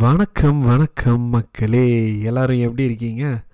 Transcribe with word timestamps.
வணக்கம் 0.00 0.60
வணக்கம் 0.60 1.20
மக்களே. 1.20 2.20
எல்லாரும் 2.20 2.60
எப்படி 2.60 2.84
இருக்கீங்க? 2.84 3.44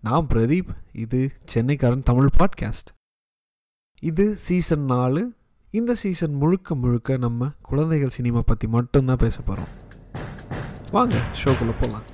நான் 0.00 0.26
பிரதீப். 0.34 0.68
இது 0.92 1.32
சென்னைக்காரன் 1.54 2.02
தமிழ் 2.02 2.28
பாட்காஸ்ட் 2.38 2.94
இது 4.00 4.36
சீசன் 4.36 4.84
நாலு. 4.84 5.32
இந்த 5.70 5.94
சீசன் 5.94 6.32
முழுக்க 6.32 6.74
முழுக்க 6.74 7.16
நம்ம 7.16 7.50
குழந்தைகள் 7.62 8.08
சினிமா 8.08 8.40
பற்றி 8.46 8.68
மட்டும்தான் 8.68 9.16
பேச 9.16 9.40
போகிறோம் 9.40 9.68
வாங்க 10.90 11.22
ஷோக்குள்ளே 11.44 11.74
போகலாம் 11.80 12.09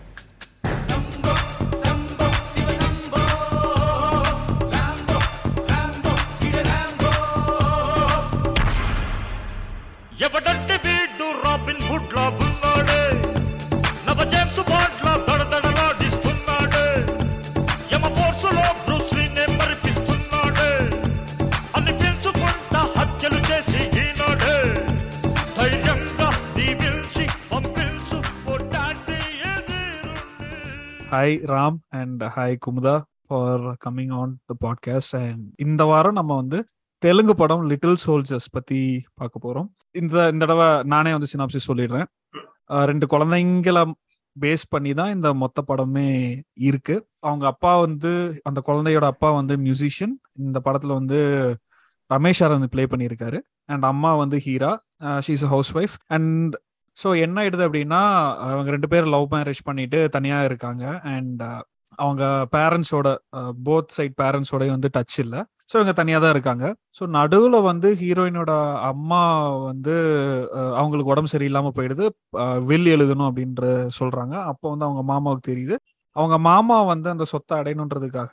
hi 31.17 31.37
Ram 31.53 31.77
and 31.89 32.23
hi 32.23 32.57
Kumudha 32.67 33.01
for 33.27 33.61
coming 33.61 34.13
on 34.13 34.39
the 34.45 34.55
podcast 34.61 35.29
and 35.29 35.53
இந்த 35.57 35.85
வாரம் 35.85 36.13
நம்ம 36.13 36.35
வந்து 36.35 36.67
தெலுங்கு 36.99 37.35
படம் 37.35 37.69
லிட்டில் 37.69 37.95
சோல்ஜர்ஸ் 38.07 38.53
பத்தி 38.53 39.05
பார்க்க 39.15 39.39
போறோம். 39.43 39.69
இந்த 39.91 40.29
இந்த 40.33 40.47
தடவை 40.47 40.83
நானே 40.83 41.11
வந்து 41.11 41.27
சினாப்சி 41.33 41.59
சொல்லிடுறேன். 41.69 42.05
ரெண்டு 42.65 43.07
குழந்தைங்கள 43.07 43.91
பேஸ் 44.41 44.67
பண்ணி 44.69 44.95
தான் 44.95 45.15
இந்த 45.15 45.35
மொத்த 45.35 45.65
படமே 45.69 46.41
இருக்கு. 46.53 47.09
அவங்க 47.19 47.47
அப்பா 47.47 47.81
வந்து 47.81 48.41
அந்த 48.45 48.63
குழந்தையோட 48.67 49.07
அப்பா 49.13 49.31
வந்து 49.31 49.57
மியூசிஷியன் 49.57 50.15
இந்த 50.33 50.61
படத்துல 50.65 50.93
வந்து 50.93 51.19
ரமேஷ் 52.15 52.41
அரவிந்த் 52.41 52.73
ப்ளே 52.75 52.85
பண்ணியிருக்காரு. 52.85 53.41
அண்ட் 53.65 53.85
அம்மா 53.85 54.17
வந்து 54.17 54.37
Heera. 54.45 54.77
She's 55.03 55.43
a 55.43 55.47
housewife 55.77 55.97
and 56.07 56.55
so 56.99 57.09
என்ன 57.25 57.37
ஆயிடுது 57.43 57.65
அப்படின்னா 57.69 58.01
அவங்க 58.53 58.71
ரெண்டு 58.77 58.89
பேரும் 58.93 59.15
லவ் 59.15 59.27
மேரேஜ் 59.35 59.61
பண்ணிட்டு 59.69 59.99
தனியா 60.17 60.39
இருக்காங்க. 60.49 60.85
அண்ட் 61.15 61.43
uh, 61.49 61.63
அவங்க 61.99 62.25
பேரண்ட்ஸோட 62.55 63.09
போத் 63.67 63.95
சைட் 63.97 64.17
பேரண்ட்ஸோடய 64.23 64.73
வந்து 64.77 64.89
டச் 64.97 65.19
இல்லை. 65.25 65.41
ஸோ 65.71 65.75
இவங்க 65.79 65.95
தனியாக 66.01 66.21
தான் 66.25 66.35
இருக்காங்க. 66.37 66.65
ஸோ 66.99 67.05
நடுவில் 67.19 67.59
வந்து 67.69 67.89
ஹீரோயினோட 68.03 68.53
அம்மா 68.91 69.23
வந்து 69.69 69.97
uh, 70.61 70.73
அவங்களுக்கு 70.81 71.13
உடம்பு 71.15 71.33
சரியில்லாமல் 71.35 71.77
போயிடுது. 71.79 72.07
Uh, 72.45 72.59
வில் 72.71 72.91
எழுதணும் 72.97 73.29
அப்படின்ற 73.31 73.65
சொல்கிறாங்க 74.01 74.35
அப்போ 74.53 74.67
வந்து 74.73 74.89
அவங்க 74.89 75.05
மாமாவுக்கு 75.13 75.51
தெரியுது. 75.53 75.79
அவங்க 76.17 76.37
மாமா 76.51 76.77
வந்து 76.93 77.09
அந்த 77.15 77.25
சொத்தை 77.33 77.55
அடையணுன்றதுக்காக 77.61 78.33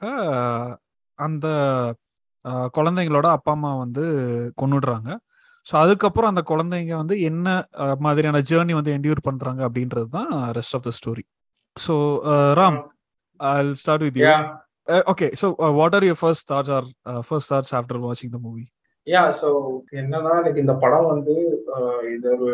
அந்த 1.19 1.47
குழந்தைங்களோட 2.75 3.27
அப்பா 3.37 3.51
அம்மா 3.57 3.71
வந்து 3.83 4.03
கொண்டுடுறாங்க 4.61 5.09
ஸோ 5.67 5.77
அதுக்கப்புறம் 5.77 6.29
அந்த 6.29 6.41
குழந்தைங்க 6.41 6.95
வந்து 6.95 7.21
என்ன 7.21 7.47
மாதிரியான 7.99 8.39
ஜேர்னி 8.49 8.73
வந்து 8.73 8.93
என்டியூர் 8.97 9.21
பண்றாங்க 9.23 9.69
அப்படின்றது 9.69 10.09
தான் 10.09 10.31
rest 10.57 10.75
of 10.75 10.83
the 10.83 10.91
story 10.99 11.23
so 11.77 11.95
Ram 12.53 12.79
I 13.39 13.73
start 13.73 14.03
with 14.03 14.17
you 14.17 14.27
okay 15.07 15.27
so 15.41 15.47
what 15.73 15.95
are 15.95 16.03
your 16.03 16.21
first 16.21 16.47
thoughts 16.51 16.71
or 16.71 16.87
first 17.27 17.51
thoughts 17.53 17.75
after 17.75 18.01
வாட்சிங் 18.03 18.29
த 18.29 18.39
மூவி 18.39 18.65
yeah. 19.07 19.27
So 19.31 19.47
என்னன்னா 19.91 20.33
எனக்கு 20.37 20.59
இந்த 20.59 20.73
படம் 20.73 21.05
வந்து 21.05 21.33
இது 22.13 22.27
ஒரு 22.35 22.51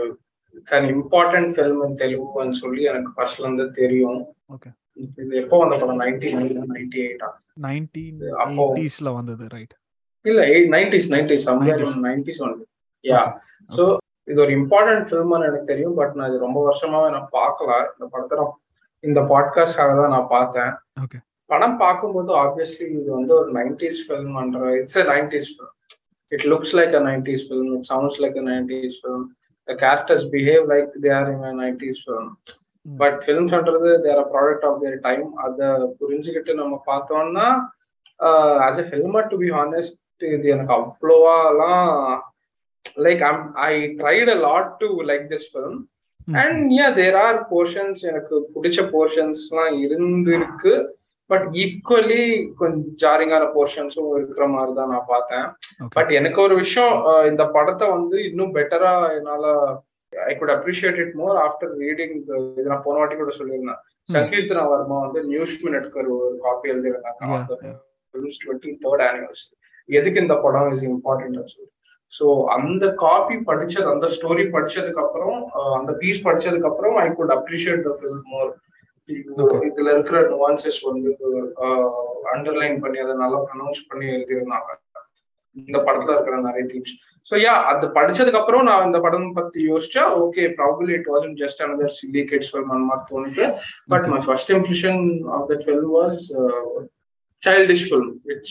it's 0.55 0.73
an 0.73 0.87
important 0.95 1.51
film 1.55 1.81
in 1.85 1.97
தெலுங்குன்னு 1.97 2.51
சொல்லி 2.51 2.83
எனக்கு 2.83 3.11
ஃபர்ஸ்ட்ல 3.17 3.39
இருந்து 3.39 3.71
தெரியும். 3.71 4.21
Okay. 4.49 4.71
இது 4.97 5.35
எப்போ 5.35 5.57
வந்த 5.57 5.75
படம்? 5.77 5.99
நைன்டி 5.99 6.29
நைன் 6.33 6.71
நைன்டி 6.71 6.99
எயிட்டா 7.01 7.29
நைன்டீன் 7.61 8.17
அப்போ- 8.43 9.13
வந்தது 9.13 9.47
ரைட் 9.47 9.75
இல்ல 10.25 10.41
நைன்டிஸ் 10.69 11.09
நைன்டிஸ் 11.11 11.45
90s. 11.49 11.93
நைன்டிஸ் 12.03 12.41
வந்து 12.45 12.65
யா 13.05 13.21
ஸோ 13.69 13.83
இது 14.27 14.39
ஒரு 14.41 14.53
இம்பார்ட்டன்ட் 14.57 15.07
ஃபில்ம்னு 15.07 15.47
எனக்கு 15.47 15.71
தெரியும் 15.71 15.97
பட் 15.99 16.13
நான் 16.15 16.29
இது 16.29 16.45
ரொம்ப 16.45 16.59
வருஷமாவே 16.67 17.09
நான் 17.15 17.29
பார்க்கல. 17.37 17.69
இந்த 17.93 18.05
படத்தை 18.13 18.37
நான் 18.39 18.55
இந்த 19.03 19.19
பாட்காஸ்டாக 19.31 19.91
தான் 19.99 20.13
நான் 20.15 20.31
பார்த்தேன். 20.33 20.71
படம் 21.49 21.77
பார்க்கும்போது 21.77 22.31
ஆப்வியஸ்லி 22.41 22.87
இது 22.97 23.09
வந்து 23.11 23.33
ஒரு 23.37 23.49
nineties 23.53 24.01
ஃபில்ம்ன்ற 24.05 24.63
it's 24.79 24.99
a 25.01 25.05
nineties 25.11 25.49
film 25.53 25.75
it 26.31 26.45
looks 26.51 26.75
like 26.79 26.93
a 26.99 27.03
nineties 27.07 27.45
film 27.47 27.71
it 27.77 27.87
sounds 27.91 28.19
like 28.23 28.37
a 28.37 28.45
nineties 28.49 28.97
film 28.99 29.25
the 29.67 29.75
characters 29.83 30.25
behave 30.35 30.63
like 30.73 30.89
they 31.05 31.11
are 31.19 31.29
in 31.33 31.59
nineties 31.61 32.01
film 32.03 32.29
but 32.85 33.17
ஃபிலிம்ஸ்ன்றது 33.25 33.91
they're 34.05 34.21
a 34.23 34.27
product 34.33 34.65
of 34.69 34.79
their 34.83 34.99
time 35.07 35.25
அதை 35.45 35.69
புரிஞ்சுக்கிட்டு 36.01 36.53
நம்ம 36.53 36.75
பார்த்தோம்னா 36.87 37.47
as 38.67 38.81
a 38.83 38.87
filmer 38.91 39.29
to 39.31 39.37
be 39.37 39.49
honest 39.57 39.97
இது 40.29 40.47
எனக்கு 40.55 40.73
அவ்வளோவாலாம் 40.77 41.91
like 43.05 43.21
I 43.69 43.73
tried 44.01 44.31
a 44.35 44.37
lot 44.47 44.71
to 44.83 44.89
like 45.09 45.25
this 45.33 45.49
film 45.51 45.79
and 46.43 46.63
yeah 46.77 46.87
there 47.01 47.17
are 47.25 47.39
portions 47.51 48.01
எனக்கு 48.11 48.35
பிடிச்ச 48.55 48.79
போர்ஷன்ஸ்லாம் 48.95 49.75
இருந்திருக்கு. 49.85 50.73
But 51.29 51.45
equally 51.63 52.23
கொஞ்சம் 52.59 52.85
ஜாரிங்கான 53.01 53.43
போர்ஷன்ஸும் 53.55 54.13
இருக்கிற 54.19 54.45
மாதிரி 54.53 54.71
தான் 54.77 54.91
நான் 54.93 55.09
பார்த்தேன். 55.11 55.45
பட் 55.95 56.11
எனக்கு 56.19 56.39
ஒரு 56.45 56.55
விஷயம் 56.63 56.95
இந்த 57.31 57.43
படத்தை 57.55 57.87
வந்து 57.97 58.17
இன்னும் 58.29 58.55
பெட்டரா 58.55 58.93
என்னால 59.17 59.53
I 60.13 60.33
could 60.39 60.53
appreciate 60.55 60.97
it 61.03 61.13
more 61.19 61.37
after 61.45 61.73
reading 61.83 62.15
இது 62.59 62.67
நான் 62.71 62.85
போன 62.85 62.97
வாட்டி 62.99 63.17
கூட 63.19 63.33
சொல்லியிருந்தேன். 63.39 63.81
சங்கீர்த்தனா 64.15 64.63
வர்மா 64.71 64.97
வந்து 65.05 65.21
நியூஸ் 65.33 65.55
மினிட்க்கு 65.65 65.99
ஒரு 65.99 66.15
காப்பி 66.45 66.71
எழுதியிருந்தாங்க. 66.73 67.21
தேர்ட் 68.85 69.03
ஆனிவர்சரி 69.09 69.53
எதுக்கு 69.99 70.23
இந்த 70.25 70.35
படம் 70.45 70.71
இஸ் 70.75 70.87
இம்பார்ட்டன்ட் 70.93 71.53
சொல்லி. 71.53 71.71
ஸோ 72.13 72.25
அந்த 72.55 72.85
காப்பி 73.03 73.35
படிச்சது 73.49 73.87
அந்த 73.93 74.07
ஸ்டோரி 74.15 74.45
படிச்சதுக்கு 74.55 75.03
அப்புறம் 75.05 75.37
அந்த 75.77 75.91
பீஸ் 76.01 76.25
படிச்சதுக்கு 76.27 76.69
அப்புறம் 76.71 76.97
I 77.03 77.07
could 77.19 77.35
appreciate 77.37 77.85
the 77.87 77.93
film 77.99 78.25
more. 78.33 78.51
இதுல 79.67 79.89
இருக்கிற 79.93 80.17
nuances 80.31 80.75
வந்து 80.87 81.11
அண்டர்லைன் 82.33 82.77
பண்ணி 82.83 82.99
அதை 83.03 83.13
நல்லா 83.21 83.39
ப்ரொனவுன்ஸ் 83.47 83.87
பண்ணி 83.89 84.05
எழுதியிருந்தாங்க. 84.15 84.69
இந்த 85.57 85.77
படத்துல 85.85 86.15
இருக்கிற 86.15 86.35
நிறைய 86.47 86.63
தீம்ஸ் 86.71 86.93
ஸோ 87.31 87.35
யா 87.43 87.53
அது 87.71 87.85
படிச்சதுக்கு 87.95 88.39
அப்புறம் 88.39 88.67
நான் 88.67 88.85
இந்த 88.87 88.99
படம் 89.05 89.25
பத்தி 89.33 89.59
யோசிச்சா 89.71 90.03
okay 90.21 90.43
probably 90.59 90.93
it 90.97 91.09
was 91.13 91.25
just 91.41 91.63
another 91.65 91.89
silly 91.97 92.21
kids 92.31 92.51
film 92.51 92.71
அந்த 92.75 92.85
மாதிரி 92.89 93.07
தோணுது 93.11 93.45
but 93.93 94.07
my 94.13 94.19
first 94.27 94.51
impression 94.57 95.01
of 95.35 95.47
that 95.51 95.63
film 95.67 95.91
was 95.97 96.23
childish 97.43 97.89
film 97.89 98.07
which 98.23 98.49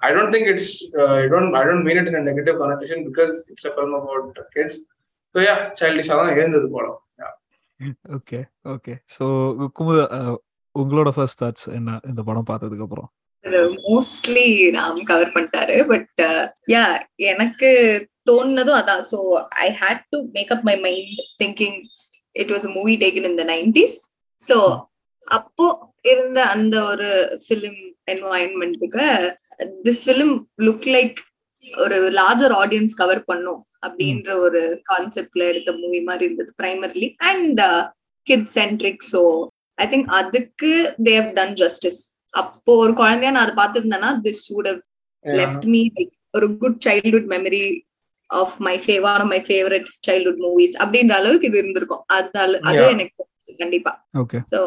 i 0.00 0.12
don't 0.12 0.30
think 0.30 0.46
it's 0.46 0.68
uh, 0.98 1.14
i 1.14 1.26
don't 1.26 1.54
i 1.54 1.64
don't 1.64 1.84
mean 1.84 1.98
it 1.98 2.08
in 2.08 2.14
a 2.14 2.20
negative 2.20 2.56
connotation 2.58 3.04
because 3.04 3.44
it's 3.48 3.64
a 3.64 3.72
film 3.72 3.94
about 3.94 4.38
kids. 4.54 4.74
So 5.34 5.40
yeah 5.40 5.58
childish 5.74 6.08
இருந்தது 6.36 6.70
படம் 6.70 6.98
yeah. 7.18 7.34
Okay 8.16 8.38
okay 8.64 8.94
so 9.16 9.24
Kumudha 9.68 10.00
உங்களோட 10.74 11.08
first 11.08 11.42
thoughts 11.42 11.66
என்ன 11.74 12.00
இந்த 12.06 12.22
படம் 12.22 12.46
பார்த்ததுக்கு 12.46 12.82
அப்புறம்? 12.82 13.08
Mostly 13.88 14.46
Ram 14.70 15.02
cover 15.04 15.32
பண்ணிட்டாரு 15.34 15.76
but 15.88 16.22
yeah 16.70 16.84
எனக்கு 17.16 17.70
தோணுனதும் 18.30 18.78
அதான். 18.80 19.02
So 19.12 19.18
I 19.48 19.66
had 19.82 20.04
to 20.10 20.18
make 20.32 20.52
up 20.52 20.64
my 20.64 20.76
mind 20.80 21.12
thinking 21.42 21.78
it 22.36 22.50
was 22.50 22.74
movie 22.74 22.96
taken 22.96 23.22
in 23.22 23.36
the 23.36 23.44
nineties 23.44 23.98
so 24.42 24.56
அப்போ 25.28 25.66
இருந்த 26.06 26.40
அந்த 26.54 26.76
ஒரு 26.84 27.08
ஃபிலிம் 27.44 27.80
என்வாயன்மெண்ட்டுக்கு 28.08 29.06
திஸ் 29.86 30.02
ஃபிலிம் 30.04 30.34
லுக் 30.66 30.88
லைக் 30.94 31.20
ஒரு 31.64 31.98
லார்ஜர் 32.12 32.54
ஆடியன்ஸ் 32.54 32.94
கவர் 32.94 33.22
பண்ணும் 33.24 33.62
அப்படின்ற 33.86 34.30
ஒரு 34.38 34.60
கான்செப்ட்ல 34.90 35.46
எடுத்த 35.48 35.70
மூவி 35.74 36.00
மாதிரி 36.00 36.26
இருந்தது 36.26 36.52
primarily 36.56 37.08
and 37.30 37.62
kid 38.26 38.50
centric 38.54 39.06
so 39.12 39.22
I 39.78 39.86
think 39.86 40.10
அதுக்கு 40.20 40.72
தேவ் 41.04 41.26
டன் 41.34 41.56
ஜஸ்டிஸ் 41.56 42.00
அப்போ 42.34 42.72
ஒரு 42.76 42.92
குழந்தையா 42.94 43.32
நான் 43.32 43.44
அதை 43.44 43.56
பார்த்திருந்தேன்னா 43.56 44.12
this 44.24 44.44
would 44.52 44.68
have 44.68 44.80
left 45.24 45.66
me 45.74 45.82
like 45.96 46.14
ஒரு 46.34 46.46
good 46.56 46.80
childhood 46.86 47.28
memory 47.34 47.64
of 48.30 48.56
my 48.66 48.76
fav 48.84 49.04
one 49.06 49.16
of 49.16 49.30
my 49.32 49.40
favourite 49.48 49.88
childhood 50.08 50.42
movies 50.44 50.76
அப்படின்ற 50.80 51.14
அளவுக்கு 51.16 51.48
இது 51.50 51.58
இருந்திருக்கும். 51.58 52.04
அது 52.08 52.30
அது. 52.40 52.54
எனக்கு 52.88 53.22
கண்டிப்பா. 53.54 53.92
ஓகே 54.20 54.38
சோ 54.52 54.60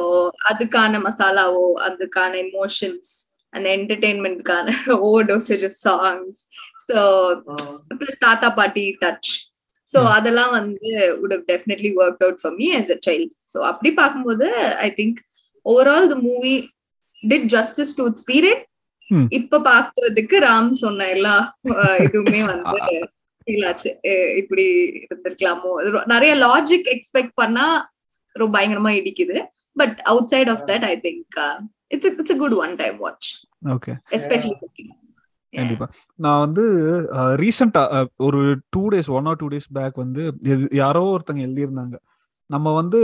அதுக்கான 0.49 1.01
மசாலாவோ 1.05 1.65
அதுக்கான 1.87 2.31
எமோஷன்ஸ் 2.45 3.11
அந்த 3.53 3.67
என்டர்டெயின்மெண்ட்கான 3.77 4.67
over 5.01 5.27
dosage 5.29 5.65
of 5.65 5.77
songs 5.83 6.39
so 6.87 6.97
plus 7.97 8.23
தாத்தா 8.25 8.49
பாட்டி 8.59 8.87
டச் 9.03 9.31
ஸோ 9.89 9.99
Yeah. 9.99 10.15
அதெல்லாம் 10.15 10.51
வந்து 10.55 10.89
would 11.19 11.31
have 11.31 11.45
definitely 11.47 11.91
worked 11.95 12.21
out 12.25 12.35
for 12.39 12.51
me 12.51 12.67
as 12.75 12.89
a 12.89 12.99
child. 12.99 13.29
So 13.51 13.57
அப்படி 13.69 13.89
பார்க்கும்போது 13.93 14.47
I 14.81 14.89
think 14.99 15.19
overall 15.65 16.09
the 16.11 16.17
movie 16.25 16.53
did 17.23 17.47
justice 17.55 17.95
to 17.99 18.05
its 18.09 18.27
period 18.29 18.63
Hmm. 19.11 19.23
இப்ப 19.37 19.59
பாக்குறதுக்கு 19.65 20.37
ராம் 20.43 20.67
சொன்ன 20.81 21.05
எல்லா 21.13 21.35
இதுவுமே 22.03 22.41
வந்து 22.51 22.79
ஃபீல் 23.41 23.63
ஆச்சு. 23.67 23.91
இப்படி 24.41 24.65
இருந்திருக்கலாமோ? 25.05 25.71
நிறைய 26.11 26.33
லாஜிக் 26.43 26.89
எக்ஸ்பெக்ட் 26.93 27.33
பண்ணா 27.41 27.65
ரொம்ப 28.31 28.51
பயங்கரமா 28.57 28.91
இடிக்குது. 28.99 29.37
But 29.75 29.99
outside 30.33 30.49
of 30.53 30.63
that 30.69 30.85
I 30.91 30.93
think 31.05 31.37
it's 31.95 32.09
it's 32.21 32.33
a 32.35 32.39
good 32.43 32.57
one 32.63 32.73
time 32.81 32.97
watch 33.05 33.29
okay 33.75 33.93
especially 34.17 34.55
கண்டிப்பா. 35.53 35.85
நான் 36.25 36.43
வந்து 36.45 36.63
ரீசெண்டா 37.41 37.83
ஒரு 38.27 38.41
two 38.69 38.81
days 38.93 39.09
one 39.17 39.27
or 39.29 39.39
two 39.39 39.47
days 39.53 39.69
back 39.77 39.95
வந்து 39.95 40.23
யாரோ 40.81 41.03
ஒருத்தங்க 41.13 41.41
எழுதியிருந்தாங்க. 41.47 41.95
நம்ம 42.49 42.73
வந்து 42.73 42.99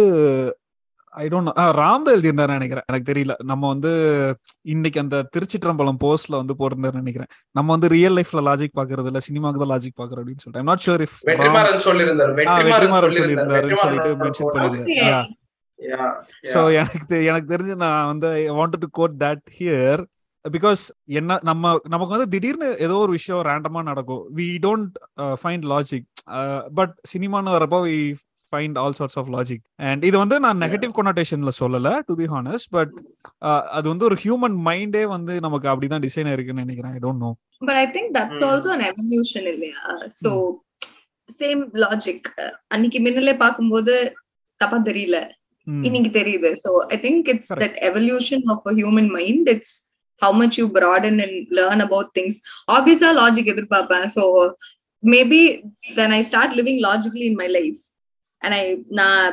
ஐ 1.24 1.26
டோன்ட் 1.34 1.52
ராம் 1.80 2.06
தான் 2.06 2.16
எழுதியிருந்தாரு 2.16 2.58
நினைக்கிறேன். 2.58 2.86
எனக்கு 2.90 3.10
தெரியல. 3.12 3.34
நம்ம 3.52 3.64
வந்து 3.74 3.92
இன்னைக்கு 4.74 5.00
அந்த 5.04 5.18
திருச்சிற்றம்பலம் 5.36 6.00
போஸ்ட்ல 6.06 6.36
வந்து 6.42 6.58
போட்டிருந்தாரு 6.60 7.02
நினைக்கிறேன். 7.04 7.32
நம்ம 7.60 7.68
வந்து 7.76 7.90
ரியல் 7.96 8.18
லைஃப்ல 8.20 8.44
லாஜிக் 8.50 8.78
பாக்குறது 8.80 9.12
இல்ல 9.12 9.22
சினிமாக்கு 9.30 9.62
தான் 9.64 9.74
லாஜிக் 9.74 10.00
பாக்குறோம் 10.02 10.24
அப்படின்னு 10.24 10.44
சொல்லிட்டு. 10.46 10.64
I'm 10.64 10.72
not 10.72 10.86
sure 10.88 11.04
if 11.08 11.18
Vetrimaaran 11.32 11.86
சொல்லியிருந்தார். 11.88 12.34
வெற்றிமாறன் 12.40 12.74
வெற்றிமாறன் 12.74 13.18
சொல்லியிருந்தாருன்னு 13.20 13.82
சொல்லிட்டு 13.86 14.12
மென்ஷன் 14.26 15.34
Yeah, 15.80 16.12
ஸோ. 16.52 16.60
எனக்கு 16.82 17.16
எனக்கு 17.30 17.48
தெரிஞ்சு 17.54 17.74
நான் 17.82 18.10
வந்து 18.10 18.28
wanted 18.58 18.84
to 18.84 18.88
quote 18.98 19.16
that 19.24 19.42
here 19.58 20.02
because 20.46 20.82
என்ன 21.20 21.38
நம்ம 21.50 21.74
நமக்கு 21.94 22.16
வந்து 22.16 22.28
திடீர்னு 22.34 22.68
ஏதோ 22.86 22.96
ஒரு 23.06 23.12
விஷயம் 23.18 23.42
ரேண்டமா 23.48 23.82
நடக்கும். 23.90 24.22
We 24.38 24.48
don't 24.66 24.96
find 25.42 25.66
logic 25.74 26.08
but 26.78 26.94
சினிமான்னு 27.14 27.56
வரப்போ 27.58 27.80
we 27.88 27.98
find 28.56 28.80
all 28.82 28.98
sorts 29.00 29.20
of 29.22 29.32
logic 29.36 29.64
and 29.90 30.04
இது 30.10 30.18
வந்து 30.24 30.38
நான் 30.46 30.62
நெகட்டிவ் 30.66 30.92
கொனோட்டேஷன்ல 30.98 31.54
சொல்லல 31.62 31.92
டு 32.10 32.16
பி 32.20 32.28
ஹானஸ்ட் 32.34 32.70
பட் 32.76 32.94
அது 33.78 33.86
வந்து 33.92 34.08
ஒரு 34.10 34.18
ஹியூமன் 34.24 34.58
மைண்டே 34.68 35.06
வந்து 35.16 35.34
நமக்கு 35.46 35.70
அப்படிதான் 35.72 36.06
டிசைன் 36.06 36.34
இருக்குன்னு 36.34 36.66
நினைக்கிறேன். 36.66 36.94
I 36.98 37.02
don't 37.06 37.24
know 37.26 37.32
but 37.62 37.80
I 37.82 37.88
think 37.96 38.12
that's 38.16 38.42
Hmm. 38.42 38.50
Also 38.50 38.70
an 38.74 38.86
evolution 38.90 39.48
இல்லையா? 39.54 39.82
ஸோ 40.22 40.30
சேம் 41.40 41.62
லாஜிக் 41.84 42.28
அன்னைக்கு 42.74 43.00
மின்னலே 43.06 43.34
பார்க்கும்போது 43.42 43.94
தப்பா 44.60 44.78
தெரியல. 44.90 45.18
இன்னைக்கு 45.68 46.12
தெரியுது. 46.18 46.50
So 46.64 46.70
I 46.94 46.98
think 47.06 47.30
it's. 47.34 47.52
That 47.64 47.78
evolution 47.90 48.46
of 48.54 48.68
a 48.72 48.76
human 48.80 49.10
mind 49.16 49.50
it's 49.54 49.74
how 50.22 50.36
much 50.42 50.58
you 50.60 50.66
broaden 50.76 51.20
and 51.26 51.40
learn 51.60 51.84
about 51.88 52.12
things 52.18 52.40
obviously 52.76 53.12
logic 53.22 53.52
எதிர்பார்ப்பேன். 53.54 54.08
So 54.18 54.24
maybe 55.04 55.42
then 55.98 56.16
I 56.18 56.22
start 56.30 56.56
living 56.60 56.82
logically 56.88 57.26
in 57.32 57.40
my 57.42 57.50
life 57.58 57.82
and 58.46 58.58
I 58.60 58.64
நான் 59.00 59.26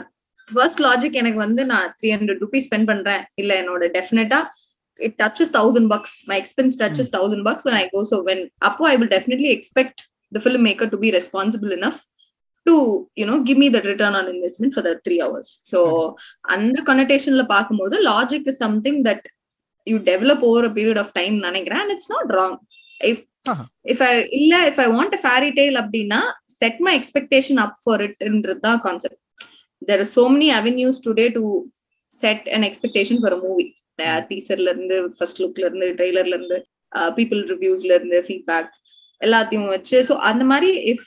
first 0.48 0.82
logic 0.86 1.18
எனக்கு 1.22 1.40
வந்து 1.46 1.62
நான் 1.72 1.88
three 1.98 2.08
hundred 2.14 2.40
rupees 2.44 2.68
spend 2.68 2.88
பண்றேன். 2.92 3.22
இல்ல 3.42 3.52
என்னோட 3.62 3.88
definitely 3.98 4.40
it 5.00 5.16
touches 5.22 5.52
thousand 5.58 5.90
bucks 5.92 6.16
my 6.30 6.36
expense 6.42 6.76
touches 6.82 7.12
thousand 7.16 7.44
bucks 7.48 7.66
when 7.68 7.76
I 7.82 7.84
go 7.94 8.02
so 8.12 8.18
when 8.30 8.42
அப்போ 8.68 8.88
I 8.92 8.94
will 9.00 9.12
definitely 9.16 9.50
expect 9.56 10.00
the 10.36 10.42
film 10.44 10.66
maker 10.68 10.90
to 10.94 10.98
be 11.04 11.10
responsible 11.18 11.72
enough 11.78 12.00
to 12.66 12.74
you know 13.20 13.36
give 13.46 13.58
me 13.62 13.68
that 13.74 13.86
return 13.92 14.16
on 14.18 14.28
investment 14.32 14.74
for 14.74 14.86
the 14.88 14.90
three 15.06 15.16
hours 15.24 15.52
so 15.70 15.78
அந்த 16.54 16.76
கனெக்டேஷன்ல 16.90 17.44
பார்க்கும்போது 17.54 17.96
logic 18.10 18.48
is 18.52 18.60
something 18.64 19.00
that 19.08 19.26
you 19.86 19.96
develop 20.10 20.44
over 20.50 20.68
period 20.78 21.00
of 21.02 21.12
time 21.18 21.36
நினைக்கிறேன். 21.48 21.80
And 21.84 21.94
it's 21.94 22.10
not 22.14 22.30
wrong 22.38 22.56
if. 23.10 23.22
If 23.92 24.02
I 24.06 24.10
இல்ல 24.38 24.54
if 24.70 24.80
I 24.84 24.88
want 24.96 25.14
a 25.18 25.22
fairy 25.24 25.50
tale 25.58 25.78
அப்படின்னா 25.82 26.20
set 26.60 26.80
my 26.86 26.92
expectation 27.00 27.60
up 27.64 27.78
for 27.82 28.02
இட்ன்றது 28.06 28.60
தான் 28.68 28.80
concept 28.86 29.20
there 29.82 30.02
are 30.04 30.12
so 30.16 30.24
many 30.34 30.50
avenues 30.58 31.00
today 31.06 31.26
to 31.38 31.44
set 32.12 32.46
and 32.54 32.66
expectation 32.68 33.20
for 33.22 33.36
a 33.38 33.40
movie 33.46 33.64
டீசர்ல 34.30 34.68
இருந்து 34.74 34.98
first 35.16 35.40
லுக்ல 35.42 35.64
இருந்து 35.68 35.88
ட்ரெய்லர்ல 35.98 36.36
இருந்து 36.38 36.58
people 37.18 37.42
ரிவ்யூஸ்ல 37.52 37.92
இருந்து 37.98 38.18
feedback 38.26 38.72
எல்லாத்தையும் 39.20 39.68
வச்சு. 39.74 39.98
So 40.08 40.14
அந்த 40.28 40.44
மாதிரி 40.52 40.70
if 40.92 41.04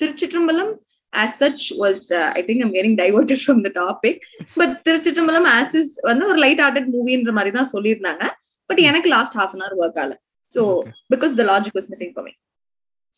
Thiruchitrambalam 0.00 0.70
as 1.12 1.36
such 1.42 1.66
was 1.82 2.04
I 2.38 2.42
think 2.48 2.62
I'm 2.64 2.72
getting 2.76 2.96
diverted 3.02 3.42
from 3.42 3.60
the 3.66 3.70
topic 3.80 4.20
but 4.58 4.74
Thiruchitrambalam 4.86 5.48
as 5.56 5.74
is 5.80 5.92
வந்து 6.10 6.24
ஒரு 6.30 6.38
லைட் 6.44 6.62
ஹார்ட்டட் 6.64 6.88
மூவின்ற 6.94 7.32
மாதிரி 7.38 7.52
தான் 7.58 7.70
சொல்லியிருந்தாங்க. 7.74 8.24
பட் 8.70 8.80
எனக்கு 8.88 9.08
last 9.14 9.36
half 9.40 9.54
an 9.56 9.62
hour 9.64 9.78
work 9.82 10.00
ஆகல. 10.02 10.14
So 10.52 10.62
Okay. 10.80 10.92
Because 11.14 11.32
the 11.34 11.44
logic 11.50 11.78
was 11.78 11.88
missing 11.92 12.12
for 12.14 12.26
me 12.28 12.34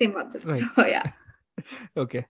same 0.00 0.15
concept 0.15 0.47
Right. 0.50 0.62
So 0.71 0.85
yeah 0.94 1.03
okay 2.03 2.21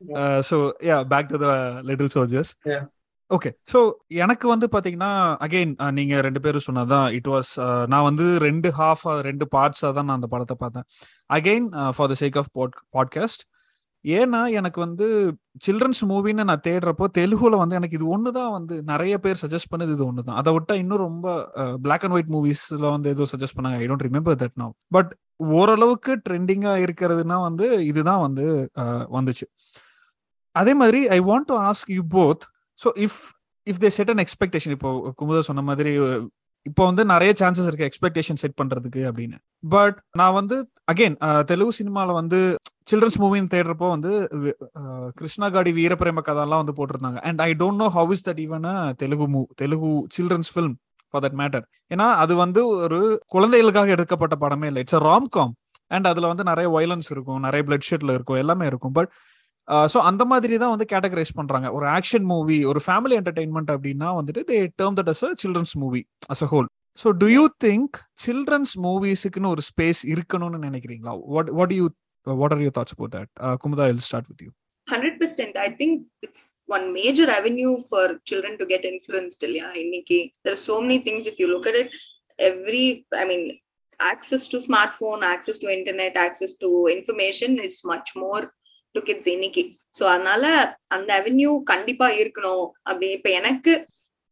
so 0.49 0.57
yeah 0.85 0.97
back 1.09 1.29
to 1.29 1.39
the 1.39 1.51
little 1.91 2.13
soldiers 2.17 2.53
Yeah. 2.67 2.87
Okay 3.31 3.51
so 3.73 3.81
எனக்கு 4.21 4.47
வந்து 4.49 4.67
பாத்தீங்கன்னா 4.67 5.11
again 5.41 5.73
நீங்க 5.91 6.15
ரெண்டு 6.21 6.41
பேரும் 6.41 6.65
சொன்னதான் 6.67 7.09
it 7.19 7.29
was 7.29 7.51
நான் 7.87 8.07
வந்து 8.09 8.25
ரெண்டு 8.39 8.69
ஹாஃப் 8.79 9.05
ரெண்டு 9.21 9.45
பார்ட்ஸாக 9.53 9.93
தான் 9.93 10.09
நான் 10.09 10.19
அந்த 10.19 10.29
படத்தை 10.33 10.57
பார்த்தேன். 10.61 10.87
Again 11.31 11.67
for 11.97 12.11
the 12.13 12.17
sake 12.23 12.39
of 12.39 12.51
podcast 12.97 13.45
ஏன்னா 14.05 14.41
எனக்கு 14.59 14.79
வந்து 14.85 15.07
சில்ட்ரன்ஸ் 15.67 16.03
மூவின்னு 16.11 16.47
நான் 16.51 16.63
தேடுறப்போ 16.67 17.07
தெலுங்குல 17.19 17.57
வந்து 17.63 17.79
எனக்கு 17.79 17.97
இது 17.99 18.07
ஒன்று 18.15 18.31
தான் 18.39 18.53
வந்து 18.57 18.75
நிறைய 18.93 19.15
பேர் 19.25 19.41
சஜஸ்ட் 19.43 19.71
பண்ணது 19.73 19.95
இது 19.97 20.05
ஒன்று 20.07 20.25
தான் 20.29 20.39
அதை 20.43 20.53
விட்டா 20.57 20.75
இன்னும் 20.83 21.03
ரொம்ப 21.07 21.27
பிளாக் 21.87 22.05
அண்ட் 22.07 22.17
ஒயிட் 22.17 22.33
மூவிஸ்ல 22.37 22.85
வந்து 22.95 23.11
ஏதோ 23.15 23.27
சஜஸ்ட் 23.33 23.57
பண்ணாங்க. 23.59 23.79
I 23.83 23.89
don't 23.91 24.07
remember 24.09 24.39
that 24.43 24.57
now 24.63 24.73
but 24.97 25.11
ஓரளவுக்கு 25.61 26.15
ட்ரெண்டிங்கா 26.27 26.73
இருக்கிறதுனா 26.87 27.37
வந்து 27.49 27.67
இதுதான் 27.91 28.23
வந்து 28.27 28.47
வந்துச்சு. 29.19 29.47
அதே 30.57 30.73
மாதிரி 30.83 31.01
I 31.17 31.21
want 31.31 31.49
to 31.51 31.57
ask 31.69 31.93
you 31.97 32.05
both 32.17 32.45
so 32.81 32.91
if 33.07 33.21
if 33.67 33.81
they 33.85 33.91
set 33.99 34.13
an 34.15 34.23
expectation 34.27 34.75
இப்போ 34.77 34.91
குமுதா 35.21 35.43
சொன்ன 35.51 35.65
மாதிரி 35.71 35.93
இப்போ 36.67 36.83
வந்து 36.87 37.03
நிறைய 37.07 37.31
சான்சஸ் 37.39 37.69
இருக்கு 37.69 37.87
எக்ஸ்பெக்டேஷன் 37.87 38.41
செட் 38.41 38.59
பண்றதுக்கு 38.59 39.03
அப்படின்னு. 39.09 39.37
பட் 39.71 39.97
நான் 40.21 40.35
வந்து 40.35 40.57
அகைன் 40.93 41.17
தெலுங்கு 41.51 41.75
சினிமாவில் 41.79 42.19
வந்து 42.19 42.39
சில்ட்ரன்ஸ் 42.89 43.19
மூவின்னு 43.23 43.53
தேடுறப்போ 43.55 43.89
வந்து 43.89 44.11
கிருஷ்ணகாடி 44.25 44.53
அஹ், 44.81 45.11
கிருஷ்ணாகாடி 45.19 45.71
வீரபிரேம 45.77 46.23
கதாலாம் 46.29 46.63
வந்து 46.63 46.77
போட்டிருந்தாங்க. 46.79 47.21
And 47.29 47.41
I 47.43 47.53
don't 47.61 47.83
know 47.83 47.89
how 47.97 48.13
is 48.13 48.27
that 48.29 48.43
even 48.45 48.67
Telugu 48.97 49.29
மூ 49.29 49.43
Telugu 49.57 49.91
children's 50.17 50.53
film 50.55 50.77
for 51.15 51.25
that 51.25 51.39
matter 51.41 51.65
ஏன்னா 51.91 52.07
அது 52.23 52.35
வந்து 52.37 52.61
ஒரு 52.79 53.01
குழந்தைகளுக்காக 53.29 53.91
எடுக்கப்பட்ட 53.91 54.37
படமே 54.41 54.67
இல்லை. 54.67 54.83
இட்ஸ் 54.85 55.01
ராம் 55.07 55.29
காம் 55.31 55.55
அண்ட் 55.91 56.07
அதுல 56.07 56.29
வந்து 56.29 56.45
நிறைய 56.45 56.69
வயலன்ஸ் 56.71 57.11
இருக்கும் 57.11 57.41
நிறைய 57.41 57.63
பிளட் 57.69 57.89
ஷெட்ல 57.89 58.15
இருக்கும் 58.17 58.39
எல்லாமே 58.39 58.67
இருக்கும். 58.67 58.93
பட் 58.93 59.11
ஸோ 59.93 59.99
அந்த 60.09 60.23
மாதிரி 60.25 60.55
தான் 60.63 60.73
வந்து 60.75 60.87
கேட்டகரைஸ் 60.93 61.33
பண்றாங்க 61.37 61.69
ஒரு 61.77 61.87
ஆக்ஷன் 61.97 62.27
மூவி 62.33 62.59
ஒரு 62.65 62.81
ஃபேமிலி 62.87 63.17
என்டர்டைன்மெண்ட் 63.21 63.71
அப்படின்னா 63.75 64.09
வந்துட்டு 64.19 64.43
they 64.51 64.59
term 64.81 64.97
that 64.99 65.11
as 65.13 65.25
a 65.29 65.33
children's 65.43 65.75
movie 65.83 66.03
as 66.35 66.45
a 66.47 66.49
whole 66.53 66.69
so 66.99 67.11
do 67.23 67.27
you 67.31 67.45
think 67.67 67.97
children's 68.25 68.73
மூவிஸுக்குன்னு 68.87 69.53
ஒரு 69.55 69.65
ஸ்பேஸ் 69.71 70.03
இருக்கணும்னு 70.15 70.61
நினைக்கிறீங்களா 70.69 71.15
what 71.35 71.53
what 71.59 71.75
you 71.79 71.87
what 72.27 72.55
are 72.57 72.65
you 72.67 72.73
thoughts 72.79 72.97
about 72.97 73.15
that 73.17 73.31
Kumudha 73.65 73.87
I'll 73.93 74.05
start 74.09 74.29
with 74.33 74.43
you 74.47 74.51
hundred 74.89 75.19
percent 75.23 75.57
I 75.59 75.69
think 75.81 75.99
it's 76.27 76.45
one 76.77 76.87
major 76.99 77.33
avenue 77.39 77.71
for 77.89 78.13
children 78.31 78.59
to 78.61 78.67
get 78.73 78.87
influenced 78.93 79.45
இல்லையா 79.49 79.69
இன்னைக்கு 79.85 80.19
there 80.49 80.61
so 80.67 80.77
many 80.85 81.01
things 81.09 81.29
if 81.33 81.41
you 81.43 81.49
look 81.55 81.69
at 81.73 81.81
it 81.83 81.95
every 82.39 82.87
I 83.23 83.27
mean 83.33 83.47
access 84.01 84.45
to 84.49 84.59
smartphone 84.61 85.21
access 85.33 85.61
to 85.63 85.69
internet 85.75 86.17
access 86.23 86.55
to 86.63 86.69
information 86.95 87.57
is 87.67 87.81
much 87.85 88.11
more 88.23 88.43
to 88.95 89.01
kids 89.09 89.27
இன்னைக்கு. 89.37 89.63
So 89.99 90.03
அதனால 90.15 90.45
அந்த 90.97 91.11
avenue 91.21 91.51
கண்டிப்பா 91.73 92.09
இருக்கணும். 92.21 92.67
அப்படி 92.89 93.09
இப்ப 93.19 93.31
எனக்கு 93.41 93.73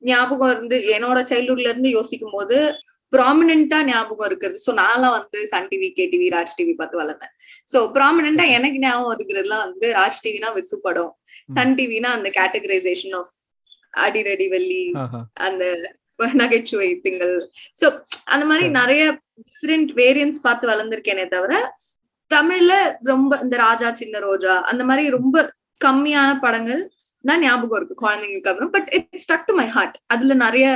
ஞாபகம் 0.02 0.52
இருந்து 0.54 0.76
என்னோட 0.96 1.18
சைல்ட்ஹுட்ல 1.30 1.70
இருந்து 1.72 1.90
யோசிக்கும் 1.98 2.36
போது 2.36 2.58
ப்ராமினெண்டா 3.12 3.78
ஞாபகம் 3.90 4.28
இருக்கிறது. 4.30 4.58
ஸோ 4.64 4.70
நான்லாம் 4.80 5.14
வந்து 5.18 5.38
Sun 5.52 5.68
TV 5.70 5.88
K 5.98 6.04
TV 6.12 6.26
Raj 6.36 6.56
TV 6.58 6.74
பார்த்து 6.80 7.02
வளர்ந்தேன். 7.02 7.32
ஸோ 7.72 7.78
ப்ராமினெண்டா 7.96 8.44
எனக்கு 8.56 8.78
ஞாபகம் 8.86 9.14
இருக்கிறதுலாம் 9.16 9.64
வந்து 9.68 9.88
ராஜ் 10.00 10.22
டிவினா 10.26 10.50
விசு 10.58 10.78
படம். 10.86 11.12
சன் 11.58 11.76
டிவினா 11.78 12.10
அந்த 12.18 12.30
கேட்டகரைசேஷன் 12.38 13.16
ஆஃப் 13.20 13.34
அடிரடி 14.06 14.48
வெள்ளி 14.54 14.82
அந்த 15.46 15.64
நகைச்சுவை 16.42 16.88
திங்கள். 17.04 17.34
சோ 17.80 17.86
அந்த 18.34 18.44
மாதிரி. 18.50 18.66
நிறைய 18.80 19.02
டிஃப்ரெண்ட் 19.48 19.90
வேரியன்ஸ் 20.00 20.44
பார்த்து 20.46 20.64
வளர்ந்துருக்கேனே 20.72 21.26
தவிர 21.34 21.52
தமிழ்ல 22.30 22.72
ரொம்ப 23.10 23.32
இந்த 23.44 23.56
ராஜா 23.66 23.88
சின்ன 24.00 24.18
ரோஜா 24.28 24.54
அந்த 24.70 24.82
மாதிரி 24.84 25.04
ரொம்ப 25.16 25.36
கம்மியான 25.84 26.30
படங்கள் 26.44 26.82
தான் 27.24 27.42
ஞாபகம் 27.44 27.78
இருக்கு 27.78 28.02
குழந்தைங்களுக்கு 28.04 28.50
அப்புறம். 28.50 28.72
But 28.76 28.88
it 28.96 29.20
stuck 29.24 29.48
to 29.48 29.54
my 29.60 29.66
heart 29.76 29.96
அதுல 30.06 30.34
நிறைய 30.44 30.66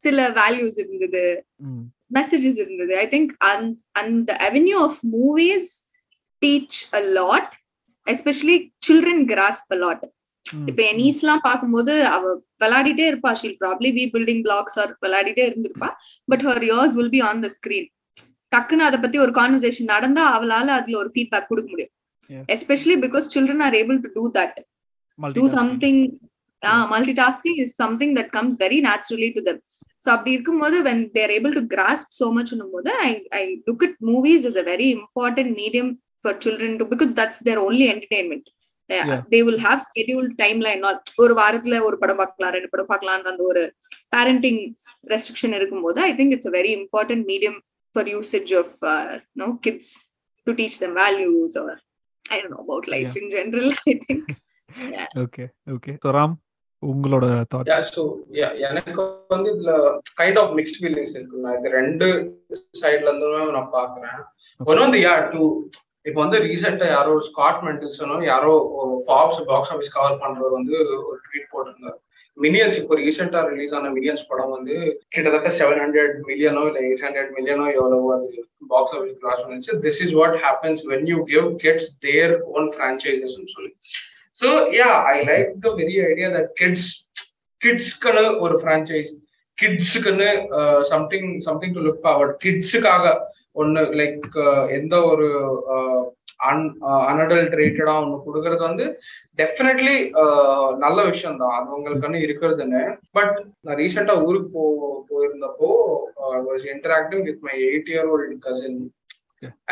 சில 0.00 0.28
வேல்யூஸ் 0.40 0.78
இருந்தது. 0.82 1.24
மெசேஜஸ் 2.16 2.58
இருந்தது. 2.64 2.92
ஐ 3.02 3.06
திங்க் 3.14 3.32
அந்த 4.00 4.30
avenue 4.48 4.76
of 4.86 4.98
movies 5.16 5.70
teach 6.42 6.80
a 6.98 7.02
lot 7.20 7.50
especially 8.06 8.56
children 8.88 9.24
grasp 9.32 9.72
a 9.76 9.78
lot 9.84 10.04
இப்ப 10.70 10.80
என் 10.88 10.98
நீஸ் 11.02 11.20
எல்லாம் 11.22 11.44
பார்க்கும்போது 11.46 11.92
அவ 12.14 12.22
விளையாடிட்டே 12.62 13.04
இருப்பா. 13.10 13.30
She'll 13.40 13.58
probably 13.62 13.90
be 13.98 14.04
building 14.14 14.42
blocks 14.46 14.76
or 14.82 14.92
விளையாடிட்டே 15.04 15.44
இருந்திருப்பா. 15.50 15.88
But 16.28 16.44
her 16.48 16.64
ears 16.68 16.94
will 16.98 17.14
be 17.16 17.20
on 17.30 17.42
the 17.44 17.50
screen 17.56 17.88
டக்குன்னு 18.54 18.86
அதை 18.88 18.98
பத்தி 19.04 19.18
ஒரு 19.24 19.32
கான்வர்சேஷன் 19.38 19.92
நடந்தா 19.94 20.24
அவளால 20.36 20.68
அதுல 20.80 20.98
ஒரு 21.02 21.10
ஃபீட்பேக் 21.14 21.50
கொடுக்க 21.50 21.68
முடியும். 21.72 21.92
Especially 22.54 22.96
because 23.04 23.26
children 23.34 23.64
are 23.66 23.76
able 23.80 23.98
to 24.04 24.10
do 24.18 24.24
that 24.38 24.60
do 25.38 25.42
something 25.50 25.96
uh, 26.62 26.84
multitasking 26.92 27.56
is 27.64 27.70
something 27.82 28.12
that 28.14 28.28
comes 28.36 28.52
very 28.62 28.78
naturally 28.86 29.28
to 29.34 29.40
them 29.48 29.58
so 30.04 30.08
அப்படி 30.14 30.30
இருக்கும்போது 30.36 30.76
when 30.86 30.98
they 31.14 31.22
are 31.26 31.34
able 31.36 31.52
to 31.58 31.62
grasp 31.74 32.08
so 32.20 32.26
much 32.36 32.50
போது 32.72 32.90
I, 33.06 33.12
I 33.40 33.44
look 33.68 33.82
at 33.86 33.94
movies 34.10 34.42
as 34.50 34.56
a 34.62 34.66
very 34.70 34.88
important 34.96 35.50
medium 35.60 35.88
for 36.24 36.32
children 36.44 36.72
to 36.80 36.86
because 36.92 37.12
that's 37.20 37.40
their 37.48 37.60
only 37.66 37.88
entertainment 37.94 38.44
Yeah. 38.90 39.10
They 39.32 39.38
will 39.46 39.62
have 39.66 39.78
schedule 39.84 40.26
timeline 40.64 40.82
ஒரு 41.22 41.34
வாரத்துல 41.38 41.76
ஒரு 41.86 41.96
படம் 42.00 42.18
பார்க்கலாம் 42.20 42.52
ரெண்டு 42.56 42.68
படம் 42.72 42.90
பார்க்கலான்ற 42.90 43.30
அந்த 43.32 43.44
ஒரு 43.50 43.62
பேரண்டிங் 44.14 44.60
ரெஸ்ட்ரிக்ஷன் 45.12 45.54
இருக்கும்போது 45.58 46.00
I 46.08 46.10
think 46.18 46.34
it's 46.36 46.52
very 46.56 46.72
important 46.80 47.24
medium 47.30 47.56
for 47.94 48.10
usage 48.14 48.52
of 48.60 48.74
no 49.42 49.48
kids 49.66 49.92
to 50.46 50.54
teach 50.60 50.78
them 50.82 50.96
values 51.02 51.56
or 51.62 51.76
I 52.24 52.36
don't 52.36 52.54
know 52.54 52.62
about 52.64 52.88
life 52.94 53.16
in 53.20 53.30
general 53.36 53.70
I 53.86 53.94
think 54.04 54.32
okay 55.24 55.44
okay 55.74 55.92
so 56.04 56.10
Ram 56.16 56.34
உங்களோட 56.82 57.26
yeah 57.30 57.42
thoughts 57.52 57.92
so 57.92 58.02
எனக்கு 58.68 58.94
வந்து 59.30 59.48
இதுல 59.54 59.72
kind 60.18 60.38
of 60.42 60.52
mixed 60.58 60.78
feelings 60.80 61.14
இருக்கு. 61.16 61.42
நான் 61.44 61.56
இது 61.58 61.70
ரெண்டு 61.76 62.06
சைட்ல 62.80 63.08
இருந்துமே 63.10 63.40
நான் 63.56 63.74
பாக்குறேன் 63.76 64.18
ஒன்னு 64.60 64.84
வந்து 64.86 65.00
யா 65.04 65.14
டூ 65.32 65.44
இப்போ 66.06 66.18
வந்து 66.22 66.38
ரீசெண்டா 66.44 66.86
யாரோ 66.90 67.12
ஸ்காட் 67.26 67.62
மெண்டில்சனோ 67.66 68.16
யாரோ 68.24 68.54
ஃபாப்ஸ் 69.04 69.40
பாக்ஸ் 69.50 69.70
ஆஃபீஸ் 69.74 69.94
கவர் 69.94 70.20
பண்றவர் 70.22 70.56
வந்து 70.58 70.76
ஒரு 71.02 71.18
ட்வீட் 71.26 71.52
போட்டிருந்தார். 71.52 71.98
மில்லியன்ஸ் 72.38 72.78
இப்போ 72.80 72.94
ரீசெண்டா 73.02 73.40
ரிலீஸ் 73.50 73.74
ஆன 73.78 73.90
மில்லியன்ஸ் 73.96 74.24
படம் 74.30 74.54
வந்து 74.56 74.76
கிட்டத்தட்ட 75.14 75.50
செவன் 75.58 75.80
ஹண்ட்ரட் 75.82 76.14
மில்லியனோ 76.30 76.62
இல்ல 76.70 76.78
எயிட் 76.86 77.04
ஹண்ட்ரட் 77.06 77.30
மில்லியனோ 77.36 77.66
எவ்வளவோ 77.76 78.08
அது 78.16 78.28
பாக்ஸ் 78.72 78.94
ஆஃபீஸ் 78.96 79.18
கிராஸ் 79.22 79.42
வந்துச்சு. 79.44 79.74
This 79.84 80.00
is 80.04 80.14
what 80.20 80.36
happens 80.46 80.82
when 80.92 81.06
you 81.12 81.18
give 81.32 81.46
kids 81.64 81.90
their 82.06 82.34
own 82.54 82.68
franchises 82.74 83.36
சொல்லி. 83.56 83.72
So 84.36 84.48
yeah 84.80 84.90
I 85.12 85.16
like 85.30 85.52
the 85.66 85.72
very 85.80 85.96
idea 86.10 86.30
that 86.36 86.50
kids 86.62 86.88
கிட்ஸ்க்குன்னு 87.60 88.24
ஒரு 88.44 88.56
franchise 88.62 89.12
கிட்ஸுக்குன்னு 89.58 90.30
something 90.92 91.28
something 91.48 91.74
to 91.76 91.82
look 91.86 92.02
forward 92.04 92.34
கிட்ஸுக்காக 92.44 93.14
ஒன்னு 93.62 93.82
like 94.00 94.24
எந்த 94.78 94.94
ஒரு 95.12 95.28
an 96.48 96.64
அன்அடல்ட்ரேட்டடா 97.10 97.94
ஒண்ணு 98.02 98.16
கொடுக்கறது 98.26 98.62
வந்து 98.68 98.86
definitely 99.40 99.96
நல்ல 100.84 100.98
விஷயம் 101.10 101.38
தான் 101.42 101.54
அது 101.58 101.76
உங்களுக்குன்னு 101.78 102.24
இருக்கிறதுன்னு. 102.26 102.82
பட் 103.18 103.36
நான் 103.66 103.80
ரீசெண்டா 103.82 104.16
ஊருக்கு 104.26 104.50
போ 104.56 104.64
போயிருந்தப்போ 105.10 105.70
was 106.48 106.66
interacting 106.74 107.24
with 107.28 107.46
my 107.48 107.56
eight 107.70 107.90
year 107.94 108.10
old 108.14 108.36
cousin 108.48 108.82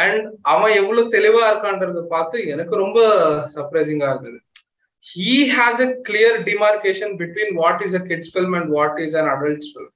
and 0.04 0.24
அவன் 0.52 0.78
எவ்வளவு 0.80 1.12
தெளிவா 1.16 1.42
இருக்கான்றத 1.50 2.00
பார்த்து 2.14 2.38
எனக்கு 2.54 2.74
ரொம்ப 2.84 3.00
சர்ப்ரைசிங்கா 3.56 4.08
இருந்தது. 4.12 4.40
He 5.04 5.32
has 5.56 5.76
a 5.80 5.88
clear 6.08 6.32
demarcation 6.48 7.16
between 7.22 7.48
what 7.60 7.78
is 7.86 7.92
a 8.00 8.02
kids 8.08 8.28
film 8.34 8.50
and 8.58 8.66
what 8.76 8.94
is 9.04 9.14
an 9.20 9.26
adults 9.32 9.68
film. 9.74 9.88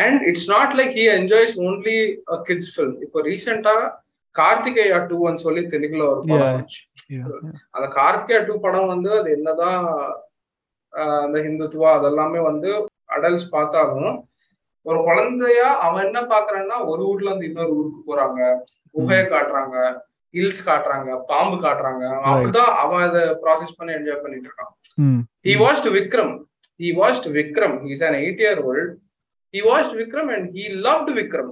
And 0.00 0.14
it's 0.30 0.46
not 0.54 0.74
like 0.78 0.90
he 0.90 1.04
enjoys 1.18 1.52
only 1.66 1.98
a 2.36 2.38
kids 2.48 2.68
film. 2.76 2.94
இப்போ 3.06 3.18
ரீசெண்டா 3.28 3.74
கார்த்திகேயா 4.36 4.98
டூ 5.10 5.16
சொல்லி 5.36 5.62
தெலுங்குல 5.72 6.04
ஒரு 6.12 6.20
படம் 6.26 6.66
அந்த 7.76 7.86
கார்த்திகேயா 7.98 8.42
டூ 8.48 8.56
படம் 8.66 8.92
வந்து 8.94 9.10
அது 9.20 9.30
என்னதான் 9.30 9.80
அந்த 11.24 11.38
ஹிந்துத்துவா 11.46 11.90
அதெல்லாமே 11.98 12.42
வந்து 12.50 12.70
அடல்ட்ஸ் 13.16 13.50
பார்த்தாலும் 13.50 14.12
ஒரு 14.86 14.98
குழந்தையா 15.08 15.68
அவன் 15.86 16.04
என்ன 16.04 16.20
பாக்குறான்னா 16.34 16.76
ஒரு 16.90 17.02
ஊர்ல 17.02 17.30
இருந்து 17.30 17.48
இன்னொரு 17.48 17.72
ஊருக்கு 17.78 18.00
போறாங்க 18.10 18.40
குகையை 18.92 19.24
காட்டுறாங்க 19.24 19.76
ஹில்ஸ் 20.34 20.66
காட்டுறாங்க 20.68 21.10
பாம்பு 21.30 21.56
காட்டுறாங்க 21.66 22.04
அப்படிதான் 22.26 22.72
அவன் 22.82 23.04
அதை 23.08 23.22
ப்ராசஸ் 23.44 23.76
பண்ணி 23.78 23.92
என்ஜாய் 23.98 24.22
பண்ணிட்டு 24.22 24.48
இருக்கான் 24.50 24.72
he 25.42 25.56
watched 25.56 25.84
Vikram. 25.86 26.30
He 26.78 26.92
watched 26.92 27.24
Vikram. 27.26 27.72
He's 27.86 28.02
an 28.02 28.14
eight 28.14 28.38
year 28.38 28.58
old. 28.60 28.88
He 29.54 29.62
watched 29.62 29.94
Vikram 29.94 30.34
and 30.34 30.54
he 30.54 30.64
loved 30.86 31.10
Vikram. 31.10 31.48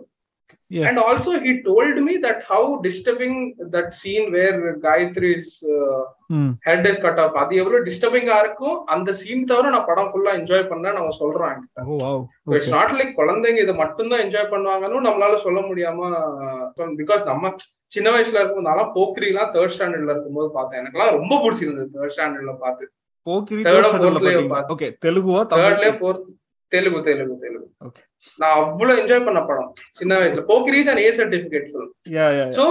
Yeah. 0.71 0.87
And 0.89 0.99
also, 0.99 1.31
he 1.45 1.53
told 1.67 1.97
me 2.07 2.15
that 2.25 2.39
how 2.49 2.61
disturbing 2.87 3.35
that 3.75 3.89
scene 3.99 4.27
where 4.35 4.57
Gayatri's 4.85 5.49
uh, 5.77 6.01
head 6.67 6.87
is 6.91 6.99
cut 7.05 7.19
off. 7.23 7.35
அது 7.43 7.53
எவ்வளவு 7.61 7.85
டிஸ்டர்பிங்கா 7.89 8.37
இருக்கும் 8.45 8.77
அந்த 8.95 9.13
scene 9.21 9.47
தவிர 9.51 9.71
நான் 9.75 9.87
படம் 9.91 10.11
ஃபுல்லா 10.13 10.33
enjoy 10.41 10.69
பண்ணேன் 10.73 10.99
அவன் 11.03 11.19
சொல்றான் 11.23 11.53
என்கிட்ட. 11.55 11.85
இட்ஸ் 12.57 12.73
நாட் 12.77 12.95
லைக் 12.99 13.15
குழந்தைங்க 13.21 13.65
இதை 13.67 13.75
மட்டும்தான் 13.83 14.23
என்ஜாய் 14.27 14.53
பண்ணுவாங்கன்னு 14.53 15.07
நம்மளால 15.09 15.39
சொல்ல 15.47 15.63
முடியாம 15.69 16.11
பிகாஸ் 17.01 17.25
நம்ம 17.31 17.53
சின்ன 17.97 18.09
வயசுல 18.17 18.41
இருக்கும்போது 18.41 18.69
நான்லாம் 18.71 18.93
போக்ரிலாம் 18.99 19.53
தேர்ட் 19.57 19.75
ஸ்டாண்டர்ட்ல 19.77 20.15
இருக்கும்போது 20.15 20.51
பார்த்தேன் 20.59 20.81
எனக்குலாம் 20.83 21.15
ரொம்ப 21.19 21.35
பிடிச்சிருந்தது 21.45 21.91
தேர்ட் 21.97 22.15
ஸ்டாண்டர்ட்ல 22.17 22.55
பார்த்து 22.65 22.87
போக்கிரி 23.27 23.63
fourth 23.65 24.27
layer 24.27 24.45
பாத்து. 24.55 24.73
ஓகே 24.75 24.91
தெலுங்குவா 25.07 25.43
தேர்ட்ல 25.53 25.81
தமிழ் 25.85 25.99
ஃபோர்த் 26.01 26.27
தெலுங்கு 26.73 27.01
தெலுங்கு 27.09 27.37
தெலுங்கு. 27.45 27.58
நான் 28.39 28.57
அவ்வளவு 28.61 29.01
என்ஜாய் 29.01 29.27
பண்ண 29.27 29.41
படம். 29.49 29.69
சின்ன 29.99 30.15
வயசுல. 30.21 30.45
Pokkiris 30.51 30.89
and 30.93 31.03
A 31.07 31.11
certificate 31.19 31.69
film 31.73 31.93
so 32.57 32.65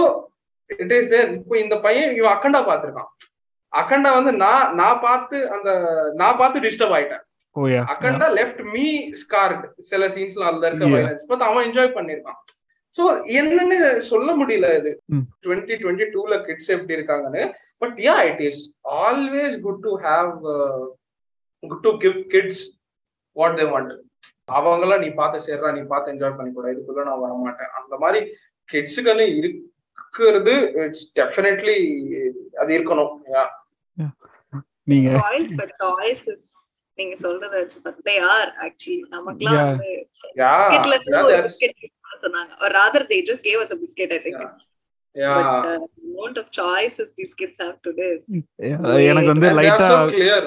it 0.82 0.92
is 0.98 1.12
இப்போ 1.38 1.54
இந்த 1.64 1.76
பையன் 1.86 2.10
இவன் 2.18 2.34
அக்கண்டா 2.34 2.60
பாத்திருக்கான் 2.70 3.10
அக்கண்டா 3.72 4.10
வந்து 4.18 4.32
நான் 4.42 4.68
நான் 4.80 5.00
பார்த்து 5.06 5.38
அந்த 5.54 5.70
நான் 6.20 6.38
பார்த்து 6.42 6.64
டிஸ்டர்ப் 6.66 6.94
ஆயிட்டேன். 6.98 7.24
அக்கண்டா 7.92 8.26
லெஃப்ட் 8.38 8.62
மீ 8.74 8.86
ஸ்கார்ட் 9.22 9.64
சில 9.90 10.02
சீன்ஸ்ல 10.16 10.48
அதுல 10.50 10.68
இருக்க. 10.68 10.86
வயலன்ஸ் 10.94 11.24
பட் 11.30 11.44
அவன் 11.48 11.66
என்ஜாய் 11.68 11.96
பண்ணிருக்கான் 11.96 12.38
சோ 12.96 13.04
என்னன்னு 13.38 13.78
சொல்ல 14.10 14.28
முடியல 14.40 14.68
இது. 14.78 14.92
டுவெண்ட்டி 15.44 15.74
டுவெண்ட்டி 15.82 16.06
டூல 16.14 16.36
கிட்ஸ் 16.46 16.70
எப்படி 16.76 16.96
இருக்காங்கன்னு. 16.98 17.42
But 17.82 17.98
yeah 18.08 18.16
it 18.30 18.42
is 18.48 18.62
always 19.06 19.56
good 19.66 19.82
to 19.86 19.92
have 20.08 20.32
good 21.62 21.84
to 21.88 21.92
give 22.04 22.18
kids 22.34 22.62
what 23.36 23.58
they 23.60 23.66
want 23.74 23.92
அவங்களாம் 24.48 25.02
நீ 25.04 25.10
பார்த்து 25.20 25.46
சேர்றா 25.48 25.70
நீ 25.72 25.82
பார்த்து 25.92 26.12
என்ஜாய் 26.14 26.36
பண்ணி 26.38 26.52
கூட 26.52 26.66
இதுக்குள்ள 26.74 27.04
நான் 27.04 27.22
வர 27.24 27.34
மாட்டேன் 27.44 27.72
அந்த 27.80 27.96
மாதிரி 27.96 28.20
கிட்ஸுக்குன்னு 28.68 29.26
இருக்கிறது 29.38 30.54
இட்ஸ் 30.84 31.06
டெஃபினெட்லி 31.20 31.78
அது 32.62 32.70
இருக்கணும் 32.78 33.14
யா 33.34 33.44
நீங்க 34.84 35.08
நீங்க 36.98 37.14
சொல்றத 37.16 37.54
வச்சு 37.60 37.78
பார்த்தா 37.84 38.12
are 38.36 38.48
actually 38.66 39.00
நமக்குலாம். 39.14 39.58
வந்து 39.64 39.90
யா 40.40 40.52
பிஸ்கெட்ல 40.62 40.94
இருந்து 40.94 41.20
ஒரு 41.26 41.42
பிஸ்கெட் 41.48 41.76
சொன்னாங்க 42.24 42.72
rather 42.78 43.02
they 43.10 43.20
just 43.30 43.42
gave 43.48 43.58
us 43.64 43.72
a 43.76 43.78
biscuit 43.82 44.12
i 44.16 44.22
think 44.24 44.38
yeah. 44.38 44.54
Yeah. 45.14 45.36
but 45.36 45.46
uh, 45.68 45.78
the 45.96 46.08
amount 46.08 46.36
of 46.38 46.46
choices 46.50 47.08
these 47.18 47.34
kids 47.40 47.56
have 47.64 47.76
today 47.82 48.08
is 48.16 48.26
எனக்கு 49.10 49.32
வந்து 49.34 49.50
லைட்டா 49.60 49.88
so 49.92 50.00
clear. 50.08 50.40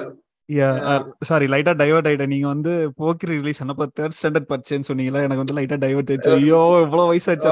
சாரி 1.23 1.45
லைட்டா 1.49 1.73
டைவர்ட் 1.79 2.07
ஆயிட்டேன் 2.09 2.31
நீங்க 2.31 2.47
வந்து 2.47 2.71
போக்கிரி 2.99 3.33
ரிலீஸ் 3.37 3.61
ஆனப்ப 3.63 3.87
தேர்ட் 3.97 4.15
ஸ்டாண்டர்ட் 4.17 4.49
படிச்சேன்னு 4.49 4.87
சொன்னீங்களா 4.89 5.23
எனக்கு 5.25 5.43
வந்து 5.43 5.57
லைட்டா 5.57 5.77
டைவர்ட் 5.83 6.11
ஆயிடுச்சு. 6.11 6.33
ஐயோ 6.37 6.61
இவ்வளவு 6.83 7.09
வயசு 7.11 7.29
ஆயிடுச்சு 7.31 7.49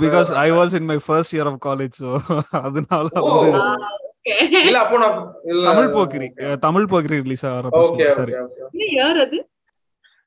because 0.00 0.30
I 0.40 0.48
was 0.52 0.74
in 0.78 0.88
my 0.90 0.98
first 1.04 1.34
year 1.36 1.50
of 1.50 1.60
college 1.66 1.96
so 2.02 2.10
அதனால 2.62 3.06
Oh. 3.22 3.32
வந்து 3.36 3.60
Ah, 3.62 3.76
okay. 4.26 4.60
இல்ல 4.62 4.78
அப்போ 4.82 4.98
நான் 5.00 5.16
இல்ல. 5.50 5.64
Tamil 5.68 5.88
Pokkiri 5.94 6.28
ah, 6.44 6.58
Tamil 6.62 6.86
Pokkiri 6.92 7.16
release 7.24 7.44
ஆகிறப்ப 7.48 8.12
sorry 8.12 9.40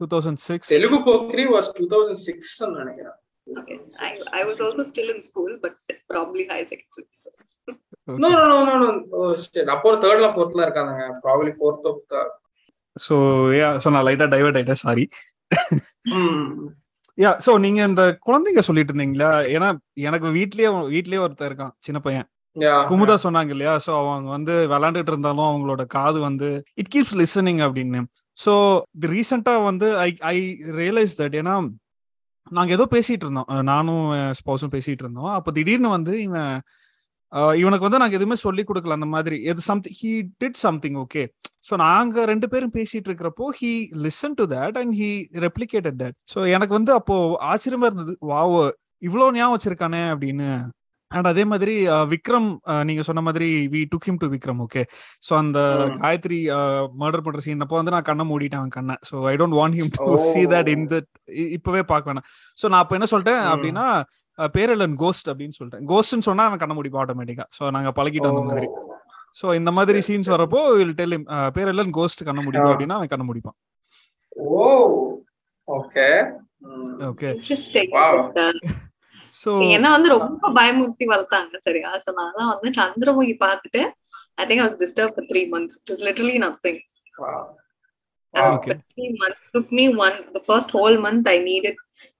two 0.01 0.07
thousand 0.11 0.41
six 0.43 0.71
Telugu 0.73 0.99
Pokkiri 1.07 1.45
was 1.51 1.69
2006 1.77 2.35
ன்னு 2.61 2.79
நினைக்கிறேன். 2.81 3.15
Okay. 3.61 3.77
I 4.07 4.11
i 4.39 4.43
was 4.49 4.59
also 4.65 4.83
still 4.91 5.09
in 5.13 5.19
school 5.29 5.51
but 5.63 5.73
probably 6.11 6.45
high 6.53 6.65
secondary 6.71 7.07
so. 7.21 7.29
No 8.23 8.29
no 8.49 8.57
no 8.67 8.75
no 8.81 8.89
oh 9.17 9.21
shit 9.43 9.71
அப்போ 9.73 9.89
தேர்ட்ல 10.03 10.27
ஃபோர்த்ல 10.35 10.65
இருக்காங்க 10.65 10.91
probably 11.23 11.51
fourth 11.57 11.87
of 11.91 12.03
the 12.11 12.21
so 12.95 13.15
yeah 13.59 13.69
so 13.83 13.87
நான் 13.93 14.05
லைட்டா 14.07 14.27
divert 14.33 14.57
ஆயிட்டேன். 14.59 14.81
Sorry 14.83 15.03
yeah 17.17 17.31
so 17.45 17.51
நீங்க 17.65 17.79
இந்த 17.89 18.03
குழந்தைங்க 18.27 18.61
சொல்லிட்டு 18.67 18.93
இருந்தீங்களா? 18.93 19.29
ஏன்னா 19.55 19.69
எனக்கு 20.07 20.29
வீட்லயே 20.37 20.69
வீட்லயே 20.95 21.21
ஒருத்தர் 21.25 21.49
இருக்கான் 21.49 21.73
சின்ன 21.87 21.99
பையன். 22.05 22.27
குமுதா 22.89 23.15
சொன்னாங்க 23.25 23.51
இல்லையா? 23.55 23.73
சோ 23.85 23.91
அவங்க 24.01 24.29
வந்து 24.35 24.53
விளையாண்டுட்டு 24.73 25.13
இருந்தாலும் 25.13 25.49
அவங்களோட 25.49 25.83
காது 25.95 26.21
வந்து 26.27 26.49
இட் 26.81 26.91
கீப்ஸ் 26.93 27.15
லிசனிங் 27.21 27.61
அப்படின்னு. 27.67 28.01
சோ 28.37 28.53
ரீசெண்டா 29.15 29.55
வந்து 29.69 29.89
ஐ 30.07 30.09
ஐ 30.33 30.37
ரியலைஸ் 30.81 31.19
தட் 31.21 31.37
ஏன்னா 31.41 31.55
நாங்க 32.57 32.71
ஏதோ 32.77 32.85
பேசிட்டு 32.95 33.25
இருந்தோம். 33.25 33.49
நானும் 33.71 34.05
ஸ்பௌஸும் 34.39 34.73
பேசிட்டு 34.75 35.03
இருந்தோம். 35.05 35.31
அப்போ 35.37 35.51
திடீர்னு 35.57 35.89
வந்து 35.97 36.13
இவன் 36.27 36.53
இவனுக்கு 37.61 37.85
வந்து 37.85 37.99
நாங்க 38.01 38.15
எதுவுமே 38.17 38.37
சொல்லி 38.43 38.63
கொடுக்கல 38.67 38.97
அந்த 38.97 39.09
மாதிரி. 39.15 39.37
எது 39.51 39.61
something 39.69 39.95
he 40.01 40.11
did 40.41 40.59
something 40.65 40.97
okay 41.03 41.23
so 41.69 41.75
நாங்க 41.85 42.25
ரெண்டு 42.31 42.47
பேரும் 42.51 42.73
பேசிட்டு 42.77 43.09
இருக்கிறப்போ 43.09 43.45
he 43.59 43.71
listen 44.05 44.37
to 44.39 44.43
that 44.55 44.77
and 44.81 44.93
he 44.99 45.09
replicated 45.45 45.97
that 46.03 46.15
so 46.33 46.39
எனக்கு 46.55 46.73
வந்து 46.77 46.91
அப்போ 46.99 47.15
ஆச்சரியமா 47.51 47.87
இருந்தது. 47.89 48.13
வாவோ 48.31 48.61
இவ்வளோ 49.07 49.25
ஞாபகம் 49.37 49.55
வச்சிருக்கானே 49.55 50.03
அப்படின்னு 50.13 50.49
அண்ட் 51.11 51.27
அதே 51.31 51.43
மாதிரி 51.51 51.73
விக்ரம் 52.13 52.47
நீங்க 52.87 53.03
சொன்ன 53.07 53.21
மாதிரி 53.27 53.47
we 53.73 53.81
took 53.93 54.07
him 54.07 54.19
to 54.23 54.27
Vikram 54.33 54.61
okay 54.65 54.81
so 55.27 55.31
அந்த. 55.41 55.59
காயத்ரி 56.03 56.39
மர்டர் 57.01 57.23
பண்ற 57.25 57.41
சீன் 57.45 57.63
அப்போ 57.65 57.77
வந்து 57.79 57.93
நான் 57.95 58.07
கண்ணை 58.09 58.25
மூடிட்டேன் 58.31 58.61
அவன் 58.61 58.75
கண்ணை. 58.77 58.95
So 59.09 59.15
I 59.31 59.33
don't 59.41 59.57
want 59.59 59.77
him 59.79 59.91
to. 59.97 60.07
See 60.31 60.41
that 60.53 60.71
in 60.75 60.87
the 60.93 60.97
இப்பவே 61.57 61.83
பார்க்க 61.91 62.11
வேணாம். 62.11 62.27
ஸோ 62.61 62.65
நான் 62.73 62.83
அப்போ 62.83 62.97
என்ன 62.99 63.09
சொல்லிட்டேன். 63.13 63.43
அப்படின்னா 63.53 63.85
பேரலன் 64.57 64.95
கோஸ்ட் 65.03 65.29
அப்படின்னு 65.31 65.57
சொல்லிட்டேன். 65.59 65.85
கோஸ்ட்னு 65.91 66.27
சொன்னா 66.29 66.43
அவன் 66.49 66.61
கண்ண 66.63 66.75
முடிப்பான் 66.79 67.03
ஆட்டோமேட்டிக்கா 67.03 67.45
ஸோ 67.57 67.71
நாங்க 67.77 67.91
பழகிட்டோம் 67.99 68.33
அந்த 68.33 68.45
மாதிரி. 68.51 68.69
ஸோ 69.39 69.55
இந்த 69.59 69.71
மாதிரி 69.77 69.99
சீன்ஸ். 70.07 70.29
வரப்போ 70.35 70.61
வில் 70.79 70.95
டெல் 70.99 71.17
பேரெல்லாம் 71.57 71.95
கோஸ்ட் 71.99 72.27
கண்ண 72.29 72.41
முடியும். 72.47 72.69
அப்படின்னா 72.73 72.97
அவன் 72.99 73.13
கண்ண 73.13 73.25
முடிப்பான். 73.29 73.57
ஓ. 74.61 74.67
ஓகே. 75.67 76.09
ஓகே 77.11 77.31
uh, 79.51 79.61
என்ன 79.75 79.87
வந்து 79.95 80.09
ரொம்ப 80.15 80.49
பயமுறுத்தி 80.57 81.05
வளர்த்தாங்க 81.13 81.59
சரியா 81.67 81.89
சோ 82.05 82.11
நான் 82.19 82.51
வந்து 82.53 82.71
சந்திரமுகி 82.79 83.35
பார்த்துட்டு 83.45 83.81
I 84.41 84.45
think 84.47 84.61
I 84.61 84.65
was 84.65 84.79
disturb 84.83 85.19
three 85.31 85.43
months 85.55 85.77
it 85.81 85.91
was 85.93 86.05
literally 86.09 86.37
nothing 86.45 86.81
three 88.93 89.11
months 89.21 89.43
took 89.53 89.71
me 89.77 89.85
one 90.05 90.17
the 90.33 90.41
first 90.49 90.69
whole 90.75 90.97
month 91.05 91.27
I 91.35 91.39
needed 91.51 91.75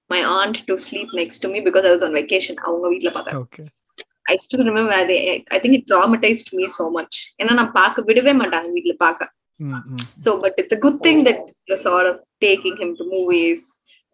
my 0.10 0.22
aunt 0.38 0.58
to 0.68 0.76
sleep 0.78 1.10
next 1.14 1.40
to 1.40 1.48
me 1.54 1.60
because 1.68 1.86
I 1.90 1.92
was 1.96 2.04
on 2.08 2.14
vacation 2.22 2.56
அவங்க 2.68 2.88
வீட்ல 2.94 3.12
பார்த்தேன் 3.18 3.74
I 4.32 4.36
still 4.46 4.64
remember 4.70 4.96
they, 5.10 5.20
I 5.56 5.60
think 5.64 5.74
it 5.78 5.84
traumatized 5.92 6.50
me 6.60 6.66
so 6.78 6.86
much 6.98 7.16
ஏன்னா 7.42 7.54
நான் 7.60 7.74
பார்க்க 7.82 8.08
விடவே 8.10 8.34
மாட்டாங்க 8.42 8.70
வீட்ல 8.78 8.96
பார்க்க 9.06 9.34
but 10.44 10.56
it's 10.62 10.74
a 10.78 10.82
good 10.86 10.98
thing 11.06 11.20
that 11.28 11.42
you're 11.68 11.84
sort 11.90 12.08
of 12.12 12.18
taking 12.46 12.76
him 12.82 12.92
to 13.00 13.06
movies 13.16 13.62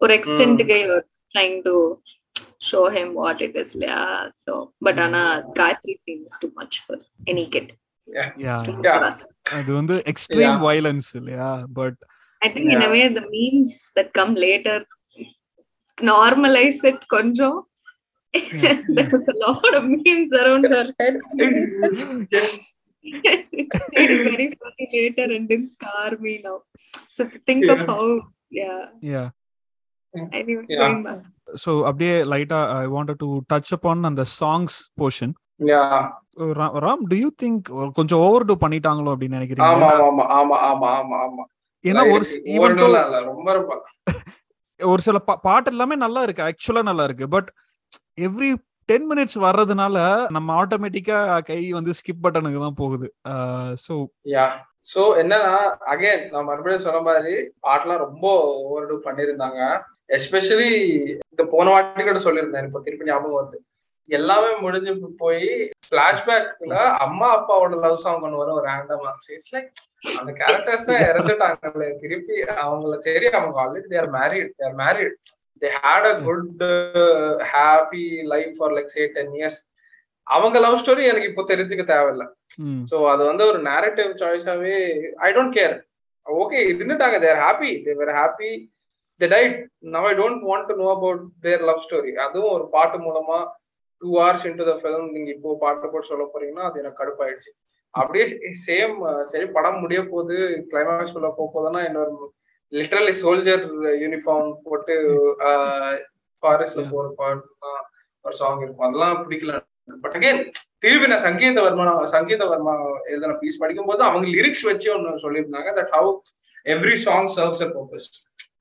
ஒரு 0.00 0.12
எக்ஸ்டென்ட்டுக்கு 0.18 0.76
you're 0.84 1.04
trying 1.34 1.58
to 1.68 1.74
show 2.69 2.83
him 2.95 3.09
what 3.21 3.37
it 3.47 3.53
is 3.61 3.69
yeah 3.85 4.15
so 4.43 4.53
but 4.85 4.97
ஆனா 5.05 5.21
Gayatri 5.59 5.95
seems 6.07 6.31
too 6.41 6.51
much 6.59 6.75
for 6.85 6.97
any 7.31 7.45
kid 7.55 7.67
yeah 8.45 8.55
too 8.67 8.75
much 8.77 8.87
Yeah. 8.87 8.97
for 8.97 9.03
us 9.09 9.19
அது 9.57 9.69
வந்து 9.79 9.95
extreme 10.11 10.53
Yeah. 10.55 10.63
Violence 10.67 11.11
இல்லையா 11.21 11.49
but 11.79 11.99
I 12.41 12.49
think 12.53 12.67
in 12.73 12.77
a 12.77 12.85
Yeah. 12.85 12.91
way 12.95 13.05
the 13.19 13.25
memes 13.35 13.71
that 13.95 14.09
come 14.19 14.33
later 14.47 14.77
normalize 16.11 16.81
it 16.89 16.99
konjam. 17.13 17.55
There's 18.97 19.25
a 19.33 19.37
lot 19.45 19.71
of 19.77 19.83
memes 19.93 20.31
around 20.41 20.65
her 20.75 20.85
head. 20.99 21.15
it 23.03 24.09
is 24.13 24.21
very 24.29 24.47
funny 24.61 24.87
later 24.93 25.25
and 25.35 25.43
didn't 25.51 25.71
scar 25.75 26.11
me 26.25 26.41
now. 26.47 26.57
So 27.15 27.27
to 27.33 27.39
think 27.49 27.65
of 27.73 27.79
Yeah. 27.79 27.89
how 27.91 28.03
yeah. 28.61 28.79
Yeah 28.79 28.79
Anyway, 28.79 29.11
Yeah. 29.13 29.27
So 31.56 31.70
அப்படியே 31.84 32.14
லைட்டா 32.24 32.58
I 32.76 32.84
wanted 32.88 33.18
to 33.18 33.28
touch 33.52 33.72
upon 33.72 34.10
அந்த 34.10 34.24
songs 34.40 34.78
portion 35.00 35.34
Yeah. 35.66 35.92
Ram 36.84 37.02
do 37.10 37.16
you 37.16 37.28
think 37.42 37.66
கொஞ்சம் 37.94 38.20
over 38.20 38.44
two 38.44 38.54
பண்ணிட்டாங்களோ 38.60 39.10
அப்படின்னு 39.12 39.36
நினைக்கிறீங்க? 39.38 39.68
ஆமா 39.68 39.88
ஏன்னா- 39.90 40.06
ஆமா 40.06 40.24
ஆமா 40.36 40.56
ஆமா 40.68 40.88
ஆமா 40.94 41.16
ஆமா. 41.18 41.44
ஏன்னா 41.84 42.02
ஒரு 42.12 42.24
ரொம்ப 43.28 43.52
ரொம்ப. 43.52 43.72
ஒரு 44.80 45.02
சில 45.02 45.18
பா- 45.28 45.40
பாட்டு 45.40 45.70
எல்லாமே 45.70 45.96
நல்லா 45.96 46.22
இருக்கு 46.22 46.42
ஆக்சுவலா 46.42 46.82
நல்லா 46.82 47.04
இருக்கு. 47.04 47.28
பட் 47.28 47.48
எவ்ரி 48.20 48.50
டென் 48.88 49.06
மினிட்ஸ் 49.10 49.38
வர்றதுனால 49.38 49.96
நம்ம 50.30 50.48
ஆட்டோமேட்டிக்கா 50.60 51.18
கை 51.42 51.60
வந்து 51.72 51.92
ஸ்கிப் 51.92 52.24
பட்டனுக்கு 52.24 52.60
தான் 52.60 52.80
போகுது. 52.82 53.08
ஸோ 53.86 53.94
யா 54.32 54.46
சோ 54.86 55.02
என்னன்னா 55.20 55.52
அகைன் 55.92 56.24
நான் 56.30 56.48
மறுபடியும் 56.48 56.86
சொன்ன 56.86 57.02
மாதிரி 57.02 57.34
பாட்டெல்லாம் 57.62 58.02
ரொம்ப 58.02 58.26
ஓவர்டு 58.62 58.96
பண்ணிருந்தாங்க 59.06 59.60
எஸ்பெஷலி 60.16 60.72
இந்த 61.30 61.44
போன 61.52 61.70
வாட்டி 61.70 62.04
கூட 62.04 62.20
சொல்லியிருந்தேன் 62.24 62.66
இப்போ 62.68 62.80
திருப்பி 62.80 63.08
ஞாபகம் 63.08 63.38
வருது. 63.38 63.58
எல்லாமே 64.08 64.50
முடிஞ்சு 64.60 64.92
போய் 65.20 65.46
பிளாஷ்பேக்ல 65.88 66.74
அம்மா 67.04 67.28
அப்பாவோட 67.36 67.76
லவ் 67.84 68.02
சாங் 68.02 68.24
ஒன்று 68.26 68.40
வரும் 68.40 68.58
ஒரு 68.58 68.66
ரேண்டமா 68.68 69.12
இட்ஸ் 69.28 69.52
லைக் 69.54 69.70
அந்த 70.18 70.32
கேரக்டர்ஸ் 70.40 70.88
தான் 70.90 71.06
இறந்துட்டாங்கல்ல 71.06 71.86
திருப்பி 72.02 72.36
அவங்கள 72.58 72.96
சரி 73.06 73.28
அவங்க 73.32 73.56
already 73.62 73.88
their 73.94 74.10
married 74.16 74.52
their 74.56 74.76
married 74.82 75.16
they 75.62 75.70
had 75.78 76.08
a 76.10 76.14
good 76.26 76.64
happy 77.52 78.04
life 78.32 78.52
for 78.58 78.74
like 78.76 78.92
say 78.96 79.06
ten 79.16 79.34
years 79.38 79.60
அவங்க 80.26 80.58
லவ் 80.64 80.78
ஸ்டோரி 80.82 81.04
எனக்கு 81.10 81.30
இப்போ 81.30 81.42
தெரிஞ்சுக்க 81.50 81.84
தேவையில்ல. 81.90 82.24
சோ 82.90 82.96
அது 83.12 83.22
வந்து 83.30 83.44
ஒரு 83.50 83.58
நேரட்டிவ் 83.70 84.12
சாய்ஸாவே 84.22 84.76
ஐ 85.26 85.30
டோன்ட் 85.36 85.56
கேர் 85.58 85.74
ஓகே 86.26 86.60
இருந்துட்டாங்க 86.72 87.18
they're 87.24 87.42
happy 87.46 87.72
they're 87.86 88.14
happy 88.20 88.50
they 89.20 89.26
died 89.34 89.56
now 89.96 90.06
I 90.10 90.14
don't 90.20 90.44
want 90.50 90.68
to 90.70 90.76
know 90.82 90.88
about 90.94 91.24
their 91.46 91.66
love 91.70 91.82
story 91.84 92.12
அதுவும் 92.26 92.54
ஒரு 92.56 92.64
பாட்டு 92.76 92.98
மூலமா 93.06 93.38
two 94.02 94.08
hours 94.20 94.46
into 94.48 94.64
the 94.70 94.74
film 94.80 95.12
நீங்க 95.16 95.30
இப்போ 95.34 95.50
பாட்டு 95.64 95.90
போட்டு 95.92 96.10
சொல்ல 96.12 96.24
போறீங்கன்னா 96.32 96.64
அது 96.68 96.80
எனக்கு 96.82 97.00
கடுப்பாயிடுச்சு. 97.02 97.50
அப்படியே 97.94 98.24
சேம் 98.66 98.94
சரி 99.32 99.46
படம் 99.56 99.78
முடிய 99.82 100.00
போகுது 100.12 100.36
கிளைமேக்ஸ் 100.70 101.14
உள்ள 101.18 101.28
போக 101.36 101.48
போதுன்னா 101.56 101.82
இன்னொரு 101.88 102.14
லிட்டரலி 102.72 103.14
சோல்ஜர் 103.22 103.62
யூனிஃபார்ம் 104.02 104.50
போட்டு 104.66 104.94
ஃபாரஸ்ட்ல. 106.42 106.82
போற 106.94 107.06
பாட்டு 107.20 107.46
ஒரு 108.24 108.34
சாங் 108.40 108.62
இருக்கும். 108.64 108.86
அதெல்லாம் 108.88 109.22
பிடிக்கல. 109.24 109.54
பட் 109.88 110.16
அகைன் 110.18 110.40
திருப்பி 110.82 111.06
நான் 111.06 111.26
சங்கீத 111.26 111.62
வர்மா 111.66 111.84
சங்கீத 112.12 112.42
வர்மா 112.46 112.74
எழுதின 113.10 113.36
பீஸ் 113.40 113.60
படிக்கும் 113.62 113.90
போது 113.90 114.02
அவங்க 114.02 114.26
லிரிக்ஸ் 114.36 114.64
வச்சு 114.70 114.88
ஒன்னு 114.94 115.24
சொல்லியிருந்தாங்க 115.24 115.72
that 115.78 115.94
how 115.96 116.12
every 116.66 116.96
song 117.04 117.28
serves 117.36 117.64
a 117.64 117.70
purpose 117.74 118.08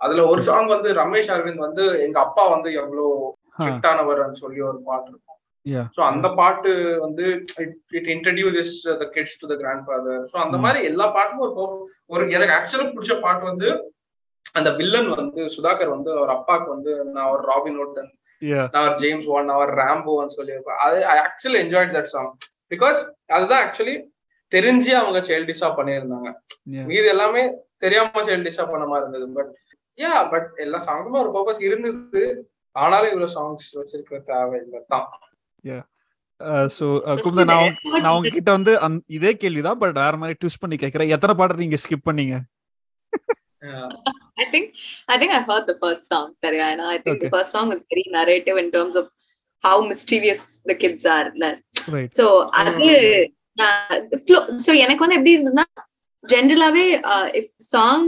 அதுல 0.01 0.23
ஒரு 0.31 0.41
சாங் 0.47 0.69
வந்து 0.73 0.89
ரமேஷ் 0.99 1.31
அரவிந்த் 1.35 1.65
வந்து 1.67 1.83
எங்க 2.05 2.17
அப்பா 2.19 2.45
வந்து 2.55 2.69
எவ்வளவு 2.81 3.11
ஸ்ட்ரிக்டானவர்னு 3.55 4.41
சொல்லி 4.41 4.61
ஒரு 4.69 4.79
பாட்டு 4.85 5.09
இருக்கும். 5.09 5.29
சோ 5.95 6.01
அந்த 6.09 6.27
பாட்டு 6.39 6.71
வந்து 6.99 7.25
it 7.97 8.09
introduces 8.13 8.73
the 9.01 9.07
kids 9.13 9.37
to 9.41 9.47
the 9.51 9.55
grandfather 9.85 10.23
so 10.31 10.37
அந்த. 10.37 10.57
மாதிரி 10.65 10.79
எல்லா 10.89 11.05
பாட்டுமே 11.17 11.45
ஒரு 11.63 11.75
ஒரு 12.09 12.23
எனக்கு 12.35 12.55
ஆக்சுவலா 12.57 12.89
பிடிச்ச 12.91 13.15
பாட்டு 13.21 13.45
வந்து 13.51 13.69
அந்த 14.55 14.69
வில்லன் 14.79 15.09
வந்து 15.13 15.41
சுதாகர் 15.55 15.95
வந்து 15.95 16.11
அவர் 16.17 16.33
அப்பாக்கு 16.35 16.67
வந்து 16.69 16.91
நான் 17.13 17.31
ஒரு 17.31 17.43
ராபின் 17.51 17.79
ஹுட் 17.79 18.01
ஒரு 18.87 18.95
ஜேம்ஸ் 18.95 19.25
நான் 19.25 19.49
ஒரு 19.49 19.73
ரேம்போன்னு 19.73 20.39
சொல்லியிருப்பேன் 20.39 20.75
அது 20.75 21.05
I 21.05 21.17
actually 21.17 21.55
enjoyed 21.55 21.95
that 21.95 22.03
song 22.03 22.37
because 22.69 23.11
அதுதான் 23.25 23.67
ஆக்சுவலி 23.67 24.03
தெரிஞ்சு 24.55 24.89
அவங்க 24.89 25.19
சைல்டிஷா 25.19 25.73
பண்ணியிருந்தாங்க. 25.77 26.33
மீது 26.85 27.05
எல்லாமே 27.07 27.53
தெரியாம 27.77 28.21
சைல்டிஷா 28.21 28.69
பண்ண 28.71 28.85
மாதிரி 28.85 29.11
இருந்தது. 29.11 29.33
பட் 29.33 29.55
யா 29.97 30.29
பட் 30.29 30.51
எல்லா 30.55 30.83
சாங்குமே 30.85 31.29
ஒரு 31.29 31.31
பர்பஸ் 31.31 31.61
இருந்தது. 31.61 32.51
ஆனாலும் 32.71 33.11
இவ்வளவு 33.11 33.33
சாங்ஸ் 33.35 33.75
வச்சிருக்க 33.75 34.23
தேவையில்லை 34.23 34.81
தான் 34.87 35.09
ஸோ 36.39 36.85
குமுதா 37.05 37.43
நான் 37.43 37.57
உங்க- 37.57 37.99
நான் 37.99 38.15
உங்ககிட்ட 38.15 38.51
வந்து 38.51 38.79
இதே 39.07 39.37
கேள்விதான் 39.37 39.77
பட் 39.77 39.93
வேற 39.93 40.17
மாதிரி 40.17 40.37
ட்விஸ்ட் 40.45 40.59
பண்ணி 40.59 40.75
கேட்கறேன். 40.75 41.07
எத்தனை 41.07 41.35
பாட்டு 41.35 41.55
நீங்க 41.55 41.75
ஸ்கிப் 41.75 42.07
பண்ணீங்க? 42.11 42.39
I 44.37 44.45
think 44.45 44.65
I 45.07 45.17
think 45.17 45.31
I 45.31 45.41
heard 45.41 45.67
the 45.67 45.75
first 45.75 46.07
song, 46.07 46.33
Sarya, 46.41 46.65
and 46.71 46.81
I 46.83 46.97
think 46.97 47.17
Okay. 47.17 47.25
the 47.25 47.33
first 47.35 47.51
song 47.51 47.71
is 47.71 47.85
very 47.91 48.05
narrative 48.09 48.57
in 48.57 48.71
terms 48.71 48.95
of 48.95 49.05
how 49.63 49.75
mischievous 49.83 50.41
the 50.69 50.75
kids 50.75 51.05
are. 51.15 51.27
Right 51.95 52.11
So 52.17 52.25
அது 52.61 52.87
so 54.65 54.71
எனக்கு 54.83 55.03
வந்து 55.03 55.17
எப்படி 55.19 55.33
இருந்ததுன்னா 55.35 55.65
ஜென்ரலாவே 56.23 56.85
if 57.39 57.51
song 57.73 58.07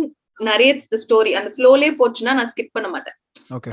narrates 0.50 0.90
the 0.94 0.98
story 1.04 1.32
அந்த 1.40 1.50
ஃப்ளோலே 1.56 1.90
போச்சுன்னா 2.02 2.34
நான் 2.40 2.52
skip 2.54 2.76
பண்ண 2.78 2.88
மாட்டேன். 2.96 3.18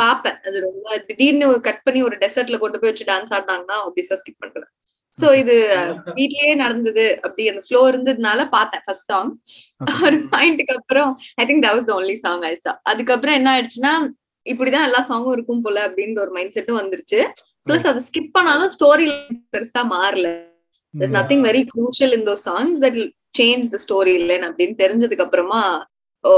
பாப்பேன் 0.02 0.38
அது 0.48 0.56
ரொம்ப 0.66 0.86
திடீர்னு 1.08 1.46
கட் 1.66 1.82
பண்ணி 1.86 2.00
ஒரு 2.08 2.16
டெசர்ட்ல 2.22 2.56
கொண்டு 2.64 2.78
போய் 2.80 2.90
வச்சு 2.90 3.06
டான்ஸ் 3.10 3.32
ஆடினாங்கன்னா 3.36 3.76
ஆப்வியஸா 3.88 4.16
ஸ்கிப் 4.22 4.40
பண்ணுவேன் 4.42 4.70
சோ 5.20 5.26
இது 5.42 5.56
வீட்லயே 6.18 6.52
நடந்தது 6.62 7.04
அப்படி 7.24 7.48
அந்த 7.52 7.62
ஃப்ளோ 7.66 7.80
இருந்ததுனால 7.92 8.48
பார்த்தேன் 8.56 8.84
ஃபர்ஸ்ட் 8.86 9.10
சாங். 9.12 9.30
ஒரு 10.06 10.18
பாயிண்ட்டுக்கு 10.34 10.76
அப்புறம் 10.80 11.10
I 11.42 11.46
think 11.48 11.62
that 11.64 11.76
was 11.78 11.88
the 11.90 11.94
only 12.00 12.16
song 12.24 12.44
I 12.50 12.54
saw 12.64 12.72
அதுக்கப்புறம் 12.92 13.38
என்ன 13.40 13.50
ஆயிடுச்சுன்னா 13.54 13.94
இப்படிதான் 14.46 14.86
எல்லா 14.88 15.02
சாங்கும் 15.10 15.34
இருக்கும் 15.36 15.64
போல 15.66 15.80
அப்படின்ற 15.88 16.18
ஒரு 16.24 16.32
மைண்ட் 16.36 16.56
செட்டும் 16.58 16.80
வந்துருச்சு. 16.82 17.20
பிளஸ் 17.66 17.86
அதை 17.90 18.00
ஸ்கிப் 18.08 18.32
பண்ணாலும் 18.36 18.72
ஸ்டோரி 18.76 19.08
பெருசா 19.54 19.82
மாறல. 19.96 20.28
There's 20.94 21.12
nothing 21.18 21.42
very 21.48 21.60
crucial 21.72 22.10
in 22.16 22.22
those 22.28 22.42
songs 22.48 22.74
that 22.82 22.94
will 22.98 23.12
change 23.38 23.64
the 23.74 23.78
storyline 23.84 24.42
அப்படின்னு 24.48 24.74
தெரிஞ்சதுக்கு 24.80 25.24
அப்புறமா 25.24 25.60
ஓ 26.24 26.32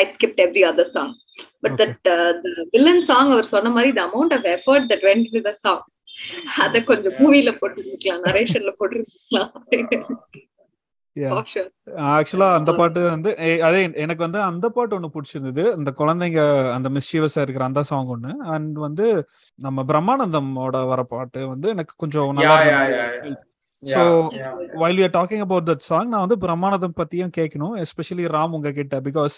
I 0.00 0.02
skipped 0.12 0.42
every 0.44 0.62
other 0.68 0.90
song 0.92 1.10
but. 1.64 1.74
That 1.80 1.96
the 2.08 2.10
villain 2.74 3.02
song 3.08 3.30
அவர் 3.34 3.48
சொன்ன 3.54 3.72
மாதிரி 3.76 3.90
the 3.98 4.02
amount 4.08 4.34
of 4.36 4.46
effort 4.56 4.86
that 4.92 5.04
went 5.08 5.26
to 5.34 5.42
the 5.48 5.52
song 5.64 5.82
அத 6.64 6.82
கொஞ்சம் 6.90 7.16
மூவில 7.22 7.50
போட்டுருக்கலாம் 7.60 8.26
நரேஷன்ல 8.28 8.72
போட்டுருக்கலாம் 8.80 9.50
ஆக்சுவலா 12.14 12.48
அந்த 12.58 12.70
பாட்டு 12.78 13.00
வந்து 13.12 13.30
அதே 13.66 13.78
எனக்கு 14.04 14.22
வந்து 14.24 14.40
அந்த 14.48 14.66
பாட்டு 14.68 14.96
ஒண்ணு 14.98 15.08
பிடிச்சிருந்தது. 15.14 15.62
இந்த 15.78 15.90
குழந்தைங்க 16.00 16.40
அந்த 16.76 16.88
மிஸ்சீவஸா 16.96 17.42
இருக்கிற 17.44 17.64
அந்த 17.64 17.82
சாங் 17.90 18.12
ஒண்ணு. 18.14 18.32
அண்ட் 18.54 18.76
வந்து 18.86 19.06
நம்ம 19.58 19.84
பிரம்மானந்தமோட 19.90 20.86
வர 20.92 21.02
பாட்டு 21.14 21.42
வந்து 21.54 21.68
எனக்கு 21.76 21.94
கொஞ்சம் 21.96 22.34
நல்லா 22.38 22.56
yeah. 23.82 24.04
While 24.82 25.00
you 25.00 25.08
talking 25.16 25.42
about 25.44 25.66
that 25.70 25.84
song 25.88 26.08
நான் 26.12 26.24
வந்து 26.24 26.38
பிரம்மானந்தம் 26.44 26.94
பத்தியும் 27.00 27.32
கேட்கணும் 27.38 27.74
எஸ்பெஷலி 27.82 28.24
ராம் 28.34 28.54
உங்ககிட்ட. 28.56 28.96
பிகாஸ் 29.08 29.34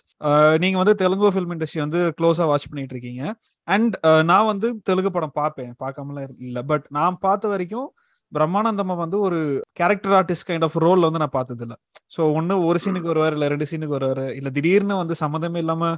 நீங்க 0.63 0.77
வந்து 0.83 0.95
தெலுங்கு 0.95 1.33
ஃபிலிம் 1.35 1.55
இண்டஸ்ட்ரி 1.55 1.81
வந்து 1.85 2.01
க்ளோஸா 2.21 2.47
வாட்ச் 2.51 2.69
பண்ணிட்டு 2.71 2.95
இருக்கீங்க. 2.97 3.23
அண்ட் 3.69 3.95
நான் 4.25 4.49
வந்து 4.51 4.69
தெலுங்கு 4.83 5.11
படம் 5.11 5.39
பார்ப்பேன் 5.41 5.73
பார்க்காமலாம் 5.85 6.37
இல்ல 6.49 6.59
பட் 6.63 6.87
நான் 6.91 7.19
பார்த்த 7.21 7.49
வரைக்கும் 7.49 7.89
பிரம்மானந்தம 8.33 8.97
வந்து 8.97 9.17
ஒரு 9.27 9.39
character 9.73 10.15
artist 10.17 10.49
kind 10.49 10.67
of 10.67 10.79
role 10.85 11.07
வந்து 11.09 11.23
நான் 11.23 11.37
பார்த்தது 11.37 11.63
இல்ல 11.67 11.75
ஸோ 12.17 12.21
ஒன்னு 12.33 12.55
ஒரு 12.65 12.79
சீனுக்கு 12.85 13.13
வருவார் 13.13 13.37
இல்ல 13.37 13.47
ரெண்டு 13.49 13.69
சீனுக்கு 13.71 13.97
வருவாரு 13.99 14.27
இல்ல 14.39 14.51
திடீர்னு 14.51 14.97
வந்து 15.03 15.15
சம்மந்தமே 15.23 15.57
இல்லாம 15.57 15.91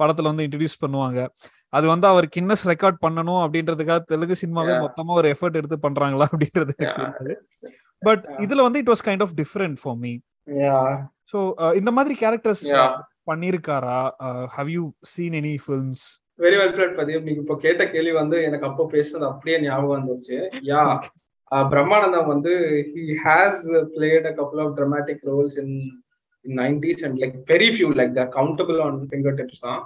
படத்துல 0.00 0.30
வந்து 0.30 0.44
இன்ட்ரடியூஸ் 0.46 0.82
பண்ணுவாங்க 0.84 1.18
அது 1.72 1.86
வந்து 1.86 2.06
அவர் 2.06 2.26
கின்னஸ் 2.36 2.64
ரெக்கார்ட் 2.70 2.98
பண்ணணும் 3.04 3.42
அப்படின்றதுக்காக 3.44 4.00
தெலுங்கு 4.12 4.36
சினிமாவே. 4.40 4.72
மொத்தமா 4.84 5.12
ஒரு 5.20 5.28
எஃபர்ட் 5.34 5.58
எடுத்து 5.60 5.76
பண்றாங்களா 5.86 6.26
அப்படின்றது 6.30 6.74
பட். 8.02 8.24
இதுல 8.44 8.64
வந்து 8.66 8.80
it 8.82 8.90
was 8.92 9.04
kind 9.08 9.24
of 9.26 9.34
different 9.40 9.78
for 9.82 9.98
me. 10.04 10.12
So 11.32 11.38
இந்த 11.80 11.90
மாதிரி 11.98 12.14
characters. 12.24 12.64
பண்ணிருக்காரா 13.30 13.98
how 14.56 14.70
you 14.76 14.84
seen 15.12 15.36
any 15.40 15.54
films 15.64 16.04
very 16.42 16.56
well 16.60 16.76
played 16.76 16.98
பதிவு 17.00 17.18
நீங்க 17.26 17.40
இப்போ 17.44 17.56
கேட்ட 17.64 17.82
கேள்வி 17.94 18.14
வந்து 18.20 18.36
எனக்கு 18.48 18.68
அப்போ 18.68 18.84
பேசுனது 18.94 19.26
அப்படியே 19.30 19.56
ஞாபகம் 19.64 19.96
வந்துருச்சு. 19.96 20.38
யா 20.70 20.84
பிரம்மானந்தம் 21.72 22.30
வந்து 22.34 22.52
he 22.92 23.02
has 23.24 23.64
played 23.94 24.28
a 24.30 24.32
couple 24.38 24.62
of 24.64 24.76
dramatic 24.78 25.26
roles 25.30 25.58
in 25.62 25.74
nineties 26.44 27.02
and 27.06 27.18
like 27.22 27.34
very 27.50 27.68
few 27.74 27.88
like 27.98 28.14
the 28.20 28.22
countable 28.36 28.78
on 28.86 28.96
finger 29.10 29.36
tips 29.40 29.64
தான். 29.66 29.82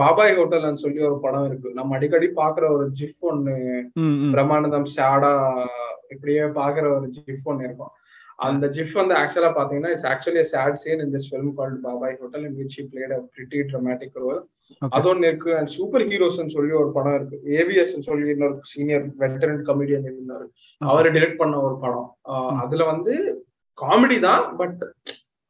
பாபாய் 0.00 0.34
ஹோட்டல்னு 0.38 0.82
சொல்லி 0.84 1.00
ஒரு 1.10 1.18
படம் 1.26 1.46
இருக்கு. 1.48 1.68
நம்ம 1.78 1.96
அடிக்கடி 1.98 2.28
பாக்குற 2.40 2.64
ஒரு 2.76 2.86
ஜிஃப் 3.00 3.22
ஒன்னு 3.30 3.54
பிரம்மானந்தம் 4.34 4.88
ஷாடா 4.96 5.32
இப்படியே 6.14 6.42
பாக்குற 6.58 6.84
ஒரு 6.96 7.06
ஜிஃப் 7.16 7.48
ஒன்னு 7.52 7.66
இருக்கும். 7.68 7.92
அந்த 8.38 8.64
ஜிஃப் 8.76 8.94
வந்து 9.00 9.14
ஆக்சுவலா 9.20 9.50
பாத்தீங்கன்னா 9.58 9.92
it's 9.94 10.08
actually 10.12 10.42
sad 10.52 10.80
scene 10.82 11.02
in 11.04 11.12
this 11.14 11.28
film 11.30 11.52
called 11.58 11.78
Babai 11.86 12.16
hotel 12.20 12.44
in 12.48 12.56
which 12.60 12.76
played 12.92 13.14
a 13.16 13.20
pretty 13.34 13.60
dramatic 13.70 14.18
role 14.24 14.40
அது 14.92 15.06
ஒன்னு 15.10 15.28
இருக்கு. 15.30 15.50
அண்ட் 15.58 15.70
சூப்பர் 15.76 16.04
ஹீரோஸ் 16.10 16.38
சொல்லி 16.56 16.74
ஒரு 16.82 16.90
படம் 16.96 17.16
இருக்கு. 17.18 17.36
ஏவிஎஸ் 17.58 17.94
சொல்லி 18.08 18.26
இன்னொரு 18.34 18.56
சீனியர் 18.72 19.04
வெட்டரன் 19.22 19.62
கமெடியன் 19.68 20.08
இருந்தாரு. 20.10 20.46
அவர் 20.80 21.08
டிரெக்ட் 21.16 21.40
பண்ண 21.42 21.60
ஒரு 21.66 21.76
படம். 21.84 22.08
அதுல 22.62 22.84
வந்து 22.92 23.14
காமெடி 23.78 24.18
தான் 24.28 24.44
பட் 24.60 24.82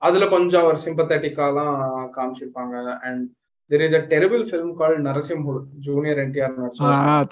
அதுல 0.02 0.24
கொஞ்சம் 0.34 0.62
அவர் 0.64 0.84
சிம்பத்தட்டிக்காலாம் 0.86 1.76
காமிச்சிருப்பாங்க. 2.16 2.74
And 3.08 3.24
there 3.70 3.84
is 3.86 3.98
a 4.00 4.02
terrible 4.14 4.44
film 4.50 4.74
call 4.80 4.96
நரசிம்ஹுல் 5.08 5.62
junior 5.86 6.20
NTR 6.24 6.56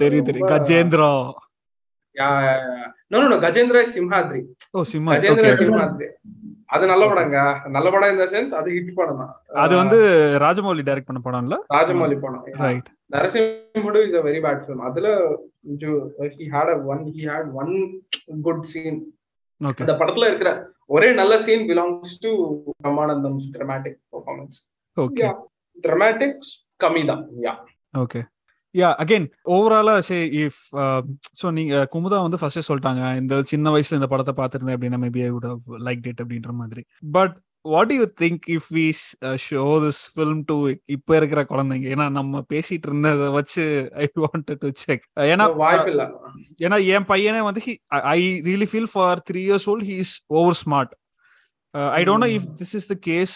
தெரியும் 0.02 0.28
தெரியும். 0.30 0.52
Gajendra. 0.54 1.12
No 3.14 3.22
no 3.24 3.38
Gajendra 3.44 3.80
Simhadri 3.94 4.42
oh 4.74 4.84
Simha 4.92 5.10
Gajendra. 5.14 5.52
Simhadri 5.60 6.08
அது 6.74 6.84
நல்ல 6.90 7.04
படங்க. 7.10 7.38
நல்ல 7.74 7.88
படம் 7.94 8.12
இந்த 8.12 8.24
சென்ஸ் 8.32 8.52
அது 8.58 8.68
ஹிட் 8.76 8.94
படம் 8.98 9.18
தான். 9.22 9.32
அது 9.64 9.74
வந்து 9.80 9.98
ராஜமௌலி 10.44 10.82
டைரக்ட் 10.86 11.08
பண்ண 11.08 11.20
படம்ல? 11.26 11.56
ராஜமௌலி 11.74 12.16
படம். 12.22 12.44
Right 12.62 12.88
Narasimhudu 13.14 14.00
is 14.06 14.16
a 14.20 14.24
very 14.26 14.40
bad 14.44 14.62
film 14.64 14.84
அதுல 14.88 15.08
he 16.34 16.46
had 16.54 16.72
a 16.74 16.78
one 16.92 17.02
he 17.08 17.24
had 17.28 17.50
one 17.60 17.72
good 18.46 18.64
scene 18.72 18.98
okay 19.60 19.82
அந்த 19.84 19.94
படத்துல 20.00 20.28
இருக்கிற 20.30 20.50
ஒரே 20.90 21.08
நல்ல 21.20 21.34
scene 21.44 21.66
belongs 21.70 22.14
to 22.24 22.30
Brahmanandam 22.80 23.38
dramatic 23.54 23.98
performance 24.14 24.58
okay 24.96 25.28
dramatic 25.76 26.40
கம்மி 26.80 27.02
தான். 27.10 27.22
யா 27.46 27.52
ஓகே 27.94 28.20
யா 28.74 28.88
அகைன் 29.02 29.26
ஓவராலா 29.54 29.94
சே 30.08 30.16
இஃப் 30.42 30.60
ஸோ 31.40 31.46
நீங்க 31.58 31.74
குமுதா 31.92 32.20
வந்து 32.26 32.40
ஃபர்ஸ்டே 32.40 32.62
சொல்லிட்டாங்க 32.68 33.02
இந்த 33.20 33.42
சின்ன 33.52 33.72
வயசுல 33.74 33.98
இந்த 34.00 34.10
படத்தை 34.12 34.34
பார்த்திருந்தேன் 34.38 34.76
அப்படின்னா 34.76 35.00
maybe 35.04 35.22
I 35.26 35.32
would 35.34 35.48
like 35.88 36.06
it 36.12 36.22
அப்படின்ற 36.22 36.52
மாதிரி. 36.60 36.82
But 37.16 37.34
what 37.64 37.92
you 37.96 38.06
think 38.22 38.46
if 38.54 38.66
we 38.76 38.86
show 39.44 39.66
this 39.84 40.00
film 40.14 40.42
to 40.50 40.56
இப்ப 40.96 41.16
இருக்கிற 41.16 41.42
குழந்தைங்க? 41.52 41.86
ஏன்னா 41.94 42.06
நம்ம 42.18 42.42
பேசிட்டு 42.52 42.88
இருந்ததை 42.90 43.28
வச்சு 43.38 43.64
ஐ 44.02 44.08
வாண்ட் 44.24 44.50
டு 44.64 44.70
செக் 44.84 45.06
ஏன்னா 45.32 45.46
வாய்ப்பு 45.62 45.90
இல்ல. 45.94 46.04
ஏன்னா 46.66 46.78
என் 46.96 47.08
பையனே 47.12 47.42
வந்து 47.48 47.62
I 48.16 48.20
really 48.48 48.68
feel 48.72 48.90
for 48.94 49.22
three 49.30 49.42
years 49.48 49.68
old 49.72 49.88
he 49.90 49.96
is 50.04 50.14
over 50.40 50.58
smart 50.64 50.92
I 51.98 52.02
don't 52.08 52.24
know 52.24 52.28
if 52.36 52.46
this 52.60 52.74
is 52.78 52.88
the 52.92 52.96
case 53.08 53.34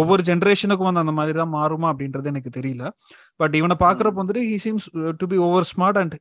ஒவ்வொரு 0.00 0.22
ஜென்ரேஷனுக்கும் 0.30 0.88
வந்து 0.88 1.02
அந்த 1.04 1.14
மாதிரி 1.18 1.36
தான் 1.40 1.54
மாறுமா 1.58 1.88
அப்படின்றது 1.92 2.30
எனக்கு 2.32 2.50
தெரியல. 2.58 2.84
பட் 3.42 3.54
இவனை 3.60 3.76
பாக்குறப்ப 3.84 4.20
வந்துட்டு 4.22 4.44
he 4.52 4.56
seems 4.64 4.86
to 5.20 5.26
be 5.32 5.38
over 5.48 5.68
smart 5.72 6.00
and 6.02 6.16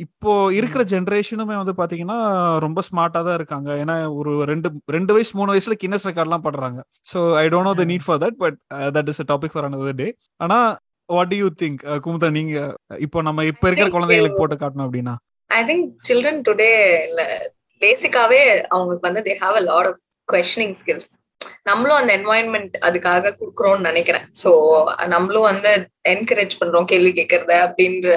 இப்போ 0.00 0.32
இருக்கிற 0.58 0.82
ஜென்ரேஷனுமே 0.92 1.56
வந்து 1.60 1.72
பாத்தீங்கன்னா 1.80 2.18
ரொம்ப 2.64 2.80
ஸ்மார்ட்டா 2.86 3.20
தான் 3.26 3.36
இருக்காங்க. 3.38 3.68
ஏன்னா 3.82 3.96
ஒரு 4.18 4.30
ரெண்டு 4.50 4.68
ரெண்டு 4.96 5.14
வயசு 5.16 5.32
மூணு 5.38 5.52
வயசுல 5.54 5.74
கின்னஸ் 5.82 6.06
ரெக்கார்ட்லாம் 6.08 6.46
பண்றாங்க 6.46 6.78
so 7.10 7.18
I 7.42 7.44
don't 7.54 7.68
know 7.70 7.74
the 7.80 7.84
need 7.90 8.06
for 8.06 8.20
that 8.24 8.38
but 8.44 8.56
that 8.96 9.10
is 9.12 9.20
a 9.24 9.26
topic 9.32 9.54
for 9.54 9.66
another 9.70 9.94
day 10.02 10.08
ஆனா 10.44 10.58
வாட் 11.08 11.34
யூ 11.40 11.48
திங்க் 11.62 11.82
குமுதா 12.06 12.30
நீங்க 12.38 12.54
இப்போ 13.06 13.18
நம்ம 13.28 13.44
இப்ப 13.52 13.66
இருக்கிற 13.68 13.88
குழந்தைகளுக்கு. 13.96 14.40
போட்டு 14.42 14.58
காட்டணும் 14.62 14.86
அப்படின்னா. 14.88 15.14
ஐ 15.50 15.60
திங்க் 15.70 15.86
சில்ட்ரன் 16.10 16.40
டுடே 16.48 16.70
பேசிக்காவே 17.82 18.40
அவங்களுக்கு 18.72 19.08
வந்து 19.08 19.24
they 19.28 19.34
have 19.42 19.58
a 19.60 19.64
lot 19.70 19.88
of 19.90 20.00
questioning 20.32 20.76
skills 20.80 21.12
நம்மளும் 21.68 21.98
அந்த 22.00 22.12
என்வாயன்மெண்ட் 22.18 22.74
அதுக்காக 22.86 23.32
கொடுக்குறோம்னு 23.40 23.88
நினைக்கிறேன். 23.90 24.26
ஸோ 24.42 24.50
நம்மளும் 25.14 25.48
வந்து 25.50 25.70
என்கரேஜ் 26.14 26.54
பண்றோம் 26.60 26.88
கேள்வி 26.92 27.12
கேட்கறத 27.18 27.52
அப்படின்ற 27.66 28.10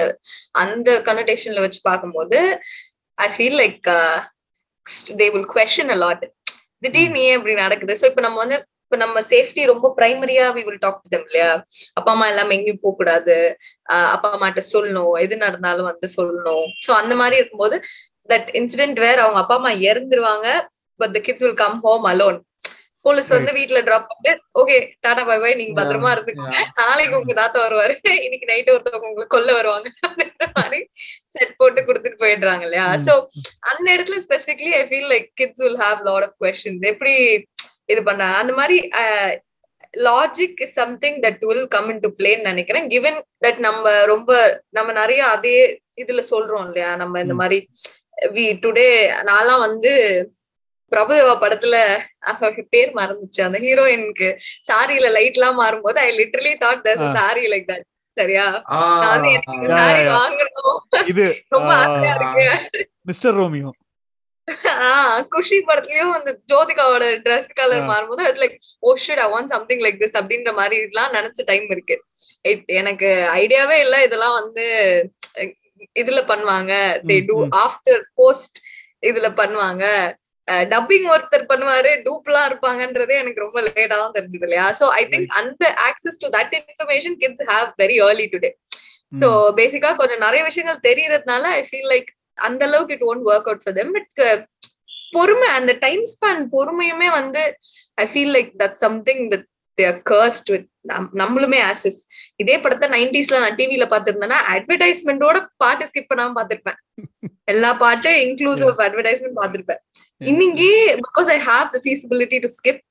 அந்த 0.62 0.88
கனடேஷன்ல 1.08 1.64
வச்சு 1.66 1.80
பார்க்கும்போது 1.90 2.38
I 3.18 3.28
feel 3.36 3.58
like 3.62 3.88
they 5.20 5.26
will 5.34 5.50
question 5.54 5.92
a lot 5.96 6.24
lot 6.24 6.24
திடீர்னு 6.84 7.20
ஏன் 7.28 7.36
இப்படி 7.38 7.54
நடக்குது? 7.64 7.92
ஸோ 8.00 8.06
இப்போ 8.10 8.22
நம்ம 8.26 8.38
வந்து 8.44 8.56
இப்ப 8.84 8.96
நம்ம 9.02 9.20
சேஃப்டி 9.30 9.62
ரொம்ப 9.70 9.86
பிரைமரியா 9.98 10.46
வி 10.56 10.62
வில் 10.66 10.82
டாக் 10.82 10.98
டு 11.12 11.18
இல்லையா? 11.20 11.50
அப்பா 11.98 12.10
அம்மா 12.14 12.26
எல்லாம் 12.32 12.52
எங்கேயும் 12.56 12.82
போக 12.82 12.94
கூடாது 12.98 13.36
அப்பா 14.14 14.28
அம்மாட்ட 14.36 14.62
சொல்லணும். 14.72 15.14
எது 15.24 15.34
நடந்தாலும் 15.44 15.88
வந்து 15.90 16.08
சொல்லணும். 16.18 16.66
சோ 16.86 16.90
அந்த 17.00 17.14
மாதிரி 17.20 17.38
இருக்கும்போது 17.40 17.76
தட் 18.32 18.50
இன்சிடென்ட் 18.60 18.98
வேற 19.06 19.16
அவங்க 19.24 19.40
அப்பா 19.42 19.56
அம்மா 19.60 19.72
இறந்துருவாங்க. 19.88 20.46
But 21.00 21.14
the 21.16 21.20
kids 21.28 21.44
will 21.46 21.60
come 21.64 21.78
home 21.86 22.06
alone 22.12 22.40
police 23.06 23.30
வந்து 23.34 23.52
வீட்ல 23.56 23.78
டிராப் 23.86 24.06
பண்ணிட்டு 24.10 24.32
ஓகே 24.60 24.76
டாடா 25.04 25.22
பை 25.30 25.34
பை 25.40 25.50
நீங்க 25.58 25.74
பத்திரமா 25.78 26.10
இருந்துக்கோங்க. 26.14 26.58
நாளைக்கு 26.80 27.18
உங்க 27.18 27.34
தாத்தா 27.38 27.58
வருவாரு. 27.64 27.94
இன்னைக்கு 28.26 28.46
நைட் 28.50 28.70
ஒருத்தவங்க 28.74 29.08
உங்களை 29.10 29.26
கொல்ல 29.34 29.50
வருவாங்க. 29.58 29.88
மாதிரி 30.58 30.78
செட் 31.34 31.52
போட்டு 31.60 31.80
கொடுத்துட்டு 31.88 32.22
போயிடுறாங்க 32.22 32.64
இல்லையா? 32.66 32.86
சோ 33.06 33.12
அந்த 33.70 33.86
இடத்துல 33.94 34.18
specifically 34.26 34.70
I 34.78 34.82
feel 34.90 35.10
like 35.12 35.26
kids 35.40 35.62
will 35.64 35.80
have 35.84 35.98
lot 36.08 36.24
of 36.28 36.36
questions 36.44 36.86
எப்படி 36.92 37.14
இது 37.92 38.00
பண்றாங்க 38.08 38.36
அந்த 38.42 38.54
மாதிரி 38.60 38.76
logic 40.06 40.62
is 40.66 40.76
something 40.80 41.18
that 41.24 41.42
will 41.48 41.66
come 41.74 41.90
into 42.04 42.10
பிளேன்னு 42.20 42.48
நினைக்கிறேன். 42.50 42.86
கிவன் 42.94 43.18
தட் 43.46 43.60
நம்ம 43.66 43.92
ரொம்ப 44.12 44.30
நம்ம 44.78 44.92
நிறைய 45.00 45.20
அதே 45.34 45.58
இதுல 46.02 46.24
சொல்றோம் 46.32 46.64
இல்லையா? 46.68 46.92
நம்ம 47.02 47.20
இந்த 47.26 47.36
மாதிரி 47.42 47.58
வி 48.38 48.46
டுடே 48.64 48.88
நான்லாம் 49.30 49.64
வந்து 49.66 49.92
பிரபுதேவா 50.94 51.34
படத்துல 51.44 51.76
பேர் 52.74 52.92
மறந்துச்சு. 53.00 53.40
அந்த 53.48 53.58
ஹீரோயினுக்கு 53.66 54.28
சாரியில 54.70 55.10
லைட் 55.18 55.38
எல்லாம் 55.38 55.58
மாறும்போது 55.62 55.98
I 56.06 56.10
literally 56.20 56.54
thought 56.64 56.84
thus 56.88 57.04
sorry 57.20 57.44
like 57.54 57.68
that 57.72 57.86
சரியா? 58.16 58.46
நான் 59.04 59.24
எனக்கு 59.36 59.68
சாரி. 59.76 60.02
வாங்கணும். 60.18 60.76
இது 61.12 61.24
ரொம்ப 61.54 61.70
ஆசையா 61.84 62.12
இருக்கு. 62.18 62.84
மிஸ்டர் 63.10 63.36
ரோமியோ 63.40 63.70
குஷி 65.34 65.58
படத்துலயும் 65.68 66.14
அந்த 66.16 66.30
ஜோதிகாவோட 66.50 67.04
Dress 67.26 67.46
கலர். 67.58 67.84
மாறும்போது 67.90 68.24
it's 68.28 68.42
like 68.42 68.56
oh 68.86 68.90
should 69.04 69.22
I 69.24 69.28
want 69.34 69.52
something 69.54 69.82
like 69.84 70.00
this 70.02 70.18
அப்படின்ற 70.20 70.50
மாதிரி 70.58 70.76
எல்லாம் 70.88 71.14
நினைச்ச 71.16 71.46
டைம் 71.50 71.66
இருக்கு. 71.74 71.96
எனக்கு 72.80 73.08
ஐடியாவே 73.40 73.76
இல்ல. 73.84 73.96
இதெல்லாம் 74.06 74.36
வந்து 74.40 74.66
இதுல 76.00 76.20
பண்ணுவாங்க. 76.30 76.72
They 77.08 77.16
do. 77.28 77.36
ஆஃப்டர் 77.64 78.02
போஸ்ட் 78.20 78.58
இதுல 79.10 79.30
பண்ணுவாங்க. 79.40 79.84
டப்பிங் 80.68 81.06
ஒருத்தர் 81.10 81.46
பண்ணுவாரு 81.50 81.90
டூப்லாம் 82.06 82.46
இருப்பாங்கன்றதே 82.48 83.14
எனக்கு 83.20 83.44
ரொம்ப 83.44 83.58
லேட்டா 83.66 83.96
தான் 83.96 84.16
தெரிஞ்சது 84.16 84.46
இல்லையா? 84.46 84.66
சோ 84.80 84.86
ஐ 84.96 85.04
திங்க் 85.12 85.30
அந்த 85.40 85.64
access 85.86 86.20
to 86.22 86.28
that 86.34 86.54
information 86.58 87.16
kids 87.22 87.44
have 87.50 87.70
very 87.80 87.96
early 88.04 88.26
today 88.34 88.50
so 89.12 89.28
பேசிக்கா 89.58 89.90
கொஞ்சம் 90.00 90.22
நிறைய 90.24 90.42
விஷயங்கள் 90.44 90.84
தெரியறதுனால 90.88 91.44
ஐ 91.56 91.62
ஃபீல் 91.68 91.90
லைக் 91.92 92.10
அந்த 92.38 92.62
அளவுக்கு 92.68 92.94
it 92.96 93.06
won't 93.10 93.26
work 93.30 93.48
out 93.50 93.64
for 93.64 93.76
them 93.76 93.94
but 93.96 94.22
பொறுமை 95.14 95.48
அந்த 95.58 95.72
டைம் 95.82 96.04
ஸ்பேன் 96.12 96.44
பொறுமையுமே 96.54 97.08
வந்து 97.12 97.42
I 97.98 98.06
feel 98.12 98.32
like 98.36 98.52
that 98.62 98.78
something 98.80 99.24
that 99.32 99.48
they're 99.78 99.98
cursed 100.10 100.50
with 100.54 100.68
நம்மளுமே 101.20 101.60
ஆசஸ் 101.68 102.00
இதே 102.40 102.56
படத்தை 102.62 102.86
நைன்டிஸ்ல 102.94 103.40
நான் 103.42 103.58
டிவில 103.58 103.84
பாத்திருந்தேன்னா 103.92 104.38
அட்வர்டைஸ்மெண்டோட 104.54 105.38
பாட்டு 105.62 105.84
ஸ்கிப் 105.90 106.10
பண்ணாம 106.10 106.34
பாத்திருப்பேன் 106.38 106.78
எல்லா 107.52 107.70
பாட்டு 107.82 108.10
இன்க்ளூசிவ் 108.24 108.82
அட்வர்டைஸ்மெண்ட் 108.86 109.38
பாத்திருப்பேன் 109.40 109.80
இன்னைக்கு 110.30 110.68
because 111.06 111.30
I 111.36 111.38
have 111.50 111.68
the 111.74 111.80
feasibility 111.84 112.38
to 112.44 112.50
skip 112.58 112.82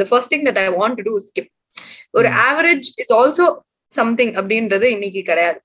the 0.00 0.06
first 0.10 0.32
thing 0.34 0.44
that 0.48 0.60
I 0.64 0.66
want 0.80 0.98
to 1.00 1.04
do 1.10 1.14
skip 1.28 1.50
ஒரு. 2.18 2.28
ஆவரேஜ் 2.48 2.88
இஸ் 3.02 3.14
ஆல்சோ 3.20 3.46
சம்திங் 3.94 4.32
அப்படின்றது 4.40 4.86
இன்னைக்கு 4.96 5.22
கிடையாது. 5.30 5.60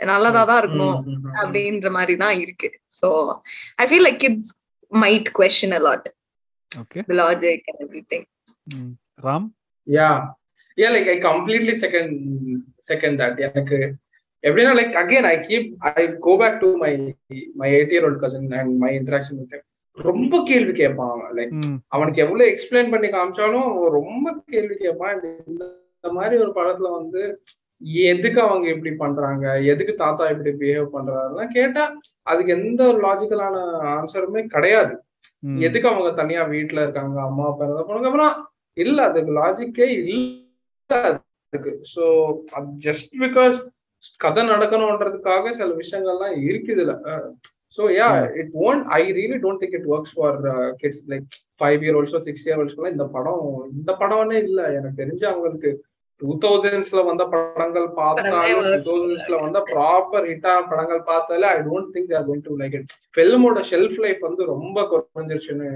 நல்லதா 0.00 0.40
தான் 0.50 0.60
இருக்கணும் 0.62 0.96
அப்படின்ற 1.40 1.88
மாதிரி 1.96 2.14
தான் 2.22 2.36
இருக்கு. 2.44 2.68
So 2.98 3.08
I 3.82 3.86
feel 3.88 4.06
like 4.06 4.20
kids 4.24 4.50
might 4.92 5.28
question 5.38 5.76
a lot 5.78 6.08
okay 6.72 7.04
logic 7.20 7.68
and 7.70 7.82
everything 8.12 8.26
Ram? 9.26 9.46
Yeah 9.86 10.10
yeah 10.78 10.88
like 10.94 11.10
I 11.10 11.18
completely 11.28 11.74
second 11.84 12.14
second 12.90 13.18
that 13.22 13.40
எனக்கு 13.46 13.78
எப்படின்னா 14.44 14.74
like 14.78 14.96
again 15.02 15.28
I 15.28 15.36
keep 15.48 15.68
I 15.92 16.04
go 16.26 16.34
back 16.42 16.58
to 16.60 16.70
my 16.82 16.92
my 17.54 17.70
eight 17.76 17.94
year 17.94 18.06
old 18.08 18.22
cousin 18.24 18.52
and 18.58 18.74
my 18.84 18.92
interaction 18.98 19.38
with 19.42 19.64
ரொம்ப 19.98 20.42
கேள்வி 20.48 20.72
கேட்பான் 20.74 21.20
like 21.36 21.52
அவனுக்கு 21.92 22.22
எவ்வளவு 22.24 22.50
explain 22.52 22.90
பண்ணி 22.90 23.08
காமிச்சாலும் 23.08 23.66
அவன் 23.68 23.94
ரொம்ப 24.00 24.26
கேள்வி 24.54 24.74
கேட்பான் 24.76 25.14
இந்த 25.46 25.64
மாதிரி 26.12 26.36
ஒரு 26.38 26.52
படத்துல 26.58 26.90
வந்து 26.98 27.22
எதுக்கு 28.10 28.40
அவங்க 28.40 28.66
இப்படி 28.70 28.92
பண்றாங்க? 28.96 29.46
எதுக்கு 29.72 29.94
தாத்தா 29.94 30.24
இப்படி 30.30 30.52
பிஹேவ் 30.60 30.94
பண்றாருலாம் 30.94 31.50
கேட்டா 31.56 31.82
அதுக்கு 32.24 32.54
எந்த 32.54 32.80
ஒரு 32.90 32.98
லாஜிக்கலான 33.02 33.56
ஆன்சருமே 33.94 34.42
கிடையாது. 34.54 34.92
எதுக்கு 35.66 35.88
அவங்க 35.90 36.10
தனியா 36.20 36.42
வீட்டுல 36.52 36.84
இருக்காங்க? 36.84 37.16
அம்மா 37.28 37.44
அப்பா 37.50 37.64
இருந்தா 37.64 37.82
போனதுக்கு 37.82 38.10
அப்புறம் 38.10 38.34
இல்ல 38.76 38.98
அதுக்கு 39.08 39.32
லாஜிக்கே 39.40 39.88
இல்ல. 40.02 40.14
அதுக்கு 40.90 41.72
ஸோ 41.94 42.04
ஜஸ்ட் 42.86 43.12
பிகாஸ் 43.22 43.56
கதை 44.20 44.42
நடக்கணும்ன்றதுக்காக 44.48 45.52
சில 45.52 45.70
விஷயங்கள்லாம் 45.74 46.36
இருக்குதுல 46.48 46.92
so 47.78 47.84
yeah 47.94 48.08
it 48.40 48.54
won't 48.66 48.84
I 48.96 49.02
really 49.16 49.38
don't 49.42 49.60
think 49.62 49.76
it 49.78 49.88
works 49.94 50.14
for 50.16 50.38
kids 50.82 51.02
like 51.12 51.26
five 51.60 51.82
year 51.84 51.98
ஓல்ஸோ 51.98 52.20
six 52.26 52.46
year 52.48 52.60
ஓல்ஸ்க்குலாம் 52.60 52.94
இந்த 52.94 53.06
படம் 53.14 53.44
இந்த 53.72 53.92
படம்னே 54.00 54.38
இல்ல. 54.44 54.60
எனக்கு 54.76 55.00
தெரிஞ்சு 55.02 55.26
அவங்களுக்கு 55.30 55.70
டூ 56.20 56.30
தௌசண்ட்ஸ்ல 56.42 57.00
வந்த 57.08 57.24
படங்கள் 57.32 57.88
பார்த்தாலும் 57.98 58.68
டூ 58.78 58.92
தௌசண்ட்ஸ்ல 58.92 59.38
வந்த 59.42 59.58
ப்ராப்பர் 59.70 60.28
ஹிட்டான 60.30 60.62
படங்கள் 60.70 61.02
பார்த்தாலே 61.10 61.48
I 61.50 61.60
don't 61.66 61.92
think 61.94 62.10
they're 62.12 62.26
going 62.28 62.46
to 62.46 62.56
like 62.62 62.76
it 62.78 62.86
ஃபில்மோட 63.16 63.60
shelf 63.70 63.98
life 64.04 64.22
வந்து 64.28 64.44
ரொம்ப 64.54 64.78
குறைஞ்சிருச்சுன்னு 64.92 65.68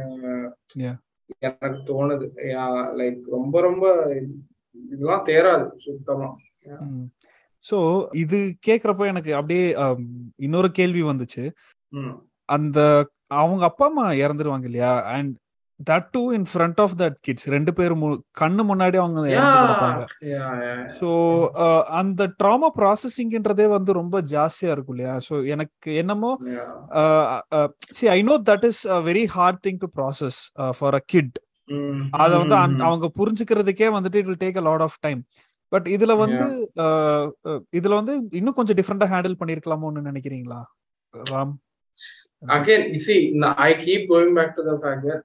Yeah. 0.81 0.97
எனக்கு 1.43 1.81
தோணுது. 1.89 2.27
லைக் 2.99 3.21
ரொம்ப 3.35 3.57
ரொம்ப 3.63 3.85
இதெல்லாம் 4.75 5.27
தேராது 5.27 5.67
சுத்தமா 5.79 6.29
சோ 7.65 7.79
இது 8.15 8.39
கேக்குறப்போ 8.67 9.07
எனக்கு 9.07 9.35
அப்படியே 9.35 9.65
இன்னொரு 10.39 10.71
கேள்வி 10.71 11.03
வந்துச்சு. 11.03 11.45
அந்த 12.49 12.79
அவங்க 13.35 13.65
அப்பா 13.65 13.87
அம்மா 13.87 14.05
இறந்துருவாங்க 14.21 14.65
இல்லையா 14.65 14.93
and 15.15 15.33
that 15.81 16.09
too 16.13 16.23
in 16.33 16.47
front 16.53 16.81
of 16.81 16.95
that 16.99 17.17
kids 17.21 17.47
ரெண்டு 17.49 17.73
பேரும் 17.75 18.03
கண்ணு 18.41 18.63
முன்னாடி 18.71 18.97
அவங்க 18.97 19.21
இறந்து 19.29 19.55
Yeah. 19.55 19.63
கிடப்பாங்க 19.65 20.01
Yeah, 20.31 20.49
yeah. 20.63 20.81
ஸோ 20.99 21.09
அந்த 21.93 22.27
ட்ராமா 22.43 22.69
ப்ராசஸிங்ன்றதே 22.79 23.67
வந்து 23.69 23.93
ரொம்ப 23.93 24.21
ஜாஸ்தியா 24.33 24.73
இருக்கும் 24.73 24.97
இல்லையா 24.97 25.15
ஸோ 25.29 25.47
எனக்கு 25.47 25.91
என்னமோ. 25.95 26.33
See 27.91 28.09
I 28.09 28.19
know 28.23 28.37
that 28.51 28.65
is 28.65 28.83
a 28.89 29.01
very 29.03 29.25
hard 29.37 29.63
thing 29.67 29.81
to 29.81 29.91
process 29.97 30.41
for 30.79 30.95
a 30.95 31.03
kid. 31.07 31.37
அத 32.23 32.33
வந்து. 32.43 32.57
அவங்க 32.89 33.07
புரிஞ்சுக்கிறதுக்கே 33.19 33.89
வந்துட்டு 33.97 34.21
it 34.21 34.29
will 34.31 34.43
take 34.45 34.61
a 34.63 34.65
lot 34.69 34.85
of 34.87 34.99
time 35.07 35.21
but 35.73 35.87
இதுல 35.97 36.13
வந்து 36.23 36.47
இதுல 37.79 37.95
வந்து 38.01 38.15
இன்னும் 38.39 38.57
கொஞ்சம் 38.59 38.79
டிஃப்ரெண்டா 38.81 39.09
ஹேண்டில் 39.13 39.41
பண்ணிருக்கலாமோன்னு 39.43 40.09
நினைக்கிறீங்களா 40.11 40.61
ராம்? 41.15 41.55
Again 42.57 42.83
you 42.95 43.01
see 43.07 43.19
நான் 43.41 43.57
i 43.69 43.73
keep 43.85 44.03
going 44.13 44.33
back 44.39 44.51
to 44.59 44.63
the 44.69 44.77
fact 44.85 45.03
that 45.09 45.23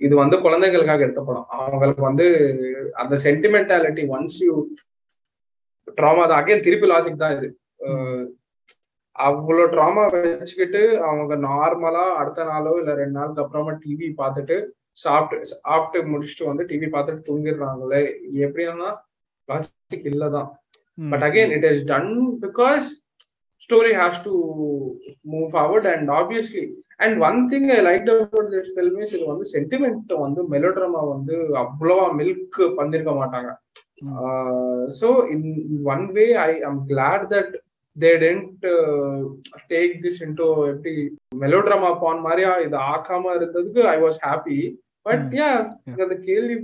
இது 0.00 0.14
வந்து 0.20 0.36
குழந்தைகளுக்காக 0.44 1.04
எடுத்த 1.04 1.20
படம். 1.26 1.46
அவங்களுக்கு 1.58 2.02
வந்து 2.08 2.26
அந்த 3.02 3.14
சென்டிமெண்டாலிட்டி 3.26 4.02
ஒன்ஸ் 4.16 4.38
யூ 4.46 4.54
ட்ராமா 5.98 6.22
தான் 6.26 6.40
அகைன் 6.40 6.64
திருப்பி 6.66 6.86
லாஜிக் 6.90 7.22
தான் 7.22 7.34
இது. 7.36 7.48
அவ்வளோ 9.16 9.64
ட்ராமா 9.74 10.02
வச்சுக்கிட்டு 10.14 10.82
அவங்க 11.08 11.34
நார்மலா 11.48 12.04
அடுத்த 12.20 12.44
நாளோ 12.50 12.72
இல்ல 12.80 12.94
ரெண்டு 13.00 13.16
நாளுக்கு 13.18 13.42
அப்புறமா 13.44 13.72
டிவி 13.84 14.08
பார்த்துட்டு 14.20 14.56
சாப்பிட்டு 14.98 15.48
சாப்பிட்டு 15.52 16.08
முடிச்சுட்டு 16.12 16.50
வந்து 16.50 16.64
டிவி 16.70 16.88
பார்த்துட்டு 16.94 17.26
தூங்கிடுறாங்களே 17.28 18.02
எப்படின்னா 18.46 18.90
லாஜிக் 19.48 20.08
இல்லதான் 20.12 20.48
ம், 20.98 21.10
but 21.12 21.22
again 21.22 21.50
it 21.56 21.64
is 21.70 21.78
done 21.90 22.08
because 22.44 22.86
story 23.62 23.92
has 23.94 24.14
to 24.20 24.32
move 25.32 25.46
forward 25.50 25.84
and 25.86 26.10
obviously 26.18 26.64
and 27.00 27.12
one 27.20 27.38
thing 27.50 27.64
i 27.70 27.80
liked 27.80 28.08
about 28.12 28.46
this 28.54 28.68
film 28.76 28.94
is 29.04 29.10
இது 29.16 29.24
வந்து 29.32 29.46
சென்டிமெண்ட் 29.54 30.12
வந்து 30.24 30.42
மெலோட்ராமா 30.54 31.02
வந்து 31.14 31.34
அவ்வளவா 31.62 32.06
மில்க் 32.20 32.60
பண்ணிருக்க 32.78 33.14
மாட்டாங்க 33.20 33.50
ம். 34.04 34.86
so 34.92 35.08
in 35.34 35.42
one 35.86 36.04
way 36.16 36.28
i 36.40 36.54
am 36.68 36.78
glad 36.86 37.20
that 37.30 37.50
they 37.96 38.14
didn't 38.18 38.64
uh, 38.70 39.18
take 39.72 39.92
this 40.04 40.16
into 40.26 40.46
எப்படி 40.72 40.94
melodrama 41.42 41.90
பான் 42.02 42.24
மாதிரியா 42.26 42.50
இது 42.66 42.76
ஆக்காம 42.92 43.34
இருந்ததுக்கு 43.38 43.82
I 43.94 43.98
was 44.04 44.18
happy 44.26 44.58
but. 45.06 45.24
Yeah 45.36 45.48
Yeah. 45.88 45.98
அந்த 46.04 46.16
கேள்வி 46.28 46.54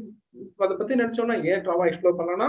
அதை 0.59 0.74
பத்தி 0.76 0.92
நினைச்சோம்னா 0.94 1.37
ஏன் 1.50 1.62
ட்ராமா 1.64 1.87
எக்ஸ்ப்ளோர் 1.88 2.18
பண்ணலாம்னா 2.20 2.48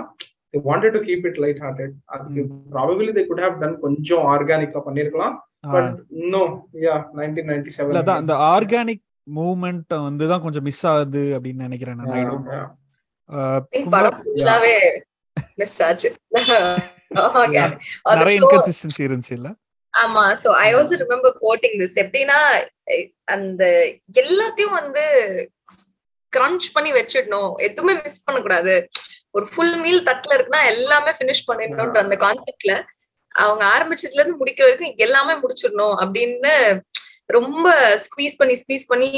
they 0.53 0.61
wanted 0.63 0.91
to 0.91 1.01
keep 1.05 1.21
it 1.29 1.37
light 1.43 1.59
hearted 1.63 1.91
அதுக்கு 2.13 2.41
probably 2.73 3.11
they 3.15 3.25
could 3.29 3.41
have 3.45 3.55
done 3.63 3.73
கொஞ்சம் 3.85 4.25
ஆர்கானிக்கா 4.33 4.81
பண்ணிருக்கலாம். 4.87 5.35
But 5.73 5.91
no 6.33 6.41
yeah 6.83 6.95
nineteen 7.19 7.49
ninety 7.51 7.69
இல்ல 7.71 7.99
அதான் 8.01 8.05
செவன் 8.07 8.21
அந்த 8.21 8.35
ஆர்கானிக் 8.51 9.03
மூவ்மெண்ட் 9.35 9.93
வந்து 10.07 10.25
தான் 10.31 10.43
கொஞ்சம் 10.45 10.65
மிஸ் 10.69 10.85
ஆகுது 10.91 11.23
அப்படின்னு 11.35 11.65
நினைக்கிறேன் 11.67 11.99
நான். 11.99 12.09
மிஸ் 15.57 15.77
ஆச்சு. 15.85 16.09
நிறைய 18.17 18.35
இன்கன்சிஸ்டன்சி 18.39 19.01
இருந்துச்சு 19.07 19.35
இல்ல? 19.37 19.49
ஆமா 19.93 20.23
so 20.43 20.49
I 20.65 20.67
also 20.75 20.97
remember 21.03 21.35
quoting 21.45 21.77
this 21.81 21.97
எப்படின்னா 22.03 22.37
அந்த 23.35 23.63
எல்லாத்தையும் 24.21 24.77
வந்து 24.79 25.03
கிரன்ச் 26.33 26.67
பண்ணி 26.75 26.91
வச்சிடணும். 26.91 27.51
எதுவுமே 27.67 27.93
மிஸ் 28.03 28.23
பண்ணக்கூடாது. 28.23 28.75
ஒரு 29.37 29.45
ஃபுல் 29.51 29.75
மீல் 29.81 30.01
தட்டுல 30.07 30.35
இருக்குன்னா 30.37 30.61
எல்லாமே 30.73 31.11
ஃபினிஷ் 31.17 31.47
பண்ணிடணும்ன்ற 31.47 31.99
அந்த 32.05 32.15
கான்செப்ட்ல 32.25 32.73
அவங்க 33.35 33.63
ஆரம்பிச்சதுல 33.75 34.21
இருந்து 34.21 34.39
முடிக்கிற 34.41 34.65
வரைக்கும் 34.65 34.97
எல்லாமே 35.05 35.33
முடிச்சிடணும் 35.33 35.95
அப்படின்னு 36.03 36.53
ரொம்ப 37.37 37.67
ஸ்குவீஸ் 38.03 38.35
பண்ணி 38.37 38.55
ஸ்குவீஸ் 38.61 38.89
பண்ணி 38.91 39.09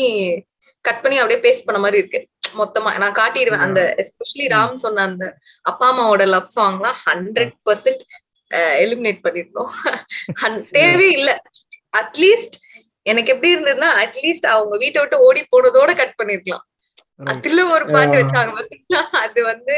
கட் 0.86 1.02
பண்ணி 1.04 1.18
அப்படியே 1.22 1.40
பேஸ்ட் 1.46 1.68
பண்ண 1.68 1.80
மாதிரி 1.82 2.00
இருக்கு. 2.02 2.20
மொத்தமா 2.60 2.90
நான் 3.04 3.18
காட்டிடுவேன். 3.22 3.66
அந்த 3.68 3.82
எஸ்பெஷலி 4.02 4.46
ராம் 4.56 4.76
சொன்ன 4.84 5.04
அந்த 5.04 5.26
அப்பா 5.62 5.88
அம்மாவோட 5.92 6.26
லவ் 6.28 6.54
சாங்லாம் 6.56 6.98
ஹண்ட்ரட் 7.06 7.56
பர்சன்ட் 7.70 8.04
எலிமினேட் 8.56 9.20
பண்ணிருக்கோம். 9.24 9.70
ஹன்- 10.41 10.70
தேவையே 10.72 11.12
இல்ல 11.12 11.41
அட்லீஸ்ட் 11.98 12.56
எனக்கு 13.02 13.32
எப்படி 13.32 13.56
இருந்ததுன்னா 13.56 13.89
அட்லீஸ்ட் 14.04 14.46
அவங்க 14.46 14.78
வீட்டை 14.78 15.02
விட்டு 15.02 15.20
ஓடி 15.20 15.41
போனதோட 15.41 15.96
கட் 15.96 16.15
பண்ணிருக்கலாம். 16.24 16.63
அதுல 17.26 17.65
ஒரு 17.65 17.86
பாட்டு. 17.86 18.18
வச்சாங்க 18.18 18.52
பாத்தீங்களா? 18.56 19.02
அது 19.02 19.44
வந்து 19.44 19.76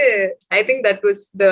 I 0.47 0.63
think 0.63 0.85
that 0.85 0.99
was 1.01 1.23
the 1.37 1.45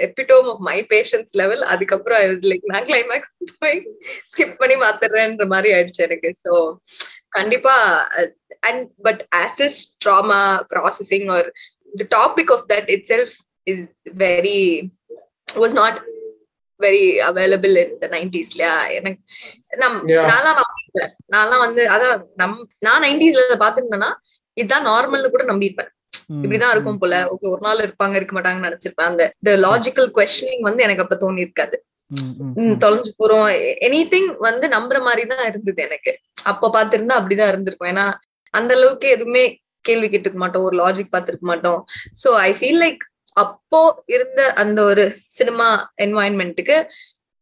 epitome 0.00 0.48
of 0.48 0.60
my 0.60 0.86
patience 0.88 1.32
level 1.32 1.62
அதுக்கப்புறம் 1.62 2.18
ஐ 2.18 2.28
வாஸ் 2.28 2.48
லைக் 2.50 2.60
நான் 2.62 2.82
கிளைமேக்ஸ் 2.82 3.54
போய் 3.58 3.88
ஸ்கிப் 4.36 4.54
பண்ணி 4.54 4.74
மாத்துறேன்ற 4.74 5.46
மாதிரி 5.46 5.74
ஆயிடுச்சு 5.74 6.02
எனக்கு. 6.02 6.34
சோ 6.48 6.76
கண்டிப்பா 7.28 8.06
and 8.60 8.90
but 9.02 9.26
as 9.36 9.62
is 9.62 9.96
trauma 10.04 10.60
processing 10.74 11.32
are 11.32 11.52
the 12.08 12.18
topic 12.18 12.52
of 12.52 12.64
that 12.68 12.90
itself 13.08 13.36
is 13.62 13.92
very 14.18 14.82
was 15.54 15.72
not 15.72 16.04
very 16.80 17.04
available 17.28 17.76
in 17.82 17.94
the 17.98 18.08
நைன்டிஸ்லயா 18.16 18.74
எனக்கு 18.98 19.20
நம் 19.82 19.96
Yeah. 20.08 20.26
நான்லாம் 20.30 20.60
நான்லாம் 21.34 21.64
வந்து 21.66 21.82
அதான் 21.90 22.20
நம் 22.34 22.58
நான் 22.78 23.02
நைன்டிஸ்ல 23.02 23.56
பாத்துருந்தேன்னா 23.64 24.10
இதுதான் 24.56 24.86
நார்மல்னு 24.86 25.32
கூட 25.34 25.44
நம்பியிருப்பேன். 25.44 25.90
இப்படிதான் 26.42 26.70
இருக்கும் 26.70 26.98
போல. 26.98 27.14
ஓகே 27.32 27.46
ஒரு 27.52 27.60
நாள் 27.60 27.84
இருப்பாங்க 27.86 28.14
இருக்க 28.14 28.32
மாட்டாங்கன்னு 28.36 28.68
நினைச்சிருப்பேன். 28.68 29.10
அந்த 29.10 29.56
லாஜிக்கல் 29.66 30.10
கொஸ்டினிங் 30.16 30.66
வந்து 30.68 30.82
எனக்கு 30.82 31.04
அப்ப 31.04 31.16
தோணி 31.22 31.44
இருக்காது. 31.46 31.76
தொலைஞ்சு 32.84 33.10
போறோம். 33.20 33.48
எனி 33.86 34.00
வந்து 34.38 34.68
நம்புற 34.68 34.98
மாதிரி 35.02 35.24
தான் 35.26 35.46
இருந்தது 35.46 35.82
எனக்கு. 35.82 36.12
அப்ப 36.42 36.70
பாத்திருந்தா 36.76 37.18
அப்படிதான் 37.20 37.52
இருந்திருக்கும். 37.52 37.90
ஏன்னா 37.92 38.06
அந்த 38.54 38.74
அளவுக்கு 38.74 39.08
எதுவுமே 39.08 39.44
கேள்வி 39.80 40.08
கேட்டுக்க 40.08 40.34
மாட்டோம். 40.34 40.62
ஒரு 40.62 40.76
லாஜிக் 40.82 41.12
பார்த்திருக்க 41.12 41.46
மாட்டோம். 41.52 41.80
சோ 42.22 42.30
ஐ 42.46 42.50
ஃபீல் 42.52 42.80
லைக் 42.84 43.02
அப்போ 43.42 43.80
இருந்த 44.16 44.40
அந்த 44.62 44.78
ஒரு 44.90 45.04
cinema 45.38 45.68
என்வாயன்மெண்ட்டுக்கு 46.04 46.76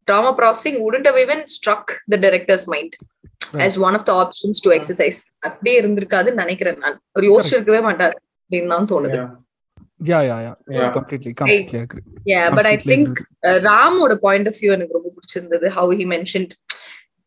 trauma 0.09 0.31
processing 0.39 0.79
wouldn't 0.87 1.09
have 1.09 1.21
even 1.25 1.41
struck 1.57 1.85
the 2.15 2.21
director's 2.27 2.67
mind 2.75 2.93
Right. 3.49 3.63
as 3.65 3.75
one 3.79 3.95
of 3.95 4.03
the 4.05 4.15
options 4.23 4.57
to 4.65 4.71
exercise 4.77 5.19
அப்படியே 5.49 5.75
இருந்திருக்காதுன்னு 5.81 6.41
நினைக்கிறேன் 6.43 6.81
நான் 6.85 6.97
ஒரு 7.17 7.27
யோசிச்சிருக்கவே 7.31 7.83
மாட்டார் 7.89 8.17
அப்படின்னு 8.43 8.73
தான் 8.75 8.91
தோணுது 8.93 9.19
Yeah, 10.01 10.21
yeah, 10.23 10.41
yeah. 10.41 10.57
Yeah. 10.75 10.91
Completely, 10.97 11.31
completely 11.35 11.79
agree. 11.85 12.03
yeah 12.33 12.45
but 12.57 12.65
i 12.65 12.75
Completely 12.75 12.91
think 12.91 13.07
agree. 13.13 13.25
uh, 13.49 13.59
ராமோட 13.69 14.15
point 14.25 14.49
of 14.51 14.59
view 14.61 14.71
எனக்கு 14.77 14.97
ரொம்ப 14.99 15.09
பிடிச்சிருந்தது 15.17 15.69
ஹவு 15.77 15.97
ஹி 16.01 16.05
மென்ஷன்ட் 16.13 16.53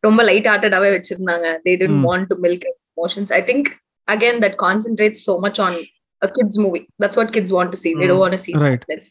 ரொம்ப 0.04 0.22
லைட் 0.30 0.48
ஹார்ட்டடாவே 0.52 0.92
வச்சிருந்தாங்க 0.96 1.48
they 1.66 1.74
Mm. 1.88 1.98
Want 2.08 2.30
to 2.32 2.38
milk 2.46 2.68
emotions 2.94 3.34
I 3.40 3.42
think 3.50 3.68
again 4.08 4.40
that 4.46 4.58
concentrate 4.66 5.18
so 5.26 5.36
much 5.46 5.60
on 5.66 5.78
a 6.22 6.30
kids 6.36 6.56
movie 6.64 6.84
that's 7.02 7.18
what 7.20 7.30
kids 7.36 7.52
want 7.58 7.70
to 7.74 7.80
see 7.84 7.92
they 8.00 8.08
don't 8.12 8.24
want 8.26 8.36
to 8.38 8.44
see 8.46 8.54
Right. 8.66 8.82
sadness. 8.82 9.08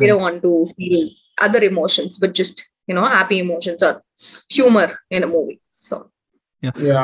they 0.00 0.06
don't 0.10 0.24
want 0.28 0.40
to 0.46 0.52
feel 0.76 0.98
other 1.46 1.62
emotions 1.70 2.12
but 2.22 2.32
just 2.40 2.56
you 2.88 2.94
know 2.96 3.06
happy 3.18 3.38
emotions 3.44 3.82
or 3.88 3.94
humor 4.58 4.88
in 5.16 5.22
a 5.28 5.32
movie 5.36 5.58
so 5.86 5.96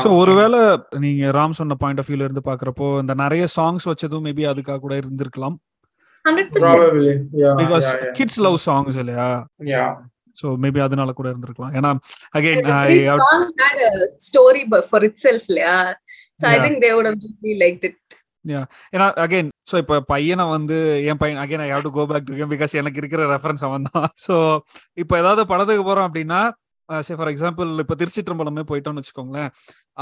so 0.03 0.11
ஒருவேளை 0.21 0.61
நீங்க 1.03 1.33
ராம் 1.37 1.57
சொன்ன 1.59 1.75
point 1.81 1.99
of 2.03 2.09
வியூல 2.11 2.27
இருந்து 2.27 2.43
பாக்குறப்போ 2.47 2.87
இந்த 3.03 3.15
நிறைய 3.23 3.45
songs 3.57 3.87
வச்சதும் 3.91 4.25
maybe 4.27 4.45
அதுக்காக 4.53 4.81
கூட 4.85 4.95
இருந்திருக்கலாம் 5.01 5.57
100% 6.25 6.55
probably 6.55 7.13
yeah 7.43 7.51
because 7.61 7.89
kids 8.19 8.41
love 8.47 8.57
songs 8.69 8.99
இல்லையா 9.03 9.27
ஸோ 10.37 10.47
மேபி 10.65 10.81
அதனால 10.87 11.13
கூட 11.19 11.29
இருந்திருக்கலாம் 11.33 11.75
ஏன்னா 11.81 11.91
again 12.39 12.63
Every 12.73 13.03
song 13.25 13.45
had 13.65 13.79
a 13.91 13.95
story 14.29 14.63
bu- 14.73 14.85
for 14.93 15.03
itself 15.11 15.45
yeah 15.61 15.85
so 16.41 16.47
i 16.53 16.57
Yeah. 16.57 16.65
think 16.65 16.77
they 16.85 16.93
ஏன்னா 18.95 19.07
அகைன் 19.25 19.51
ஸோ 19.71 19.77
இப்போ 19.83 19.97
பையனை 20.13 20.45
வந்து 20.57 20.77
என் 21.11 21.21
பையன் 21.23 21.41
again 21.45 21.63
I 21.67 21.69
have 21.73 21.87
to 21.87 21.93
go 21.99 22.05
back 22.11 22.27
to 22.29 22.37
game 22.39 22.53
because 22.55 22.75
எனக்கு 22.81 23.01
இருக்கிற 23.03 23.23
ரெஃபரன்ஸ் 23.35 23.65
அவன் 23.69 23.87
தான். 23.91 24.09
ஸோ 24.27 24.35
இப்போ 25.03 25.15
ஏதாவது 25.23 25.43
படத்துக்கு 25.53 25.85
போறோம் 25.89 26.09
அப்படின்னா 26.09 26.41
சே 26.89 27.15
ஃபார் 27.19 27.31
எக்ஸாம்பிள் 27.33 27.69
இப்போ 27.83 27.95
திருச்சிற்றம்பலமே 28.01 28.63
போயிட்டோம்னு 28.71 29.01
வச்சுக்கோங்களேன். 29.01 29.51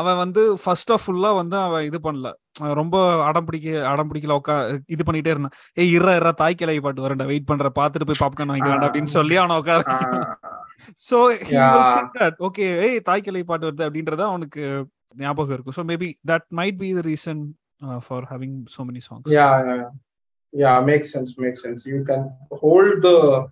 அவன் 0.01 0.19
வந்து 0.23 0.43
ஃபர்ஸ்ட் 0.63 0.93
ஆஃப் 0.95 1.05
ஃபுல்லா 1.05 1.31
வந்து 1.41 1.57
அவன் 1.65 1.85
இது 1.89 1.99
பண்ணல. 2.07 2.29
ரொம்ப 2.81 2.97
அடம் 3.29 3.47
பிடிக்க 3.49 3.69
அடம் 3.93 4.09
பிடிக்கல 4.11 4.39
உட்கா 4.41 4.57
இது 4.95 5.03
பண்ணிட்டே 5.09 5.33
இருந்தான். 5.35 5.57
ஏய் 5.81 5.93
இற 5.97 6.15
இற 6.21 6.31
தாய் 6.43 6.59
கிளை 6.63 6.79
பாட்டு 6.87 7.05
வரேன்டா 7.07 7.29
வெயிட் 7.33 7.51
பண்ற 7.51 7.71
பாத்துட்டு 7.81 8.09
போய் 8.11 8.23
பாப்கார்ன் 8.25 8.53
வாங்கிக்கலாம்டா 8.53 8.89
அப்படின்னு 8.91 9.15
சொல்லி 9.19 9.37
அவனை 9.43 9.57
உட்கார 9.63 9.83
சோ 11.09 11.19
okay 12.49 12.69
ஏய் 12.87 12.99
தாய் 13.09 13.27
கிளை 13.27 13.43
பாட்டு 13.51 13.69
வருது 13.69 13.87
அப்படின்றது 13.89 14.25
அவனுக்கு 14.31 14.63
ஞாபகம் 15.23 15.55
இருக்கும். 15.57 15.77
So 15.79 15.85
maybe 15.91 16.09
that 16.31 16.45
might 16.51 16.77
be 16.85 16.91
the 16.99 17.05
reason 17.11 17.37
uh, 17.83 18.01
for 18.01 18.27
having 18.27 18.67
so 18.69 18.85
many 18.85 19.01
songs. 19.01 19.25
Yeah 19.27 19.65
yeah 19.65 19.91
yeah. 20.53 20.81
Makes 20.81 21.13
sense 21.13 21.37
makes 21.39 21.63
sense. 21.63 21.87
You 21.87 22.05
can 22.05 22.33
hold 22.51 23.03
the 23.03 23.49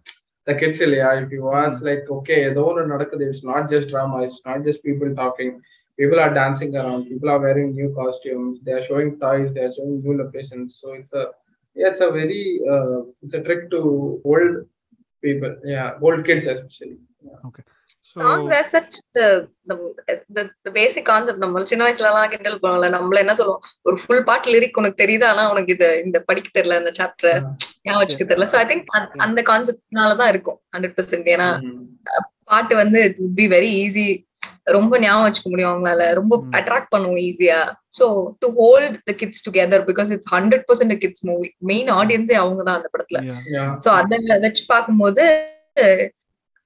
the 0.46 0.54
kids 0.54 0.80
yeah. 0.80 1.14
If 1.14 1.30
you 1.30 1.44
watch 1.44 1.78
hmm. 1.78 1.86
like 1.86 2.04
okay 2.10 2.52
the 2.52 2.62
whole 2.62 2.74
Narakade, 2.74 3.22
it's 3.22 3.44
not 3.44 3.68
just 3.68 3.88
drama 3.88 4.22
it's 4.22 4.42
not 4.44 4.64
just 4.64 4.82
people 4.82 5.14
talking. 5.14 5.60
People 5.98 6.20
are 6.20 6.32
dancing 6.32 6.76
around. 6.76 7.06
People 7.06 7.30
are 7.30 7.38
wearing 7.38 7.74
new 7.74 7.94
costumes. 7.94 8.60
They 8.62 8.72
are 8.72 8.82
showing 8.82 9.18
toys. 9.18 9.54
They 9.54 9.62
are 9.62 9.72
showing 9.72 10.02
new 10.02 10.16
locations. 10.18 10.76
So 10.76 10.92
it's 10.92 11.12
a 11.12 11.28
yeah 11.74 11.88
it's 11.88 12.00
a 12.00 12.10
very 12.10 12.60
uh, 12.70 13.00
it's 13.22 13.34
a 13.34 13.42
trick 13.42 13.70
to 13.70 14.20
hold 14.24 14.66
people. 15.22 15.56
Yeah 15.64 15.98
hold 15.98 16.24
kids 16.24 16.46
especially. 16.46 16.98
Yeah. 17.22 17.38
okay. 17.46 17.62
The 19.16 19.26
the, 19.68 19.74
the, 20.36 20.42
the 20.66 20.72
basic 20.76 21.04
concept 21.10 21.38
நம்ம 21.42 21.62
சின்ன 21.70 21.84
வயசுல 21.86 22.10
எல்லாம் 22.10 22.30
கிண்டல் 22.32 22.58
பண்ணுவோம்ல 22.62 22.88
நம்மள 22.96 23.16
என்ன 23.24 23.34
சொல்லுவோம்? 23.40 23.62
ஒரு 23.88 23.96
ஃபுல் 24.02 24.22
பாட்டு 24.28 24.52
லிரிக் 24.54 24.78
உனக்கு 24.80 25.00
தெரியுது? 25.02 25.24
ஆனா 25.30 25.42
உனக்கு 25.52 25.72
இது 25.76 25.88
இந்த 26.04 26.18
படிக்க 26.28 26.48
தெரியல 26.58 26.78
இந்த 26.82 26.92
சாப்டர். 27.00 27.40
ஞாபகம் 27.86 28.02
வச்சுக்க 28.02 28.26
தெரியல. 28.30 28.48
சோ 28.52 28.58
ஐ 28.62 28.66
திங்க் 28.70 28.86
அந்த 29.26 29.42
கான்செப்ட்னாலதான் 29.50 30.30
இருக்கும் 30.34 30.58
ஹண்ட்ரட் 30.76 30.96
பர்சன்ட் 30.98 31.28
ஏன்னா. 31.34 31.48
பாட்டு 32.50 32.74
வந்து 32.82 33.00
பி 33.38 33.46
வெரி 33.56 33.70
ஈஸி 33.84 34.06
ரொம்ப 34.76 34.98
ஞாபகம் 35.04 35.26
வச்சுக்க 35.26 35.48
முடியும் 35.52 35.72
அவங்களால. 35.72 36.02
ரொம்ப. 36.20 36.42
அட்ராக்ட் 36.58 36.92
பண்ணுவோம் 36.94 37.22
ஈஸியா 37.28 37.58
so 37.98 38.06
to 38.42 38.48
hold 38.60 38.96
the 39.08 39.12
kids 39.20 39.44
together 39.48 39.84
because 39.90 40.10
it's 40.16 40.30
hundred 40.36 40.64
percent 40.70 40.96
kids 41.04 41.24
movie 41.30 41.48
main 41.72 41.90
ஆடியன்ஸே 42.00 42.36
அவங்க 42.44 42.62
தான் 42.68 42.78
அந்த 42.78 42.90
படத்துல. 42.94 43.18
சோ 43.84 43.88
அத 44.00 44.38
வச்சு 44.46 44.64
பார்க்கும்போது 44.74 45.24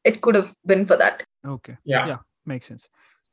it 0.02 0.20
good 0.20 0.34
have 0.34 0.48
been 0.60 0.84
for 0.86 0.98
that 0.98 1.48
okay. 1.48 1.74
Yeah. 1.84 2.06
Yeah 2.10 2.18
makes 2.48 2.66
sense. 2.70 2.84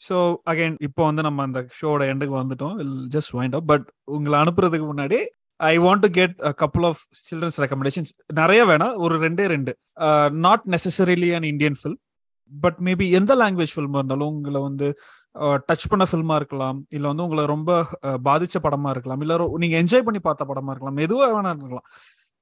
So 0.02 0.36
again 0.50 0.76
இப்போ 0.80 1.06
வந்து 1.06 1.22
நம்ம 1.22 1.44
அந்த 1.44 1.60
ஷோட 1.82 2.02
எண்டுக்கு 2.12 2.36
வந்துட்டோம். 2.42 2.76
ஜஸ்ட் 3.14 3.32
வைண்ட் 3.34 3.56
அப் 3.56 3.68
பட் 3.68 3.86
உங்களை 4.04 4.40
அனுப்புறதுக்கு 4.40 4.88
முன்னாடி 4.92 5.20
I 5.60 5.80
want 5.80 6.00
to 6.00 6.10
get 6.10 6.36
a 6.44 6.54
couple 6.62 6.86
of 6.86 7.02
children's 7.22 7.58
recommendations 7.58 8.12
நிறைய 8.34 8.66
வேணாம். 8.66 8.94
ஒரு 8.96 9.20
ரெண்டே 9.20 9.46
ரெண்டு. 9.46 9.74
Not 10.38 10.62
necessarily 10.66 11.36
an 11.36 11.44
Indian 11.44 11.76
film 11.84 11.98
but 12.60 12.78
maybe 12.84 13.12
எந்த 13.12 13.36
லாங்குவேஜ் 13.36 13.74
ஃபில்மா 13.76 13.96
இருந்தாலும் 13.96 14.28
உங்களை 14.28 14.62
வந்து 14.62 14.88
டச் 15.40 15.90
பண்ண 15.90 16.06
ஃபில்மா 16.12 16.36
இருக்கலாம். 16.36 16.86
இல்ல 16.90 17.08
வந்து 17.08 17.24
உங்களை 17.24 17.46
ரொம்ப 17.46 17.70
அஹ், 18.08 18.18
பாதிச்ச 18.26 18.56
படமா 18.64 18.90
இருக்கலாம். 18.90 19.22
இல்ல 19.22 19.38
ரொ- 19.38 19.58
நீங்க 19.58 19.84
என்ஜாய் 19.84 20.02
பண்ணி 20.02 20.20
பார்த்த 20.20 20.46
படமா 20.46 20.74
இருக்கலாம். 20.74 20.98
எதுவா 20.98 21.26
வேணா 21.34 21.56
இருக்கலாம். 21.56 21.88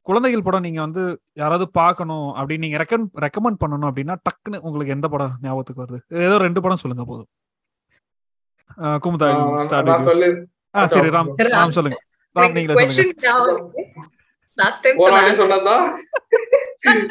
குழந்தைகள் 0.05 0.43
படம் 0.43 0.61
நீங்க 0.61 0.79
வந்து 0.81 1.03
யாராவது 1.33 1.65
பார்க்கணும் 1.71 2.27
அப்படின்னு 2.39 2.57
நீங்க 2.57 2.77
ரெக்கன் 2.83 3.07
ரெக்கமெண்ட் 3.25 3.61
பண்ணணும் 3.61 3.89
அப்படின்னா 3.89 4.15
டக்குன்னு 4.27 4.63
உங்களுக்கு 4.65 4.95
எந்த 4.95 5.07
படம் 5.07 5.33
ஞாபகத்துக்கு 5.41 5.83
வருது? 5.83 5.99
ஏதோ 6.25 6.37
ரெண்டு 6.37 6.61
படம் 6.61 6.81
சொல்லுங்க 6.83 7.05
போதும். 7.05 7.29
குமுதா 9.03 9.27
ஆஹ் 9.31 9.57
ஸ்டார்ட் 9.65 9.89
சரி 10.93 11.09
ராம் 11.09 11.29
ராம். 11.55 11.75
சொல்லுங்க. 11.77 11.97
ராம் 12.35 12.55
நீங்களே 12.55 12.75
சொல்லுங்க. 12.75 13.05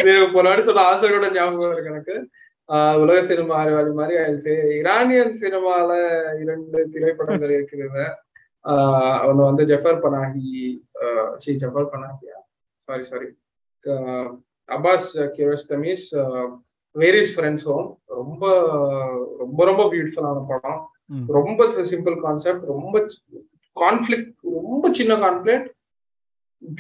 டைம் 0.01 0.35
ஒரு 0.39 0.47
வாட்டி 0.49 0.63
சொன்ன 0.63 0.83
ஆசை 0.91 1.09
கூட 1.11 1.29
ஞாபகம் 1.33 1.71
இருக்கு 1.71 1.93
எனக்கு. 1.93 2.17
ஆஹ் 2.69 2.97
உலக 3.01 3.23
சினிமா 3.23 3.55
அறிவாளி 3.63 3.91
மாதிரி 3.93 4.15
ஆயிடுச்சு. 4.19 4.53
ஈரானியன் 4.77 5.35
சினிமால 5.41 5.91
இரண்டு 6.43 6.79
திரைப்படங்கள் 6.93 7.55
இருக்குது 7.57 8.05
ஆஹ் 8.65 9.21
ஒண்ணு 9.29 9.43
வந்து 9.43 9.65
ஜஃபர் 9.65 10.01
பனாஹி 10.05 10.53
சி 11.37 11.53
Jafar 11.63 11.91
பனாஹியா 11.95 12.37
sorry 12.89 13.05
sorry 13.05 13.29
Abbas 14.69 15.09
Kiarostami's 15.37 16.07
where is 16.95 17.33
friend's 17.35 17.65
home 17.65 17.87
ரொம்ப 18.19 18.45
ரொம்ப 19.39 19.61
ரொம்ப 19.65 19.83
பியூட்டிஃபுல்லான 19.93 20.43
படம். 20.51 20.81
ரொம்ப 21.37 21.61
சிம்பிள் 21.91 22.17
கான்செப்ட் 22.21 22.65
ரொம்ப 22.73 22.95
கான்ஃபிளிக் 23.77 24.29
ரொம்ப 24.59 24.91
சின்ன 24.93 25.15
conflict 25.17 25.67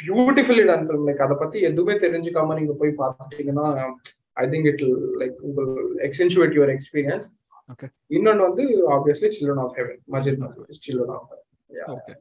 beautifully 0.00 0.64
done 0.68 0.84
film 0.86 1.06
like 1.08 1.24
அதை 1.24 1.36
பத்தி 1.36 1.58
எதுவுமே 1.60 1.94
தெரிஞ்சுக்காம 2.04 2.56
நீங்க 2.60 2.74
போய் 2.74 2.98
பார்த்துட்டீங்கன்னா 3.00 3.66
ஐ 4.36 4.46
திங்க் 4.48 4.68
இட் 4.72 4.84
லைக் 5.22 5.36
உங்கள் 5.40 5.70
எக்ஸ்டென்சுவேட் 6.08 6.56
யுவர் 6.58 6.74
எக்ஸ்பீரியன்ஸ் 6.76 7.30
Okay. 7.70 7.88
இன்னொன்னு 8.10 8.46
வந்து 8.46 8.62
obviously 8.94 9.28
children 9.34 9.60
of 9.62 9.76
heaven 9.76 10.00
Majid 10.14 10.42
children 10.78 11.12
of 11.14 11.30
okay 11.94 12.12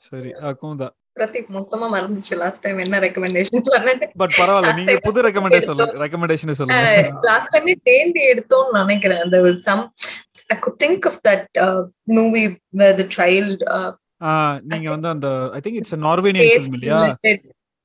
சரி 0.00 0.30
குமுதா 0.60 0.88
பிரதீப் 1.20 1.50
மொத்தமா 1.56 1.86
மறந்துச்சு. 1.94 2.34
லாஸ்ட் 2.38 2.62
டைம் 2.62 2.78
என்ன 2.78 3.00
ரெக்கமெண்டேஷன் 3.00 3.66
சொன்னேன் 3.68 4.00
பட் 4.16 4.34
பரவாயில்ல 4.38 4.72
நீங்க 4.78 4.94
புது 5.06 5.24
ரெக்கமெண்டேஷன் 5.26 5.70
சொல்லுங்க. 5.72 6.00
ரெக்கமெண்டேஷன் 6.04 6.58
சொல்லுங்க 6.58 6.84
லாஸ்ட் 7.28 7.52
டைமே 7.54 7.74
தேண்டி 7.84 8.22
எடுத்தோம்னு 8.32 8.78
நினைக்கிறேன். 8.80 9.22
அந்த 9.24 9.38
some 9.62 9.84
I 10.48 10.58
good 10.60 10.80
think 10.82 11.06
of 11.06 11.20
that 11.26 11.46
movie 12.14 12.44
the 12.94 13.06
child 13.18 13.64
ஆ, 14.22 14.30
நீங்க 14.70 14.88
வந்து 14.90 15.08
அந்த 15.08 15.28
I 15.54 15.60
think 15.60 15.78
it's 15.78 15.94
Norwegian 16.02 16.50
film 16.54 16.74
இல்லையா? 16.78 16.98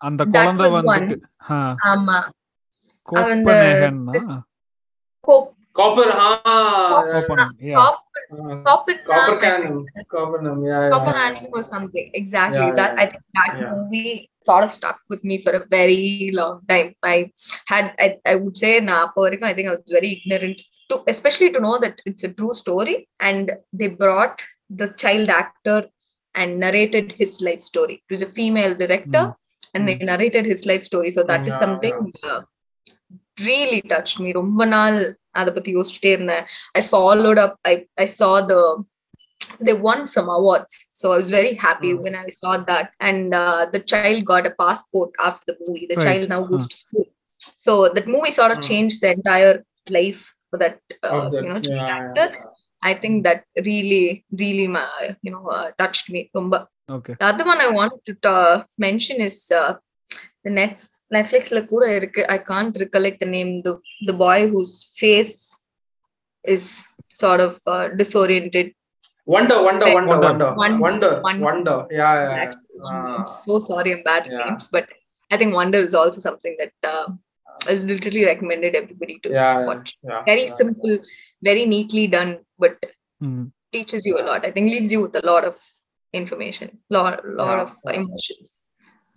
அந்த 0.02 0.21
குழந்தை 0.32 0.65
ஆ, 1.50 1.58
ஆமா. 1.88 2.17
அவன் 3.08 3.43
கோப்பனேகன்னா 3.45 4.36
copper 5.76 6.12
Copenhagen 7.12 7.54
yeah. 7.67 7.78
Copper 8.68 8.98
copper 9.09 9.38
can 9.44 9.78
copper 10.14 10.42
நம் 10.46 10.62
யா 10.70 10.78
Copper 10.94 11.14
Handing 11.20 11.48
or 11.59 11.62
something. 11.72 12.06
Exactly. 12.20 12.66
Yeah, 12.66 12.76
that 12.80 12.92
yeah. 12.92 13.02
I 13.02 13.06
think 13.11 13.24
that 13.38 13.52
Yeah. 13.61 13.70
movie 13.74 14.12
sort 14.48 14.64
of 14.66 14.70
stuck 14.76 14.98
with 15.12 15.22
me 15.30 15.37
for 15.44 15.52
a 15.59 15.64
very 15.76 16.02
long 16.40 16.56
time. 16.72 16.88
I 17.14 17.16
had 17.72 17.87
I, 18.04 18.09
I 18.33 18.37
would 18.42 18.56
say 18.62 18.72
na 18.88 18.96
அப்ப 19.04 19.16
வரைக்கும் 19.26 19.50
I 19.50 19.54
think 19.56 19.68
I 19.70 19.74
was 19.76 19.92
very 19.98 20.11
ignorant 20.18 20.59
to 20.90 20.96
especially 21.14 21.50
to 21.56 21.61
know 21.66 21.76
that 21.85 21.96
it's 22.09 22.24
a 22.28 22.33
true 22.38 22.54
story 22.62 22.96
and 23.28 23.46
they 23.80 23.90
brought 24.02 24.38
the 24.80 24.88
child 25.02 25.28
actor 25.42 25.80
and 26.35 26.50
narrated 26.64 27.06
his 27.20 27.33
life 27.48 27.62
story. 27.70 27.96
It 28.04 28.11
was 28.14 28.22
a 28.28 28.33
female 28.38 28.74
director 28.83 29.24
and 29.74 29.83
they 29.88 29.96
narrated 30.12 30.44
his 30.52 30.62
life 30.70 30.85
story. 30.90 31.11
So 31.16 31.22
that 31.30 31.42
is 31.50 31.54
Yeah, 31.54 31.62
something 31.64 31.96
uh, 32.30 32.40
really 33.48 33.80
touched 33.92 34.18
me. 34.24 34.30
ரொம்ப 34.42 34.64
நாள் 34.74 34.98
அதை 35.40 35.50
பத்தி 35.52 35.70
யோசிச்சுட்டே 35.76 36.12
இருந்தேன். 36.16 36.46
I 36.78 36.83
followed 36.94 37.40
up. 37.44 37.54
I 37.72 37.76
I 38.04 38.09
saw 38.18 38.33
the 38.52 38.61
they 39.66 39.74
won 39.87 40.00
some 40.14 40.28
awards 40.35 40.74
so 40.98 41.04
i 41.12 41.16
was 41.20 41.28
very 41.38 41.52
happy 41.64 41.90
Mm. 41.92 42.00
when 42.04 42.14
i 42.24 42.28
saw 42.40 42.52
that 42.70 42.88
and 43.09 43.35
uh, 43.42 43.62
the 43.74 43.80
child 43.92 44.18
got 44.30 44.44
a 44.50 44.54
passport 44.62 45.11
after 45.28 45.44
the 45.48 45.56
movie 45.61 45.87
the 45.90 45.96
Right. 45.98 46.04
child 46.06 46.24
now 46.35 46.40
goes 46.50 46.64
Mm. 46.66 46.70
to 46.72 46.76
school 46.85 47.06
so 47.66 47.72
that 47.96 48.06
movie 48.14 48.35
sort 48.38 48.52
of 48.54 48.59
Mm. 48.61 48.66
changed 48.70 48.98
the 49.04 49.11
entire 49.18 49.54
life 49.98 50.22
for 50.50 50.59
that 50.62 50.76
uh, 51.06 51.12
Of 51.18 51.24
that, 51.33 51.42
you 51.44 51.50
know 51.52 51.61
child 51.68 51.80
yeah, 51.80 51.94
actor 51.98 52.26
i 52.90 52.94
think 53.02 53.16
that 53.28 53.40
really 53.70 54.04
really 54.44 54.68
ma- 54.76 54.98
you 55.26 55.33
know 55.35 55.44
uh, 55.56 55.66
touched 55.83 56.09
me 56.14 56.22
Romba. 56.38 56.61
Okay 56.96 57.14
the 57.22 57.26
other 57.33 57.46
one 57.52 57.62
i 57.66 57.70
want 57.80 57.96
to 58.11 58.14
uh, 58.37 58.56
mention 58.87 59.18
is 59.28 59.38
uh, 59.61 59.72
the 60.46 60.52
next 60.62 60.90
netflixல 61.16 61.61
கூட 61.72 61.85
இருக்கு 61.98 62.22
i 62.35 62.38
can't 62.50 62.74
recollect 62.83 63.18
the 63.24 63.30
name 63.37 63.50
the 63.66 63.74
the 64.09 64.16
boy 64.24 64.38
whose 64.52 64.74
face 65.00 65.35
is 66.54 66.64
sort 67.22 67.40
of 67.46 67.54
uh, 67.74 67.87
disoriented 68.00 68.68
wonder 69.26 69.56
wonder 69.66 69.88
wonder 69.96 70.18
Wonder. 70.20 70.50
wonder 70.62 70.78
wonder 70.85 71.11
Wonder. 71.26 71.44
wonder 71.48 71.78
yeah 72.00 72.12
yeah, 72.18 72.28
yeah. 72.30 72.42
Actually, 72.44 72.66
Ah. 72.90 73.14
I'm 73.14 73.26
so 73.42 73.54
sorry 73.70 73.90
I'm 73.94 74.02
bad 74.11 74.22
at 74.26 74.30
Yeah. 74.33 74.42
names, 74.42 74.66
but 74.76 74.87
I 75.35 75.37
think 75.40 75.50
Wonder 75.59 75.80
is 75.88 75.94
also 76.00 76.20
something 76.26 76.54
that 76.61 76.72
uh, 76.92 77.06
I 77.68 77.74
literally 77.90 78.22
recommended 78.30 78.72
everybody 78.80 79.16
to 79.24 79.28
yeah 79.38 79.50
yeah, 79.59 79.66
watch. 79.68 79.88
yeah 80.11 80.22
Very 80.30 80.46
yeah. 80.46 80.56
simple, 80.61 80.94
very 81.48 81.64
neatly 81.74 82.04
done, 82.16 82.33
but 82.64 82.78
ம் 83.20 83.44
teaches 83.74 84.02
you 84.09 84.14
a 84.22 84.24
lot. 84.28 84.40
I 84.48 84.52
think 84.54 84.66
leaves 84.74 84.92
you 84.94 85.00
with 85.04 85.16
a 85.22 85.26
lot 85.30 85.44
of 85.50 85.56
information, 86.20 86.68
lot, 86.96 87.14
lot 87.40 87.56
Yeah, 87.56 87.64
of 87.66 87.72
yeah. 87.85 87.94
emotions. 88.00 88.48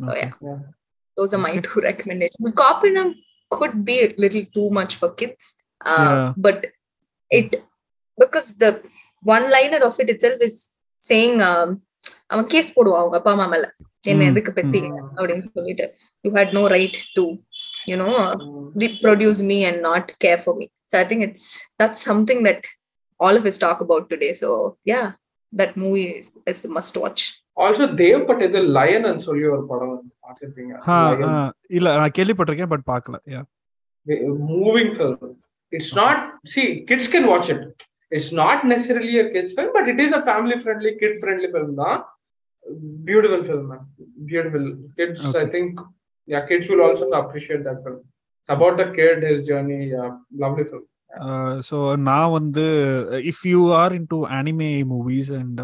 So 0.03 0.09
Okay. 0.11 0.19
yeah, 0.23 0.33
Yeah. 0.49 0.59
those 1.17 1.33
are 1.33 1.39
my 1.39 1.51
Okay. 1.51 1.63
two 1.65 1.81
recommendations. 1.81 2.41
But 2.45 2.55
Copinum 2.55 3.09
could 3.51 3.75
be 3.83 3.97
a 4.01 4.09
little 4.17 4.45
too 4.55 4.67
much 4.71 4.93
for 4.95 5.09
kids, 5.13 5.43
uh, 5.85 5.97
Yeah. 6.05 6.27
but 6.37 6.59
it 7.31 7.49
because 8.17 8.47
the 8.55 8.71
one 9.23 9.45
liner 9.49 9.81
of 9.85 9.95
it 9.99 10.09
itself 10.09 10.39
is 10.41 10.55
saying 11.03 11.35
um, 11.43 11.69
அவன் 12.33 12.47
case 12.53 12.73
போடுவான் 12.75 13.01
அவங்க 13.01 13.17
அப்பா 13.19 13.31
அம்மா 13.35 13.45
மேல 13.51 13.65
என்ன 14.11 14.21
ம், 14.21 14.29
எதுக்கு 14.31 14.51
பெத்தீங்க 14.57 14.87
அப்படின்னு 15.17 15.43
சொல்லிட்டு 15.57 15.85
you 16.25 16.29
had 16.37 16.53
no 16.57 16.63
right 16.75 16.97
to 17.17 17.25
you know 17.91 18.07
Mm. 18.37 18.63
reproduce 18.83 19.39
me 19.49 19.57
and 19.69 19.77
not 19.87 20.05
care 20.23 20.39
for 20.45 20.53
me 20.59 20.65
so 20.89 20.95
i 21.01 21.05
think 21.09 21.21
it's 21.27 21.43
that's 21.79 22.01
something 22.09 22.39
that 22.47 22.61
all 23.19 23.35
of 23.39 23.45
us 23.49 23.57
talk 23.65 23.79
about 23.85 24.03
today 24.13 24.31
so 24.41 24.49
yeah 24.91 25.05
that 25.53 25.71
movie 25.83 26.07
is, 26.19 26.27
is 26.51 26.59
a 26.69 26.73
must 26.77 26.95
watch 27.03 27.23
also 27.57 27.85
Dev 28.01 28.21
but 28.29 28.43
இது 28.47 28.59
Lion 28.77 29.07
சொல்லி 29.27 29.47
ஒரு 29.55 29.63
படம் 29.71 29.91
வந்து 29.93 30.11
பார்த்திருப்பீங்க 30.28 30.74
இல்ல 31.78 31.96
நான் 32.00 32.16
கேள்விப்பட்டிருக்கேன் 32.18 32.72
but 32.74 32.88
பார்க்கல 32.92 33.18
yeah. 33.34 33.44
moving 34.58 34.90
film. 34.98 35.16
It's 35.72 35.90
not 35.94 36.18
see 36.52 36.66
kids 36.90 37.06
can 37.14 37.24
watch 37.26 37.48
it. 37.54 37.62
It's 38.12 38.28
not 38.32 38.58
necessarily 38.72 39.14
a 39.18 39.26
kids 39.34 39.50
film, 39.56 39.70
but 39.74 39.86
it 39.92 39.98
is 40.04 40.12
a 40.12 40.22
family 40.28 40.56
friendly, 40.62 40.92
kid 41.00 41.14
friendly 41.22 41.48
film. 41.54 41.70
Na 41.80 41.88
beautiful 43.08 43.42
film, 43.48 43.64
man. 43.72 43.82
Beautiful 44.30 44.64
kids. 44.98 45.20
I 45.24 45.30
Okay. 45.30 45.44
think 45.54 45.72
yeah, 46.28 46.42
kids 46.50 46.68
will 46.70 46.82
also 46.86 47.08
appreciate 47.20 47.62
that 47.68 47.78
film. 47.84 47.98
It's 48.40 48.52
about 48.56 48.76
the 48.80 48.88
kid, 48.98 49.18
his 49.30 49.40
journey. 49.50 49.82
Yeah, 49.96 50.10
lovely 50.44 50.66
film. 50.70 50.86
So 51.68 51.76
நான் 52.08 52.32
வந்து 52.38 52.64
if 53.30 53.44
you 53.52 53.60
are 53.78 53.92
into 54.10 54.18
anime 54.38 54.68
movies 54.90 55.30
and 55.38 55.60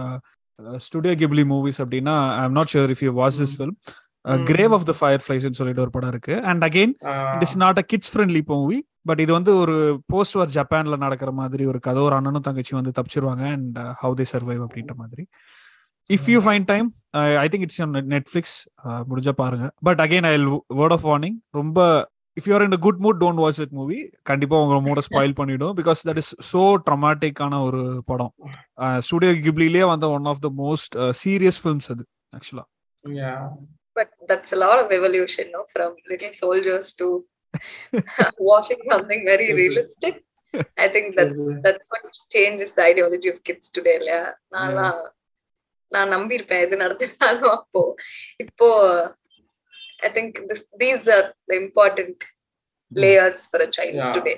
Studio 0.86 1.14
Ghibli 1.22 1.44
movies 1.50 1.80
அப்படின்னா 1.84 2.14
I 2.38 2.44
am 2.48 2.56
not 2.58 2.72
sure 2.74 2.92
if 2.94 3.02
you 3.06 3.12
watch 3.20 3.40
this 3.42 3.56
film 3.58 3.76
Mm. 3.76 4.03
Grave 4.48 4.74
of 4.76 4.86
the 4.90 4.92
fire 4.98 5.22
ஃபிளைஸ்னு 5.24 5.58
சொல்லிட்டு 5.58 5.84
ஒரு 5.84 5.92
படம் 5.96 6.12
இருக்கு. 6.14 6.34
And 6.50 6.64
again 6.68 6.92
Uh, 7.10 7.30
it 7.36 7.44
is 7.46 7.56
not 7.64 7.80
a 7.82 7.84
kids 7.92 8.12
friendly 8.12 8.42
movie 8.52 8.78
but 9.08 9.20
இது 9.24 9.32
வந்து 9.32 9.52
ஒரு 9.62 9.74
post 10.12 10.36
வார் 10.38 10.52
ஜப்பான்ல 10.56 10.96
நடக்கிற 11.04 11.30
மாதிரி 11.40 11.64
ஒரு 11.72 11.78
கதை. 11.86 12.02
ஒரு 12.08 12.14
அண்ணனும் 12.18 12.46
தங்கச்சி 12.46 12.74
வந்து 12.78 12.92
தப்பிச்சிருவாங்க 12.98 13.44
அண்ட் 13.56 13.78
ஹவு 14.02 14.14
தே 14.20 14.26
சர்வைவ் 14.32 14.62
அப்படின்ற 14.66 14.94
மாதிரி. 15.02 15.24
If 16.10 16.28
you 16.32 16.38
fine 16.46 16.64
time 16.70 16.88
I 17.42 17.46
think 17.52 17.66
it's 17.66 17.80
Netflix 18.14 18.56
முடிஞ்சா 19.10 19.34
பாருங்க. 19.42 19.66
But 19.88 20.00
again 20.06 20.28
I 20.30 20.34
word 20.80 20.96
of 20.98 21.06
warning 21.10 21.36
ரொம்ப 21.58 21.78
if 22.36 22.48
you're 22.50 22.64
in 22.66 22.78
good 22.86 23.00
mood 23.04 23.20
don't 23.22 23.40
watch 23.42 23.60
it 23.64 23.74
movie 23.80 23.98
கண்டிப்பா 24.30 24.56
உங்க 24.64 24.78
மூட 24.88 25.00
ஸ்பாயில் 25.08 25.36
பண்ணிடும் 25.40 25.74
பிகாஸ் 25.80 26.00
தட் 26.08 26.20
இஸ் 26.22 26.32
சோ 26.52 26.62
ட்ரமாட்டிக்கான 26.86 27.60
ஒரு 27.68 27.82
படம். 28.10 28.32
ஸ்டுடியோ 29.06 29.32
கிப்லிலே 29.46 29.84
வந்த 29.92 30.08
one 30.16 30.28
of 30.32 30.42
the 30.46 30.50
most 30.62 30.96
serious 31.22 31.60
films 31.62 31.90
அது 31.94 32.04
ஆக்சுவலா. 32.38 32.64
But 33.95 34.09
that's 34.29 34.51
a 34.53 34.59
lot 34.65 34.77
of 34.83 34.91
evolution, 34.91 35.45
no? 35.51 35.61
From 35.73 35.91
little 36.09 36.33
soldiers 36.33 36.87
to 36.93 37.07
watching 38.49 38.81
something 38.91 39.21
very 39.25 39.47
realistic. 39.53 40.15
I 40.77 40.87
think 40.87 41.07
that 41.17 41.31
that's 41.65 41.87
what 41.93 42.05
changes 42.35 42.69
the 42.73 42.83
ideology 42.83 43.29
of 43.29 43.39
kids 43.43 43.65
today 43.69 43.95
இல்லையா 43.99 44.21
நான்லாம் 44.55 44.99
நான் 45.91 46.13
நம்பியிருப்பேன் 46.15 46.63
எது 46.65 46.81
நடத்தினாலும் 46.83 47.51
அப்போ 47.57 47.81
இப்போ 48.45 48.67
I 50.07 50.11
think 50.17 50.39
this 50.51 50.65
these 50.83 51.07
are 51.17 51.27
the 51.51 51.53
important 51.63 52.23
layers 52.91 53.43
for 53.51 53.65
a 53.67 53.71
child 53.77 53.99
Yeah. 54.01 54.13
Today 54.17 54.35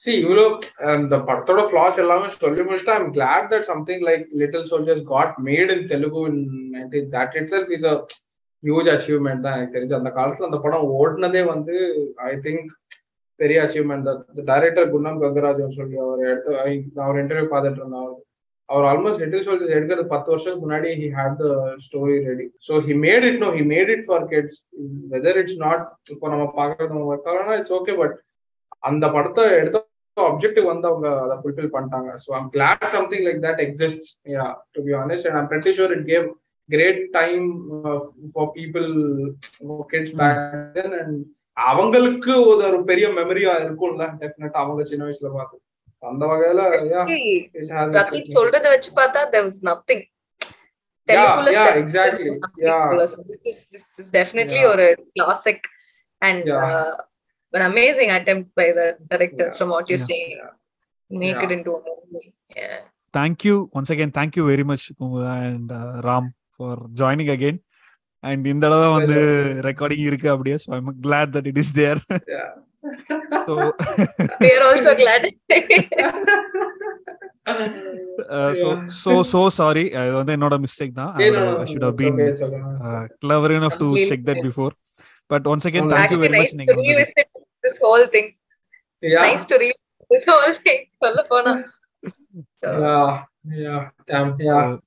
C 0.00 0.10
இவ்வளோ 0.18 0.44
அந்த 0.90 1.14
படத்தோட 1.28 1.60
ஃபிளாஸ் 1.68 2.00
எல்லாமே 2.02 2.28
சொல்லி 2.34 2.64
முடிச்சுட்டு 2.66 2.94
I'm 2.96 3.10
glad 3.16 3.48
that 3.52 3.68
something 3.70 4.04
like 4.08 4.24
little 4.40 4.66
soldiers 4.68 5.04
got 5.08 5.32
made 5.46 5.72
in 5.74 5.86
Telugu 5.92 6.22
in 6.30 6.42
nineteen 6.74 7.08
that 7.14 7.34
itself 7.54 7.72
is 7.76 7.86
a 7.90 7.94
huge 8.62 8.88
achievement 8.92 9.44
தான் 9.44 9.56
எனக்கு 9.56 9.74
தெரிஞ்சு. 9.76 9.98
அந்த 9.98 10.10
காலத்துல 10.16 10.48
அந்த 10.48 10.60
படம் 10.62 10.86
ஓடினதே 10.98 11.42
வந்து 11.50 11.74
ஐ 12.28 12.34
திங்க் 12.44 12.68
பெரிய 13.40 13.58
அச்சீவ்மெண்ட் 13.64 14.06
தான் 14.08 14.20
டைரக்டர் 14.48 14.88
குண்ணம் 14.92 15.20
கங்கராஜன் 15.22 15.76
சொல்லி 15.76 15.98
அவர் 16.04 16.22
எடுத்து 16.30 16.54
I- 16.64 16.86
நான் 16.96 17.20
இன்டர்வியூ 17.22 17.48
பார்த்துட்டு 17.52 17.82
இருந்தேன் 17.82 18.04
அவர் 18.04 18.16
அவர் 18.68 18.86
ஆல்மோஸ்ட் 18.88 19.20
லிட்டில் 19.22 19.44
சோல்ஜர்ஸ் 19.44 19.76
எடுக்கிறது 19.76 20.04
பத்து 20.08 20.28
வருஷத்துக்கு 20.30 20.64
முன்னாடி 20.64 20.88
he 20.98 21.08
had 21.14 21.36
the 21.42 21.46
story 21.84 22.16
ready 22.26 22.46
so 22.66 22.80
he 22.86 22.96
made 23.04 23.26
it 23.28 23.40
no 23.44 23.50
he 23.54 23.64
made 23.70 23.92
it 23.94 24.06
for 24.08 24.26
kids 24.32 24.58
whether 25.12 25.38
it's 25.42 25.60
not 25.62 25.84
இப்போ 26.14 26.28
நம்ம 26.34 26.46
பார்க்கறது 26.58 26.92
நம்ம 26.92 27.58
இட்ஸ் 27.58 27.76
ஓகே 27.78 27.94
பட் 27.96 28.16
அந்த 28.82 29.04
படத்தை 29.14 29.44
எடுத்த 29.60 29.84
அப்ஜெக்டிவ் 30.26 30.66
வந்து 30.72 30.86
அவங்க 30.90 31.08
அதை 31.24 31.36
ஃபுல்ஃபில் 31.42 31.72
பண்ணிட்டாங்க 31.74 32.10
so 32.24 32.30
I'm 32.38 32.50
glad 32.56 32.86
something 32.96 33.24
like 33.28 33.40
that 33.46 33.62
exist 33.66 34.06
yeah 34.36 34.44
to 34.76 34.82
be 34.88 34.94
honest 35.02 35.28
and 35.28 35.38
I'm 35.40 35.50
pretty 35.54 35.72
sure 35.78 35.90
it 35.96 36.04
gave 36.12 36.26
great 36.68 37.00
time 37.18 37.44
uh, 37.80 37.98
for 38.34 38.44
people 38.58 38.88
kids 39.92 40.10
back 40.20 40.38
then 40.76 40.90
and 41.00 41.14
அவங்களுக்கு 41.56 42.32
ஒரு 42.50 42.62
ஒரு 42.66 42.78
பெரிய 42.90 43.06
மெமரியா 43.20 43.52
இருக்கும்ல 43.64 44.04
டெஃபினட்டா 44.20 44.58
அவங்க 44.64 44.82
சின்ன 44.90 45.06
வயசுல 45.06 45.30
பார்த்து 45.38 45.56
அந்த 46.02 46.24
வகையில 46.32 46.62
பிரதீப் 47.94 48.36
சொல்றத 48.36 48.66
வச்சு 48.74 48.90
பார்த்தா 49.00 49.22
there 49.32 49.44
was 49.48 49.58
nothing 49.70 50.02
தெலுங்குல 51.08 51.50
yeah, 51.50 51.66
step- 51.66 51.80
exactly. 51.82 52.30
nothing 52.36 52.64
Yeah. 52.66 52.82
போல. 52.88 53.04
So 53.12 53.20
this 53.30 53.44
is 53.50 53.58
this 53.74 53.86
is 54.02 54.08
definitely 54.18 54.60
Yeah. 54.62 54.72
ஒரு 54.72 54.86
classic 55.14 55.60
and 56.22 56.44
Yeah. 57.53 57.59
uh, 57.59 57.59
an 57.59 57.63
amazing 57.71 58.09
attempt 58.17 58.47
by 58.59 58.67
the 58.79 58.87
director 59.11 59.47
Yeah. 59.47 59.55
from 59.57 59.69
what 59.75 59.85
you're 59.89 60.03
Yeah. 60.03 60.11
saying 60.11 60.31
make 61.23 61.35
Yeah. 61.37 61.45
it 61.47 61.51
into 61.57 61.71
a 61.77 61.81
movie 61.87 62.29
yeah 62.59 62.77
thank 63.17 63.37
you 63.47 63.55
once 63.79 63.89
again 63.95 64.11
thank 64.17 64.33
you 64.37 64.45
very 64.51 64.65
much 64.71 64.83
Kumudha 64.99 65.33
and 65.49 65.67
uh, 65.81 65.91
ram 66.07 66.25
for 66.57 66.73
joining 67.01 67.29
again 67.37 67.57
and 68.29 68.45
இந்த 68.51 68.65
தடவை 68.65 68.89
வந்து 68.97 69.17
recording 69.67 70.05
இருக்கு 70.09 70.27
அப்படியே 70.33 70.57
so 70.63 70.69
i'm 70.77 70.89
glad 71.07 71.27
that 71.35 71.47
it 71.51 71.57
is 71.63 71.71
there 71.81 71.99
Yeah. 72.35 72.51
so 73.47 73.53
we 74.43 74.49
are 74.55 74.63
also 74.69 74.93
glad 75.01 75.21
uh, 78.35 78.53
so 78.61 78.67
Yeah. 78.73 78.87
so 79.01 79.11
so 79.33 79.41
sorry 79.59 79.85
அது 80.01 80.11
வந்து 80.19 80.33
என்னோட 80.37 80.57
mistake 80.65 80.95
தான் 81.01 81.11
I, 81.17 81.23
Yeah, 81.23 81.33
no, 81.35 81.43
would- 81.43 81.53
no, 81.57 81.61
I 81.63 81.67
should 81.71 81.83
no, 81.83 81.89
have 81.89 81.95
it's 81.95 82.03
been 82.03 82.15
okay, 82.17 82.29
it's 82.33 82.43
okay, 82.47 82.59
no, 82.63 82.71
it's 82.77 82.89
uh, 82.91 82.97
okay. 83.03 83.15
clever 83.25 83.51
enough 83.59 83.75
to 83.81 83.87
Completely 83.87 84.09
check 84.11 84.23
that 84.29 84.39
fine. 84.39 84.47
before 84.49 84.73
but 85.33 85.43
once 85.53 85.65
again 85.71 85.85
No, 85.87 85.93
thank 85.95 86.11
you 86.13 86.17
actually 86.17 86.27
very 86.27 86.39
much 86.41 86.51
nice 86.51 86.57
நீங்க 86.61 86.73
to 86.73 86.79
வந்தது. 86.79 86.93
revisit 86.93 87.29
this 87.67 87.77
whole 87.85 88.05
thing 88.15 88.27
it's 89.03 89.13
Yeah. 89.13 89.25
nice 89.27 89.45
to 89.51 89.57
revisit 89.63 89.81
this 90.11 90.25
whole 90.31 90.55
thing 90.65 90.81
சொல்ல 91.03 91.21
போனா 91.33 91.53
so, 92.61 92.69
Yeah. 92.83 93.11
Yeah. 93.61 93.81
Damn. 94.09 94.29
Yeah. 94.39 94.63
So, 94.65 94.81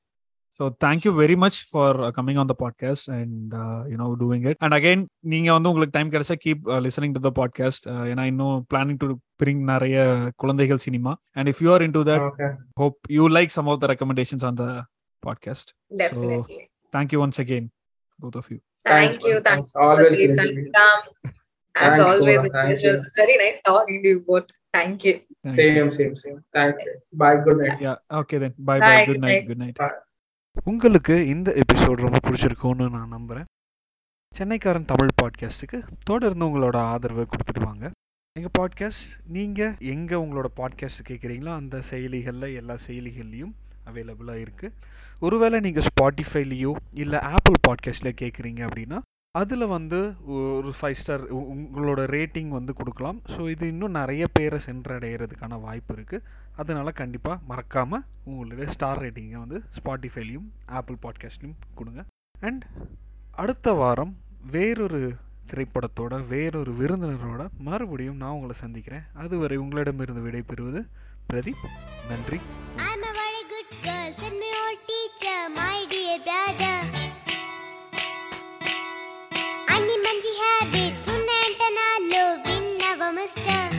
so 0.61 0.65
thank 0.85 1.01
you 1.07 1.13
very 1.13 1.37
much 1.37 1.57
for 1.73 1.89
uh, 1.99 2.11
coming 2.19 2.37
on 2.43 2.47
the 2.47 2.57
podcast 2.63 3.03
and 3.17 3.55
uh, 3.55 3.81
you 3.91 3.99
know 4.01 4.09
doing 4.23 4.43
it. 4.51 4.57
And 4.65 4.75
again, 4.79 5.01
நீங்க 5.33 5.49
வந்து 5.57 5.71
உங்களுக்கு 5.71 5.97
time 5.97 6.13
கிடைச்சா 6.15 6.37
keep 6.45 6.63
listening 6.87 7.15
to 7.17 7.23
the 7.27 7.33
podcast 7.41 7.87
ஏன்னா 8.13 8.25
இன்னும் 8.33 8.57
planning 8.73 9.01
to 9.03 9.09
bring 9.43 9.63
நிறைய 9.73 9.97
குழந்தைகள் 10.45 10.83
cinema 10.87 11.13
and 11.39 11.51
if 11.53 11.63
you 11.65 11.71
are 11.77 11.85
into 11.99 12.03
that 12.11 12.27
Okay. 12.31 12.51
Hope 12.83 12.99
you 13.17 13.27
like 13.39 13.55
some 13.59 13.71
of 13.75 13.83
the 13.85 13.93
recommendations 13.95 14.47
on 14.51 14.59
the 14.63 14.67
podcast 15.23 15.71
definitely 16.03 16.61
thank 16.93 17.13
you 17.17 17.21
once 17.27 17.41
again 17.45 17.69
both 18.21 18.39
of 18.43 18.47
you 18.53 18.61
thank 18.85 19.17
Thanks, 19.23 19.25
you 21.33 21.40
you 21.76 21.82
you 21.82 21.88
as 21.88 21.92
Thanks, 21.92 22.06
always 22.06 22.44
it 22.44 22.52
Thank 22.54 22.70
was 22.76 22.84
you. 22.84 22.94
very 23.16 23.38
nice 23.38 23.62
talking 23.62 24.04
to 24.04 24.10
you 24.10 24.20
both 24.22 24.48
thank 24.74 25.04
you 25.04 25.16
Thank 25.46 25.56
Same, 25.56 25.92
same, 25.92 26.16
same. 26.16 26.44
Thank 26.54 26.76
you. 26.86 26.94
Bye. 27.14 27.38
Good 27.38 27.58
night. 27.58 27.80
you. 27.80 27.88
yeah 27.88 28.20
okay 28.20 28.38
then 28.38 28.54
bye 28.60 28.80
Bye, 28.80 28.90
bye 28.90 29.06
good 29.06 29.14
good 29.14 29.22
night 29.22 29.46
good 29.48 29.58
night 29.58 29.80
உங்களுக்கு 30.68 31.16
இந்த 31.26 31.50
episode 31.52 32.02
ரொம்ப 32.02 32.20
பிடிச்சிருக்கும்னு 32.20 32.86
நான் 32.90 33.10
நம்புகிறேன் 33.10 33.46
சென்னைக்காரன் 34.36 34.86
தமிழ் 34.86 35.14
பாட்காஸ்ட்டுக்கு 35.22 35.78
தொடர்ந்து 36.04 36.46
உங்களோட 36.46 36.78
ஆதரவை 36.94 37.26
கொடுத்துட்டு 37.26 37.62
வாங்க 37.66 37.86
எங்கள் 38.36 38.54
பாட்காஸ்ட் 38.60 39.06
நீங்கள் 39.28 39.74
எங்கே 39.94 40.16
உங்களோட 40.16 40.50
பாட்காஸ்ட் 40.60 41.08
கேட்குறீங்களோ 41.08 41.54
அந்த 41.56 41.82
செயலிகளில் 41.92 42.56
எல்லா 42.56 42.76
செயலிகள்லையும் 42.88 43.54
அவைலபிளாக 43.86 44.44
இருக்குது 44.44 44.76
ஒருவேளை 45.20 45.60
நீங்கள் 45.60 45.88
ஸ்பாட்டிஃபைலேயோ 45.90 46.74
இல்லை 46.94 47.20
ஆப்பிள் 47.32 47.58
பாட்காஸ்ட்டில் 47.70 48.20
கேட்குறீங்க 48.22 48.62
அப்படின்னா 48.68 49.00
அதில் 49.40 49.66
வந்து 49.74 50.00
ஒரு 50.38 50.70
ஃபைவ் 50.78 50.98
ஸ்டார் 51.02 51.22
உங்களோட 51.42 52.02
ரேட்டிங் 52.16 52.50
வந்து 52.56 52.72
கொடுக்கலாம். 52.80 53.20
ஸோ 53.34 53.42
இது 53.52 53.66
இன்னும் 53.74 53.96
நிறைய 53.98 54.24
பேரை 54.38 54.60
சென்றடைகிறதுக்கான 54.66 55.60
வாய்ப்பு 55.66 55.94
இருக்குது 55.96 56.26
அதனால் 56.62 56.98
கண்டிப்பாக 57.02 57.38
மறக்காமல் 57.52 58.04
உங்களுடைய 58.30 58.66
ஸ்டார் 58.76 59.02
ரேட்டிங்கை 59.04 59.40
வந்து 59.44 59.60
ஸ்பாட்டிஃபைலையும் 59.78 60.50
ஆப்பிள் 60.80 60.98
பாட்காஸ்ட்லையும் 61.06 61.58
கொடுங்க. 61.80 62.04
அண்ட் 62.48 62.66
அடுத்த 63.44 63.74
வாரம் 63.82 64.14
வேறொரு 64.56 65.02
திரைப்படத்தோட 65.52 66.14
வேறொரு 66.34 66.74
விருந்தினரோட 66.82 67.46
மறுபடியும் 67.70 68.22
நான் 68.24 68.36
உங்களை 68.38 68.58
சந்திக்கிறேன். 68.64 69.08
அதுவரை 69.24 69.60
உங்களிடமிருந்து 69.64 70.26
விடைபெறுவது 70.28 70.82
பிரதீப். 71.32 71.66
நன்றி. 72.12 72.40
I'm 72.90 73.04
a 73.10 73.14
very 73.24 73.44
good 73.54 73.72
girl, 73.88 74.10
said 74.22 74.36
my 74.44 74.54
old 74.64 74.82
teacher, 74.92 75.40
my 75.60 75.78
dear 75.94 76.18
brother. 76.28 76.91
మంచి 80.14 80.32
హ్యాబిట్స్ 80.40 81.06
ఉన్నాయంట 81.12 81.64
నాలో 81.76 82.24
విన్నవ 82.46 83.02
మిస్టర్ 83.16 83.76